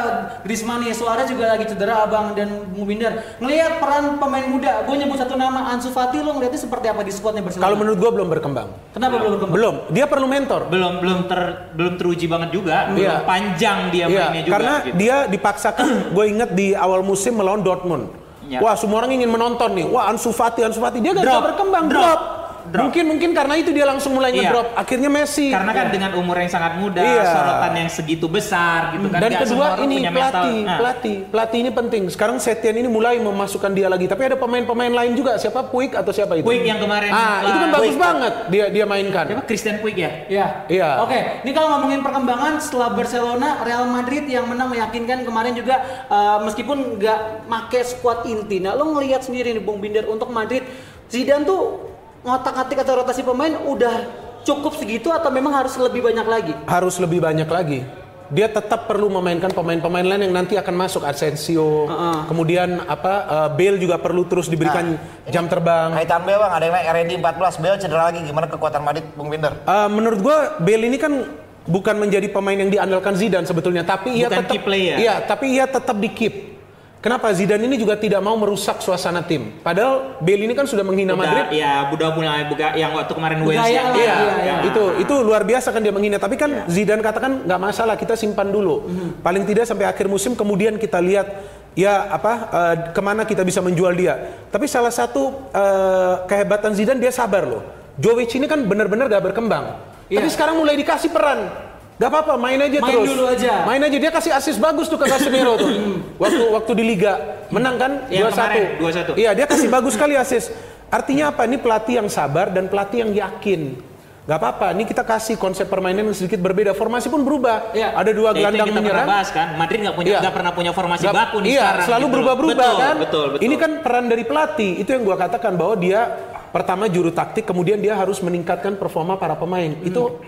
Griezmann 0.45 0.85
nih, 0.85 0.93
Suarez 0.93 1.25
juga 1.25 1.49
lagi 1.49 1.65
cedera 1.65 2.05
abang 2.05 2.37
dan 2.37 2.45
Bung 2.69 2.85
Binder. 2.85 3.25
Ngelihat 3.41 3.81
peran 3.81 4.21
pemain 4.21 4.45
muda, 4.45 4.85
gue 4.85 4.95
nyebut 4.95 5.17
satu 5.17 5.33
nama 5.33 5.73
Ansu 5.73 5.89
Fati, 5.89 6.21
lo 6.21 6.29
ngeliatnya 6.31 6.61
seperti 6.61 6.85
apa 6.87 7.01
di 7.01 7.09
squadnya 7.09 7.41
Barcelona? 7.41 7.65
Kalau 7.65 7.75
menurut 7.75 7.97
gua 7.97 8.11
belum 8.13 8.29
berkembang. 8.29 8.67
Kenapa 8.93 9.13
belum 9.17 9.31
berkembang? 9.33 9.55
Belum, 9.57 9.75
dia 9.89 10.05
perlu 10.05 10.27
mentor. 10.29 10.61
Belum 10.69 10.93
belum 11.01 11.19
ter 11.25 11.41
belum 11.73 11.93
teruji 11.97 12.25
banget 12.27 12.49
juga. 12.53 12.77
Belum 12.87 13.01
Iya. 13.01 13.25
panjang 13.25 13.77
dia 13.89 14.05
Iya, 14.05 14.21
mainnya 14.23 14.41
juga. 14.41 14.53
karena 14.53 14.73
gitu. 14.85 14.95
dia 14.95 15.15
dipaksakan. 15.25 15.85
gue 16.15 16.25
ingat 16.29 16.49
di 16.53 16.77
awal 16.77 17.01
musim 17.01 17.33
melawan 17.33 17.65
Dortmund. 17.65 18.13
Iya. 18.45 18.61
Wah, 18.61 18.77
semua 18.77 19.01
orang 19.01 19.11
ingin 19.11 19.27
menonton 19.27 19.73
nih. 19.73 19.89
Wah, 19.89 20.07
Ansu 20.07 20.29
Fati, 20.29 20.61
Ansu 20.61 20.79
Fati 20.79 21.01
dia 21.01 21.11
gak 21.11 21.19
bisa 21.19 21.41
berkembang, 21.43 21.89
drop, 21.89 21.99
drop. 21.99 22.21
Drop. 22.69 22.83
Mungkin 22.89 23.03
mungkin 23.07 23.29
karena 23.31 23.53
itu 23.55 23.69
dia 23.71 23.85
langsung 23.85 24.13
mulai 24.13 24.31
Iya. 24.31 24.49
ngedrop. 24.49 24.67
Akhirnya 24.75 25.09
Messi. 25.09 25.47
Karena 25.49 25.71
kan 25.71 25.87
dengan 25.89 26.11
umur 26.15 26.35
yang 26.35 26.51
sangat 26.51 26.73
muda, 26.77 27.01
Iya. 27.01 27.23
sorotan 27.25 27.73
yang 27.75 27.89
segitu 27.89 28.25
besar 28.27 28.93
gitu 28.93 29.07
kan. 29.07 29.19
Dan 29.23 29.31
kedua 29.39 29.67
ini 29.81 29.95
mental. 30.03 30.13
pelatih, 30.13 30.57
Nah, 30.61 30.77
pelatih, 30.77 31.15
pelatih 31.27 31.59
ini 31.61 31.71
penting. 31.71 32.03
Sekarang 32.07 32.37
Setien 32.37 32.75
ini 32.75 32.85
mulai 32.85 33.17
memasukkan 33.17 33.71
dia 33.71 33.87
lagi. 33.87 34.05
Tapi 34.05 34.21
ada 34.25 34.35
pemain-pemain 34.35 34.93
lain 34.93 35.11
juga. 35.13 35.35
Siapa 35.37 35.67
Puig 35.67 35.93
atau 35.93 36.11
siapa 36.11 36.35
itu? 36.35 36.43
Puig 36.43 36.63
yang 36.63 36.77
kemarin 36.77 37.09
Ah, 37.09 37.41
itu 37.41 37.57
kan 37.57 37.69
bagus 37.71 37.87
Puig. 37.89 37.99
banget 37.99 38.33
dia 38.47 38.65
dia 38.69 38.85
mainkan. 38.85 39.25
Siapa 39.27 39.43
Christian 39.43 39.77
Puig 39.79 39.95
ya? 39.95 40.11
Iya. 40.27 40.45
Iya. 40.67 40.89
Oke, 41.01 41.19
ini 41.41 41.51
kalau 41.51 41.73
ngomongin 41.73 42.01
perkembangan 42.01 42.59
setelah 42.59 42.91
Barcelona, 42.91 43.63
Real 43.63 43.85
Madrid 43.85 44.27
yang 44.27 44.45
menang 44.45 44.67
meyakinkan 44.67 45.23
kemarin 45.23 45.53
juga 45.53 45.79
uh, 46.07 46.43
meskipun 46.43 46.97
nggak 46.97 47.19
make 47.45 47.79
squad 47.81 48.23
inti. 48.23 48.59
Nah, 48.59 48.73
lo 48.73 48.91
ngelihat 48.91 49.23
sendiri 49.23 49.53
nih 49.53 49.63
Bung 49.63 49.79
Binder 49.79 50.03
untuk 50.05 50.27
Madrid, 50.27 50.63
Zidane 51.07 51.47
tuh 51.47 51.86
ngotak-atik 52.27 52.83
atau 52.83 52.99
rotasi 52.99 53.23
pemain 53.23 53.55
udah 53.63 53.95
cukup 54.43 54.75
segitu 54.75 55.07
atau 55.15 55.31
memang 55.31 55.55
harus 55.55 55.79
lebih 55.79 56.03
banyak 56.03 56.27
lagi? 56.27 56.53
Harus 56.67 56.99
lebih 56.99 57.23
banyak 57.23 57.47
lagi. 57.47 57.87
Dia 58.27 58.51
tetap 58.51 58.91
perlu 58.91 59.07
memainkan 59.07 59.47
pemain-pemain 59.55 60.03
lain 60.03 60.27
yang 60.27 60.35
nanti 60.35 60.59
akan 60.59 60.75
masuk 60.75 61.07
Asensio. 61.07 61.87
Kemudian 62.27 62.83
apa 62.83 63.13
eh, 63.23 63.49
Bale 63.55 63.79
juga 63.79 63.95
perlu 63.95 64.27
terus 64.27 64.51
diberikan 64.51 64.99
jam 65.31 65.47
terbang. 65.47 65.95
Kaitan 65.95 66.27
Bale 66.27 66.35
bang, 66.43 66.51
ada 66.51 66.63
yang 66.67 66.75
naik 66.75 66.87
RD 66.91 67.11
14, 67.23 67.63
Bale 67.63 67.77
cedera 67.79 68.03
lagi, 68.11 68.19
gimana 68.27 68.51
kekuatan 68.51 68.83
Madrid, 68.83 69.07
Bung 69.15 69.31
Binder? 69.31 69.55
Eh, 69.63 69.87
menurut 69.87 70.19
gua 70.19 70.59
Bale 70.59 70.91
ini 70.91 70.99
kan 70.99 71.23
bukan 71.67 71.95
menjadi 71.99 72.27
pemain 72.27 72.59
yang 72.59 72.67
diandalkan 72.67 73.15
Zidane 73.15 73.47
sebetulnya, 73.47 73.87
tapi 73.87 74.19
ia 74.19 74.27
Bukan 74.27 74.43
tetap 74.43 74.51
key 74.51 74.59
player. 74.59 74.97
Iya, 74.99 75.15
tapi 75.23 75.45
ia 75.55 75.63
tetap 75.67 75.95
di 75.95 76.09
keep. 76.11 76.56
Kenapa 76.97 77.29
Zidane 77.29 77.61
ini 77.69 77.77
juga 77.77 77.93
tidak 77.93 78.17
mau 78.25 78.33
merusak 78.33 78.81
suasana 78.81 79.21
tim? 79.21 79.53
Padahal 79.61 80.17
Bale 80.17 80.49
ini 80.49 80.57
kan 80.57 80.65
sudah 80.65 80.81
menghina 80.81 81.13
Madrid. 81.13 81.45
Udah, 81.45 81.53
ya 81.53 81.71
udah 81.93 82.09
mulai 82.09 82.49
buka 82.49 82.73
yang 82.73 82.89
waktu 82.97 83.13
kemarin 83.13 83.37
Wales 83.45 83.61
lah, 83.61 83.69
dia- 83.69 83.93
iya, 83.93 84.15
ya. 84.17 84.33
iya. 84.41 84.55
Itu 84.65 84.83
itu 84.97 85.15
luar 85.21 85.45
biasa 85.45 85.69
kan 85.69 85.85
dia 85.85 85.93
menghina. 85.93 86.17
Tapi 86.17 86.33
kan 86.35 86.65
Zidane 86.65 87.05
katakan 87.05 87.45
nggak 87.45 87.61
masalah 87.61 87.95
kita 87.95 88.17
simpan 88.17 88.49
dulu. 88.49 88.89
Paling 89.21 89.45
tidak 89.45 89.69
sampai 89.69 89.85
akhir 89.85 90.09
musim 90.09 90.33
kemudian 90.33 90.81
kita 90.81 90.97
lihat 90.97 91.29
ya 91.77 92.09
apa 92.09 92.31
eh, 92.49 92.75
ke 92.89 93.01
mana 93.05 93.29
kita 93.29 93.45
bisa 93.45 93.61
menjual 93.61 93.93
dia. 93.93 94.17
Tapi 94.49 94.65
salah 94.65 94.89
satu 94.91 95.53
eh, 95.53 96.15
kehebatan 96.25 96.73
Zidane 96.73 96.97
dia 96.97 97.13
sabar 97.13 97.45
loh. 97.45 97.61
Jovic 97.97 98.33
ini 98.33 98.49
kan 98.49 98.65
benar-benar 98.65 99.05
gak 99.05 99.33
berkembang. 99.33 99.77
Iya. 100.09 100.21
Tapi 100.21 100.29
sekarang 100.33 100.57
mulai 100.57 100.73
dikasih 100.73 101.13
peran. 101.13 101.66
Gak 101.97 102.09
apa-apa, 102.09 102.37
main 102.37 102.61
aja 102.61 102.77
Main 102.77 102.93
terus. 102.93 103.07
dulu 103.09 103.23
aja. 103.25 103.65
Main 103.65 103.81
aja 103.81 103.97
dia 103.97 104.11
kasih 104.13 104.29
asis 104.31 104.55
bagus 104.55 104.85
tuh 104.85 104.95
ke 104.95 105.05
Casemiro 105.05 105.57
tuh. 105.57 105.69
waktu 106.15 106.43
waktu 106.47 106.71
di 106.73 106.83
liga 106.85 107.13
menang 107.49 107.75
kan 107.75 107.91
Yang 108.07 108.29
2-1. 108.29 108.37
kemarin, 108.37 108.65
2-1. 108.77 109.11
Iya, 109.17 109.31
dia 109.33 109.45
kasih 109.45 109.67
bagus 109.67 109.93
sekali 109.93 110.13
asis. 110.13 110.53
Artinya 110.87 111.33
apa? 111.33 111.43
Ini 111.43 111.57
pelatih 111.57 111.97
yang 111.97 112.07
sabar 112.07 112.47
dan 112.47 112.69
pelatih 112.69 113.01
yang 113.01 113.11
yakin. 113.11 113.81
Gak 114.23 114.37
apa-apa, 114.37 114.75
ini 114.75 114.83
kita 114.83 115.01
kasih 115.01 115.35
konsep 115.35 115.65
permainan 115.65 116.03
yang 116.03 116.13
sedikit 116.13 116.37
berbeda. 116.37 116.71
Formasi 116.71 117.07
pun 117.07 117.23
berubah. 117.23 117.71
Iya. 117.71 117.95
Ada 117.95 118.11
dua 118.11 118.29
Ya, 118.29 118.45
gelandang 118.45 118.67
kita 118.67 118.77
menyerang. 118.77 119.07
bahas 119.07 119.29
kan. 119.31 119.47
Madrid 119.55 119.79
nggak 119.81 119.95
punya 119.95 120.07
Iya. 120.07 120.19
nggak 120.19 120.35
pernah 120.35 120.51
punya 120.51 120.71
formasi 120.71 121.01
Nggak- 121.01 121.17
baku 121.17 121.37
nih 121.39 121.49
iya, 121.49 121.61
sekarang. 121.63 121.85
selalu 121.87 122.03
gitu 122.03 122.13
berubah-berubah 122.13 122.53
betul, 122.61 122.77
kan. 122.77 122.95
Betul, 122.99 123.25
betul. 123.31 123.41
Ini 123.41 123.55
kan 123.55 123.71
peran 123.81 124.05
dari 124.05 124.21
pelatih. 124.21 124.71
Itu 124.77 124.89
yang 124.91 125.01
gua 125.01 125.17
katakan 125.17 125.55
bahwa 125.55 125.73
dia 125.73 126.01
pertama 126.47 126.85
juru 126.85 127.09
taktik, 127.09 127.43
kemudian 127.43 127.79
dia 127.79 127.95
harus 127.95 128.19
meningkatkan 128.19 128.75
performa 128.75 129.15
para 129.15 129.33
pemain. 129.33 129.71
Hmm. 129.71 129.81
Itu 129.81 130.19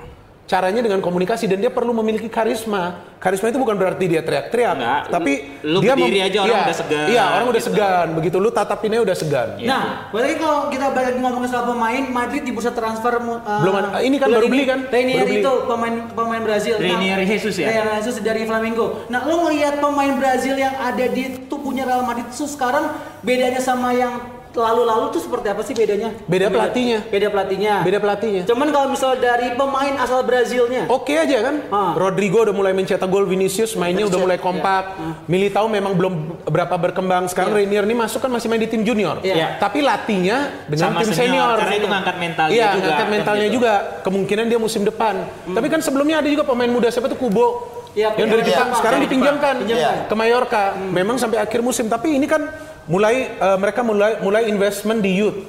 caranya 0.50 0.82
dengan 0.82 0.98
komunikasi 0.98 1.46
dan 1.46 1.62
dia 1.62 1.70
perlu 1.70 1.94
memiliki 1.94 2.26
karisma. 2.26 3.06
Karisma 3.22 3.54
itu 3.54 3.62
bukan 3.62 3.78
berarti 3.78 4.10
dia 4.10 4.26
teriak-teriak, 4.26 4.74
Enggak, 4.74 5.02
tapi 5.12 5.32
lu- 5.62 5.78
lu 5.78 5.80
dia 5.80 5.94
berdiri 5.94 6.20
aja 6.24 6.38
orang 6.40 6.50
iya, 6.50 6.66
udah 6.66 6.78
segan, 6.80 7.06
Iya, 7.06 7.24
orang 7.30 7.46
udah 7.46 7.62
gitu. 7.62 7.70
segan. 7.70 8.08
Begitu 8.18 8.38
lu 8.40 8.50
tatapinnya 8.50 9.00
udah 9.00 9.14
segan. 9.14 9.50
Nah, 9.62 9.84
berarti 10.10 10.34
kalau 10.40 10.60
kita 10.68 10.88
balik 10.90 11.14
ngomongin 11.20 11.50
soal 11.52 11.66
pemain, 11.70 12.04
Madrid 12.10 12.42
di 12.42 12.50
bursa 12.50 12.72
transfer 12.72 13.14
uh, 13.14 13.62
Belum 13.62 13.76
ada- 13.78 14.02
ini 14.02 14.18
kan 14.18 14.28
baru 14.28 14.48
beli 14.48 14.66
kan? 14.66 14.80
Rainier 14.90 15.22
Baru 15.22 15.28
beli. 15.30 15.42
itu 15.44 15.54
pemain 15.70 15.96
pemain 16.10 16.42
Brazil. 16.42 16.74
Rainier 16.80 17.20
Jesus 17.28 17.56
ya? 17.60 17.68
Rainier 17.70 17.88
Jesus 18.02 18.18
dari 18.18 18.42
Flamengo. 18.50 19.06
Nah, 19.06 19.28
lo 19.28 19.46
ngelihat 19.46 19.78
pemain 19.78 20.18
Brazil 20.18 20.58
yang 20.58 20.74
ada 20.74 21.06
di 21.06 21.46
tubuhnya 21.46 21.86
Real 21.86 22.02
Madrid 22.02 22.26
itu 22.26 22.48
sekarang 22.48 22.90
bedanya 23.22 23.62
sama 23.62 23.94
yang 23.94 24.39
lalu-lalu 24.50 25.14
tuh 25.14 25.22
seperti 25.22 25.48
apa 25.54 25.62
sih 25.62 25.78
bedanya? 25.78 26.10
Beda 26.26 26.50
pelatihnya. 26.50 27.06
Beda 27.06 27.28
pelatihnya. 27.30 27.74
Beda 27.86 27.98
pelatihnya. 28.02 28.44
Cuman 28.50 28.68
kalau 28.74 28.88
misal 28.90 29.14
dari 29.22 29.54
pemain 29.54 29.94
asal 30.02 30.26
Brazilnya. 30.26 30.90
Oke 30.90 31.14
aja 31.14 31.38
kan? 31.46 31.56
Ah. 31.70 31.94
Rodrigo 31.94 32.42
udah 32.42 32.56
mulai 32.56 32.74
mencetak 32.74 33.06
gol, 33.06 33.30
Vinicius 33.30 33.78
mainnya 33.78 34.10
udah 34.10 34.20
mulai 34.20 34.38
kompak. 34.42 34.98
Militao 35.30 35.70
memang 35.70 35.94
belum 35.94 36.14
berapa 36.50 36.76
berkembang. 36.82 37.30
Sekarang 37.30 37.54
Renier 37.54 37.86
ini 37.86 37.94
masuk 37.94 38.26
kan 38.26 38.32
masih 38.34 38.50
main 38.50 38.62
di 38.62 38.70
tim 38.70 38.82
junior. 38.82 39.22
Iya. 39.22 39.62
Tapi 39.62 39.86
latihnya 39.86 40.66
dengan 40.66 40.94
Sama 40.94 41.06
tim 41.06 41.14
senior, 41.14 41.30
senior. 41.30 41.58
karena 41.62 41.76
itu 41.78 41.88
ngangkat 41.88 42.16
mentalnya 42.18 42.54
Iya, 42.54 42.66
juga, 42.66 42.74
ngangkat 42.82 42.98
kan 42.98 43.08
mentalnya 43.10 43.48
gitu. 43.48 43.56
juga. 43.62 43.74
Kemungkinan 44.02 44.46
dia 44.50 44.60
musim 44.60 44.82
depan. 44.82 45.16
Tapi 45.46 45.68
kan 45.70 45.80
sebelumnya 45.86 46.26
ada 46.26 46.30
juga 46.30 46.44
pemain 46.46 46.70
muda 46.70 46.90
siapa 46.90 47.06
tuh 47.06 47.20
Kubo. 47.20 47.78
Iya, 47.98 48.14
yang 48.22 48.30
dari 48.30 48.46
iya, 48.46 48.54
Jepang 48.54 48.70
Jepang. 48.70 48.80
sekarang 48.80 49.00
dipinjamkan 49.02 49.54
Pinjamkan. 49.66 49.96
ke 50.06 50.14
Mallorca. 50.14 50.64
Memang 50.78 51.18
sampai 51.18 51.42
akhir 51.42 51.60
musim. 51.66 51.90
Tapi 51.90 52.22
ini 52.22 52.30
kan 52.30 52.46
mulai 52.90 53.16
eh, 53.32 53.58
mereka 53.58 53.86
mulai 53.86 54.18
mulai 54.20 54.50
investment 54.50 55.00
di 55.00 55.14
youth. 55.16 55.40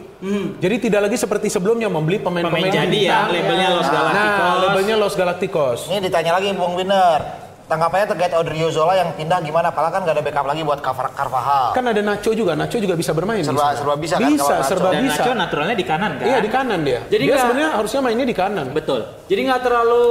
Jadi 0.60 0.76
tidak 0.84 1.08
lagi 1.08 1.16
seperti 1.16 1.48
sebelumnya 1.48 1.88
membeli 1.88 2.20
pemain-pemain 2.20 2.68
Pemain 2.68 2.76
jadi 2.84 2.98
ya, 3.08 3.24
labelnya 3.32 3.68
Los 3.72 3.88
Nah, 3.88 3.94
Galacticos. 3.96 4.58
labelnya 4.60 4.94
Los 5.00 5.14
Galacticos. 5.16 5.78
Ini 5.88 5.98
ditanya 6.04 6.36
lagi 6.36 6.52
Bung 6.52 6.76
Winner. 6.76 7.49
Tanggapannya 7.70 8.06
terkait 8.08 8.34
Odriozola 8.34 8.98
yang 8.98 9.14
pindah 9.14 9.38
gimana? 9.38 9.70
Padahal 9.70 9.94
kan 9.94 10.02
gak 10.02 10.18
ada 10.18 10.22
backup 10.22 10.42
lagi 10.42 10.60
buat 10.60 10.82
Carva- 10.82 11.14
Carvajal. 11.14 11.70
Kan 11.70 11.86
ada 11.86 12.02
Nacho 12.02 12.34
juga, 12.34 12.58
Nacho 12.58 12.76
juga 12.76 12.98
bisa 12.98 13.14
bermain. 13.14 13.40
Serba- 13.40 13.78
serba 13.78 13.94
bisa 13.94 14.18
kan 14.18 14.26
Bisa, 14.28 14.54
serba 14.66 14.90
Dan 14.90 15.06
bisa. 15.06 15.22
Nacho 15.22 15.30
naturalnya 15.32 15.76
di 15.78 15.86
kanan 15.86 16.18
kan? 16.18 16.26
Iya 16.26 16.38
di 16.42 16.50
kanan 16.50 16.80
dia. 16.82 17.00
Jadi 17.06 17.22
dia 17.24 17.38
sebenarnya 17.38 17.70
harusnya 17.72 18.00
mainnya 18.02 18.26
di 18.26 18.34
kanan. 18.34 18.66
Betul. 18.70 19.06
Jadi 19.24 19.40
nggak 19.46 19.60
terlalu 19.62 20.02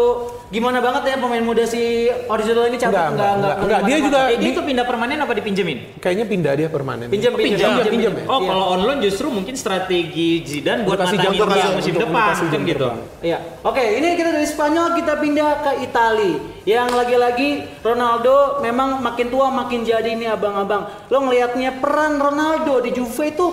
gimana 0.50 0.80
banget 0.80 1.04
ya 1.06 1.16
pemain 1.20 1.44
muda 1.44 1.64
si 1.64 1.82
Original 2.26 2.66
ini 2.66 2.78
cabut 2.80 2.96
Enggak, 2.96 3.10
enggak, 3.12 3.32
enggak. 3.36 3.56
Enggak, 3.60 3.80
dia 3.84 3.98
juga- 4.00 4.24
Eh, 4.24 4.38
dia 4.40 4.50
di- 4.50 4.56
tuh 4.56 4.64
pindah 4.64 4.86
permanen 4.88 5.18
apa 5.20 5.34
dipinjemin? 5.36 5.78
Kayaknya 6.00 6.26
pindah 6.26 6.54
dia 6.56 6.68
permanen. 6.72 7.08
pinjam 7.12 7.36
pinjam 7.36 7.60
Pinjam, 7.60 7.70
pinjam, 7.76 7.92
pinjam 7.92 8.12
pinjam. 8.16 8.24
ya? 8.24 8.32
Oh, 8.32 8.40
Iya. 8.40 8.48
kalau 8.48 8.66
on 8.72 8.82
loan 8.82 9.00
justru 9.04 9.28
mungkin 9.28 9.54
strategi 9.54 10.48
Zidane 10.48 10.88
buat 10.88 10.96
kasih 10.98 11.20
matangin 11.20 11.36
jam 11.38 11.50
dia 11.52 11.68
musim 11.76 11.94
depan 11.94 12.32
kan 12.32 12.62
gitu. 12.64 12.88
Iya. 13.20 13.38
Oke, 13.62 13.84
ini 14.00 14.16
kita 14.16 14.30
dari 14.32 14.48
Spanyol 14.48 14.96
kita 14.96 15.14
pindah 15.20 15.52
ke 15.60 15.72
Itali. 15.84 16.32
Yang 16.64 16.90
lagi-lagi 16.94 17.49
Ronaldo 17.80 18.60
memang 18.60 19.00
makin 19.00 19.28
tua 19.28 19.48
makin 19.50 19.82
jadi 19.82 20.12
nih 20.12 20.30
abang-abang. 20.30 20.88
Lo 21.08 21.18
ngelihatnya 21.22 21.78
peran 21.78 22.18
Ronaldo 22.18 22.80
di 22.80 22.92
Juve 22.92 23.30
itu 23.30 23.48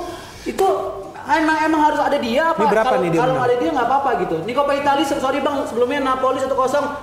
itu 0.47 0.69
emang 1.27 1.59
emang 1.61 1.81
harus 1.83 2.01
ada 2.01 2.17
dia 2.17 2.55
apa? 2.55 2.63
Ini 2.63 2.71
berapa 2.71 2.87
kalau, 2.89 3.03
nih 3.03 3.11
dia 3.11 3.21
Kalau 3.21 3.35
ada 3.43 3.55
dia 3.55 3.71
nggak 3.71 3.87
apa-apa 3.87 4.11
gitu. 4.23 4.37
Nih 4.47 4.55
Coppa 4.55 4.73
Italia 4.73 5.05
sorry 5.05 5.39
bang 5.41 5.57
sebelumnya 5.67 5.99
Napoli 6.01 6.39
1-0 6.39 6.55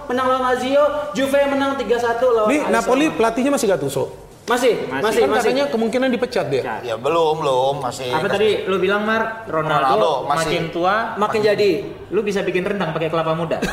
menang 0.08 0.26
lawan 0.26 0.44
Lazio, 0.48 0.84
Juve 1.12 1.40
menang 1.46 1.76
3-1 1.76 2.24
lawan 2.24 2.50
AS 2.50 2.72
Napoli 2.72 3.06
pelatihnya 3.12 3.52
masih 3.52 3.68
Gattuso. 3.68 4.06
masih 4.44 4.76
masih 4.92 5.24
Kan 5.24 5.32
masih. 5.32 5.56
katanya 5.56 5.64
kemungkinan 5.72 6.12
dipecat 6.12 6.52
dia. 6.52 6.60
Ya. 6.60 6.76
Ya 6.84 6.96
belum, 7.00 7.40
belum. 7.40 7.80
Masih. 7.80 8.12
Apa 8.12 8.28
tadi 8.28 8.68
lu 8.68 8.76
bilang 8.76 9.08
Mar 9.08 9.48
Ronaldo, 9.48 9.80
Ronaldo 9.80 10.12
masih- 10.28 10.52
makin 10.52 10.64
tua 10.68 10.96
makin 11.16 11.40
jadi. 11.48 11.72
lu 12.12 12.20
bisa 12.22 12.44
bikin 12.44 12.68
rendang 12.68 12.92
pakai 12.92 13.08
kelapa 13.08 13.32
muda. 13.34 13.64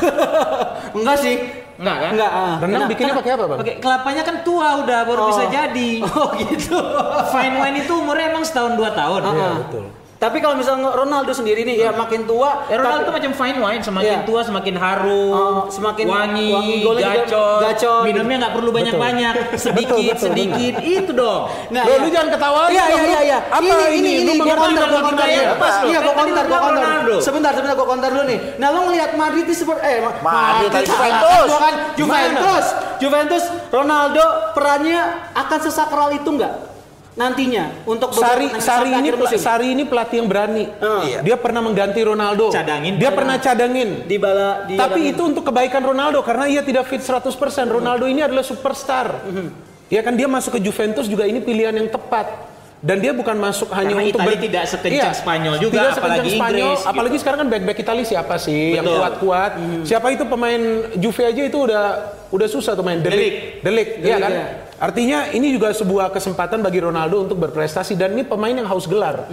Enggak 0.97 1.17
sih. 1.19 1.35
Enggak 1.77 1.97
kan? 1.97 2.11
Enggak. 2.11 2.31
ah. 2.31 2.55
Rendang 2.57 2.69
Kenapa? 2.73 2.91
bikinnya 2.91 3.15
pakai 3.15 3.31
apa, 3.31 3.43
Bang? 3.45 3.59
Pakai 3.59 3.75
kelapanya 3.77 4.23
kan 4.23 4.35
tua 4.41 4.69
udah 4.81 4.99
baru 5.03 5.19
Oh. 5.19 5.27
bisa 5.29 5.43
jadi. 5.47 5.91
Oh 6.11 6.27
gitu. 6.33 6.77
Fine 7.29 7.55
wine 7.55 7.77
itu 7.79 7.93
umurnya 7.93 8.25
emang 8.27 8.43
setahun 8.43 8.73
dua 8.73 8.91
tahun. 8.91 9.19
Iya, 9.23 9.49
betul. 9.61 9.85
Tapi 10.21 10.37
kalau 10.37 10.53
misalnya 10.53 10.93
Ronaldo 10.93 11.33
sendiri 11.33 11.65
nih 11.65 11.81
ya 11.81 11.89
makin 11.91 12.29
tua, 12.29 12.69
Ya, 12.69 12.77
Ronaldo 12.77 12.93
tapi- 13.01 13.07
tuh 13.09 13.13
macam 13.17 13.31
fine 13.33 13.57
wine, 13.57 13.81
semakin 13.81 14.05
Iya. 14.13 14.21
tua 14.21 14.41
semakin 14.45 14.75
harum, 14.77 15.33
Oh, 15.33 15.61
semakin 15.65 16.05
wangi, 16.05 16.53
wangi, 16.53 17.01
gacor, 17.01 17.57
gacor. 17.59 18.01
minumnya 18.05 18.35
nggak 18.39 18.53
perlu 18.53 18.69
banyak-banyak, 18.69 19.33
sedikit 19.65 19.89
Betul, 19.89 20.05
betul, 20.05 20.25
sedikit, 20.29 20.73
itu 20.77 21.11
dong. 21.11 21.49
Nah, 21.67 21.81
Loh, 21.81 21.89
iya. 21.91 22.03
lu 22.05 22.09
jangan 22.13 22.29
ketawa 22.29 22.61
Iya 22.63 22.83
iya 22.85 23.01
lu. 23.01 23.09
iya 23.09 23.19
iya. 23.25 23.39
Apa 23.43 23.65
ini 23.65 23.97
ini? 23.97 24.11
ini 24.13 24.21
Lu 24.21 24.31
ini 24.31 24.41
gua 24.45 24.55
konter 24.61 24.83
gua 24.85 25.01
konter 25.01 25.25
ya. 25.25 25.41
Iya 25.81 25.99
gua 25.99 26.13
konter 26.13 26.43
gua 26.45 26.59
konter. 26.61 26.85
Sebentar 27.17 27.51
sebentar 27.51 27.73
gua 27.73 27.87
konter 27.89 28.09
dulu 28.13 28.23
nih. 28.23 28.39
Nah 28.55 28.67
lo 28.69 28.79
ngelihat 28.85 29.09
Madrid 29.15 29.43
itu 29.43 29.55
seperti 29.57 29.81
eh 29.81 29.97
Ma- 30.05 30.21
Madrid 30.21 30.69
Juventus. 30.85 31.49
kan 31.57 31.73
Juventus. 31.97 32.65
Juventus 33.01 33.43
Ronaldo 33.73 34.21
perannya 34.53 35.01
akan 35.33 35.59
sesakral 35.59 36.13
itu 36.13 36.29
enggak? 36.29 36.70
Nantinya 37.11 37.83
untuk 37.83 38.15
Sari 38.15 38.47
Sari 38.55 38.89
ini. 38.95 39.09
Sari 39.35 39.67
ini 39.75 39.83
pelatih 39.83 40.23
yang 40.23 40.29
berani. 40.31 40.63
Iya. 40.79 41.19
Dia 41.19 41.35
pernah 41.35 41.59
mengganti 41.59 41.99
Ronaldo. 41.99 42.47
Cadangin. 42.49 42.95
Dia 42.95 43.11
pernah 43.11 43.35
cadangin. 43.35 44.07
di 44.07 44.15
bala 44.15 44.63
di 44.63 44.79
Tapi 44.79 45.11
itu 45.11 45.21
untuk 45.27 45.43
kebaikan 45.43 45.83
Ronaldo 45.83 46.23
karena 46.23 46.47
ia 46.47 46.63
tidak 46.63 46.87
fit 46.87 47.03
100%. 47.03 47.27
Ronaldo 47.67 48.07
ini 48.07 48.23
adalah 48.23 48.43
superstar. 48.43 49.27
Ya 49.91 49.99
kan 49.99 50.15
dia 50.15 50.23
masuk 50.23 50.55
ke 50.55 50.63
Juventus 50.63 51.11
juga 51.11 51.27
ini 51.27 51.43
pilihan 51.43 51.75
yang 51.75 51.91
tepat. 51.91 52.51
Dan 52.81 52.97
dia 52.97 53.13
bukan 53.13 53.37
masuk 53.37 53.69
hanya 53.77 53.93
Karena 53.93 54.09
untuk 54.09 54.17
Italia 54.17 54.33
ber- 54.33 54.41
tidak 54.41 54.63
sekencang 54.65 55.13
Iya, 55.13 55.21
Spanyol 55.21 55.55
juga, 55.61 55.73
tidak 55.77 55.91
sekencang 55.93 56.01
apalagi 56.01 56.29
Spanyol, 56.33 56.57
Inggris, 56.65 56.81
apalagi 56.81 57.13
gitu. 57.13 57.21
sekarang 57.21 57.37
kan 57.37 57.49
back-back 57.53 57.77
Italia 57.77 58.05
siapa 58.09 58.35
sih 58.41 58.61
yang 58.73 58.81
Betul. 58.81 58.97
kuat-kuat? 58.97 59.51
Siapa 59.85 60.07
itu 60.09 60.23
pemain 60.25 60.61
Juve 60.97 61.21
aja 61.21 61.41
itu 61.45 61.57
udah 61.61 61.83
udah 62.33 62.47
susah 62.49 62.73
tuh 62.73 62.81
main 62.81 62.97
Delik. 62.97 63.61
Delik, 63.61 63.87
iya 64.01 64.17
kan? 64.17 64.31
ya. 64.33 64.45
Artinya 64.81 65.29
ini 65.29 65.53
juga 65.53 65.69
sebuah 65.69 66.09
kesempatan 66.09 66.65
bagi 66.65 66.81
Ronaldo 66.81 67.21
untuk 67.21 67.37
berprestasi 67.37 67.93
dan 67.93 68.17
ini 68.17 68.25
pemain 68.25 68.49
yang 68.49 68.65
haus 68.65 68.89
gelar. 68.89 69.29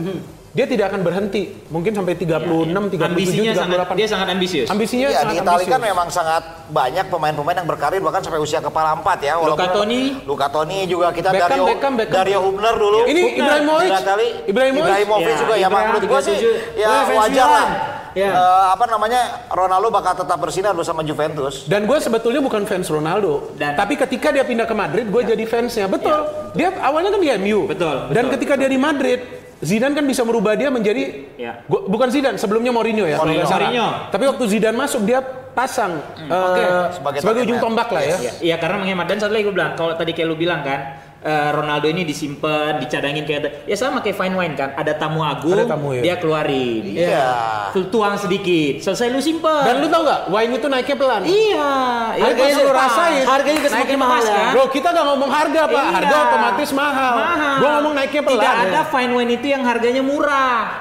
Dia 0.52 0.64
tidak 0.64 0.92
akan 0.92 1.00
berhenti. 1.00 1.56
Mungkin 1.68 1.92
sampai 1.92 2.16
36, 2.16 2.68
37, 2.92 3.04
Ambisinya 3.04 3.52
sangat, 3.54 3.78
38. 3.84 3.96
dia 3.96 4.08
sangat 4.08 4.26
ambisius. 4.28 4.68
Ambisinya 4.68 5.08
Iya, 5.08 5.18
sangat 5.22 5.32
di 5.32 5.36
Italia 5.40 5.66
kan 5.68 5.80
memang 5.80 6.08
sangat 6.08 6.42
banyak 6.68 7.06
pemain-pemain 7.08 7.56
yang 7.56 7.68
berkarir 7.68 8.00
bahkan 8.00 8.20
sampai 8.20 8.40
usia 8.40 8.60
kepala 8.60 8.92
empat 8.92 9.18
ya. 9.22 9.40
Walaupun- 9.40 9.56
Luca 9.60 9.66
Toni. 9.72 10.00
Luca 10.24 10.46
Toni 10.48 10.78
juga 10.84 11.12
kita 11.12 11.32
Beckham, 11.32 11.48
Dario, 11.48 11.64
Beckham, 11.64 11.92
Beckham. 11.96 12.16
Dario 12.16 12.38
Hubner 12.44 12.74
dulu. 12.74 12.98
Ini 13.04 13.20
Hubner. 13.22 13.36
Ibrahimovic. 13.38 13.90
Ibrahimovic. 14.44 14.84
Ibrahimovic 14.84 15.28
Ya, 15.28 15.36
juga 15.38 15.54
ya, 15.54 15.66
Ibrahim 15.68 15.86
menurut 15.88 16.04
gua 16.04 16.20
sih 16.20 16.36
37. 16.36 16.76
ya 16.76 16.88
wajar 17.08 17.48
lah. 17.48 17.68
Milan. 18.10 18.18
Ya. 18.18 18.30
Eh, 18.30 18.66
apa 18.70 18.84
namanya 18.84 19.20
Ronaldo 19.48 19.88
bakal 19.88 20.14
tetap 20.14 20.38
bersinar 20.38 20.72
bersama 20.72 21.00
Juventus. 21.00 21.64
Dan 21.64 21.84
gue 21.84 21.98
sebetulnya 21.98 22.38
bukan 22.38 22.64
fans 22.64 22.86
Ronaldo, 22.86 23.52
Dan- 23.54 23.74
tapi 23.74 23.94
ketika 23.94 24.30
dia 24.30 24.42
pindah 24.42 24.64
ke 24.64 24.72
Madrid, 24.72 25.06
gue 25.06 25.22
jadi 25.26 25.44
fansnya. 25.44 25.86
Betul. 25.86 26.24
Dia 26.52 26.72
awalnya 26.78 27.10
kan 27.10 27.20
di 27.20 27.30
MU. 27.38 27.66
Betul, 27.66 28.08
Dan 28.08 28.26
betul, 28.26 28.34
ketika 28.34 28.54
dia 28.56 28.66
di 28.66 28.76
Madrid, 28.76 29.20
Zidane 29.58 29.90
kan 29.90 30.06
bisa 30.06 30.22
merubah 30.22 30.54
dia 30.54 30.70
menjadi 30.70 31.26
Ya. 31.34 31.62
Gua- 31.64 31.82
bukan 31.84 32.06
Zidane, 32.08 32.38
sebelumnya 32.38 32.70
Mourinho 32.70 33.02
ya. 33.02 33.18
Mourinho. 33.18 33.42
Mourinho. 33.42 33.86
Tapi 34.08 34.24
waktu 34.26 34.44
Zidane 34.46 34.76
masuk 34.76 35.02
dia 35.02 35.18
pasang 35.50 35.98
eh, 36.14 36.30
Oke. 36.30 36.62
Sebagai 36.94 37.18
sebagai, 37.18 37.40
ujung 37.42 37.58
tombak 37.58 37.90
lah 37.90 38.02
ya. 38.04 38.16
Iya, 38.16 38.32
iya, 38.40 38.56
karena 38.56 38.78
menghemat 38.78 39.10
dan 39.10 39.18
satu 39.18 39.34
lagi 39.34 39.44
gue 39.44 39.54
bilang 39.54 39.74
kalau 39.74 39.98
tadi 39.98 40.14
kayak 40.14 40.28
lu 40.28 40.38
bilang 40.38 40.62
kan 40.62 41.07
eh, 41.28 41.50
Ronaldo 41.52 41.86
ini 41.86 42.02
disimpan, 42.02 42.80
dicadangin 42.80 43.22
kayak 43.22 43.68
ya 43.68 43.76
sama 43.76 44.00
kayak 44.00 44.16
fine 44.16 44.32
wine 44.32 44.54
kan, 44.54 44.72
ada 44.72 44.92
tamu 44.92 45.20
agung, 45.20 45.52
Ada 45.52 45.68
tamu, 45.68 45.92
ya. 45.92 46.02
dia 46.02 46.14
keluarin. 46.16 46.82
Iya. 46.88 47.28
Tuh, 47.70 47.84
Tuang 47.88 48.16
sedikit, 48.16 48.80
selesai 48.80 49.08
lu 49.08 49.20
simpen. 49.20 49.62
Dan 49.62 49.78
lu 49.78 49.86
tau 49.86 50.02
nggak, 50.02 50.20
wine 50.28 50.52
itu 50.54 50.66
naiknya 50.66 50.96
pelan. 50.96 51.22
iya, 51.22 51.70
Harganya 52.16 52.48
itu 52.50 52.62
lu 52.62 52.72
pas. 52.72 52.80
rasain. 52.88 53.24
Harganya 53.24 53.56
juga 53.58 53.70
semakin 53.70 53.96
mahal 53.98 54.20
ya. 54.20 54.32
kan? 54.32 54.52
Bro, 54.52 54.64
kita 54.70 54.88
nggak 54.88 55.06
ngomong 55.06 55.30
harga 55.30 55.62
pak, 55.66 55.76
Iya. 55.78 55.92
harga 55.92 56.16
otomatis 56.24 56.70
mahal. 56.72 57.14
Mahal. 57.18 57.54
Gue 57.58 57.68
ngomong 57.70 57.92
naiknya 57.92 58.22
pelan. 58.22 58.36
Tidak 58.40 58.54
ada 58.64 58.80
fine 58.86 59.12
wine 59.12 59.32
itu 59.34 59.46
yang 59.46 59.62
harganya 59.62 60.00
murah. 60.00 60.80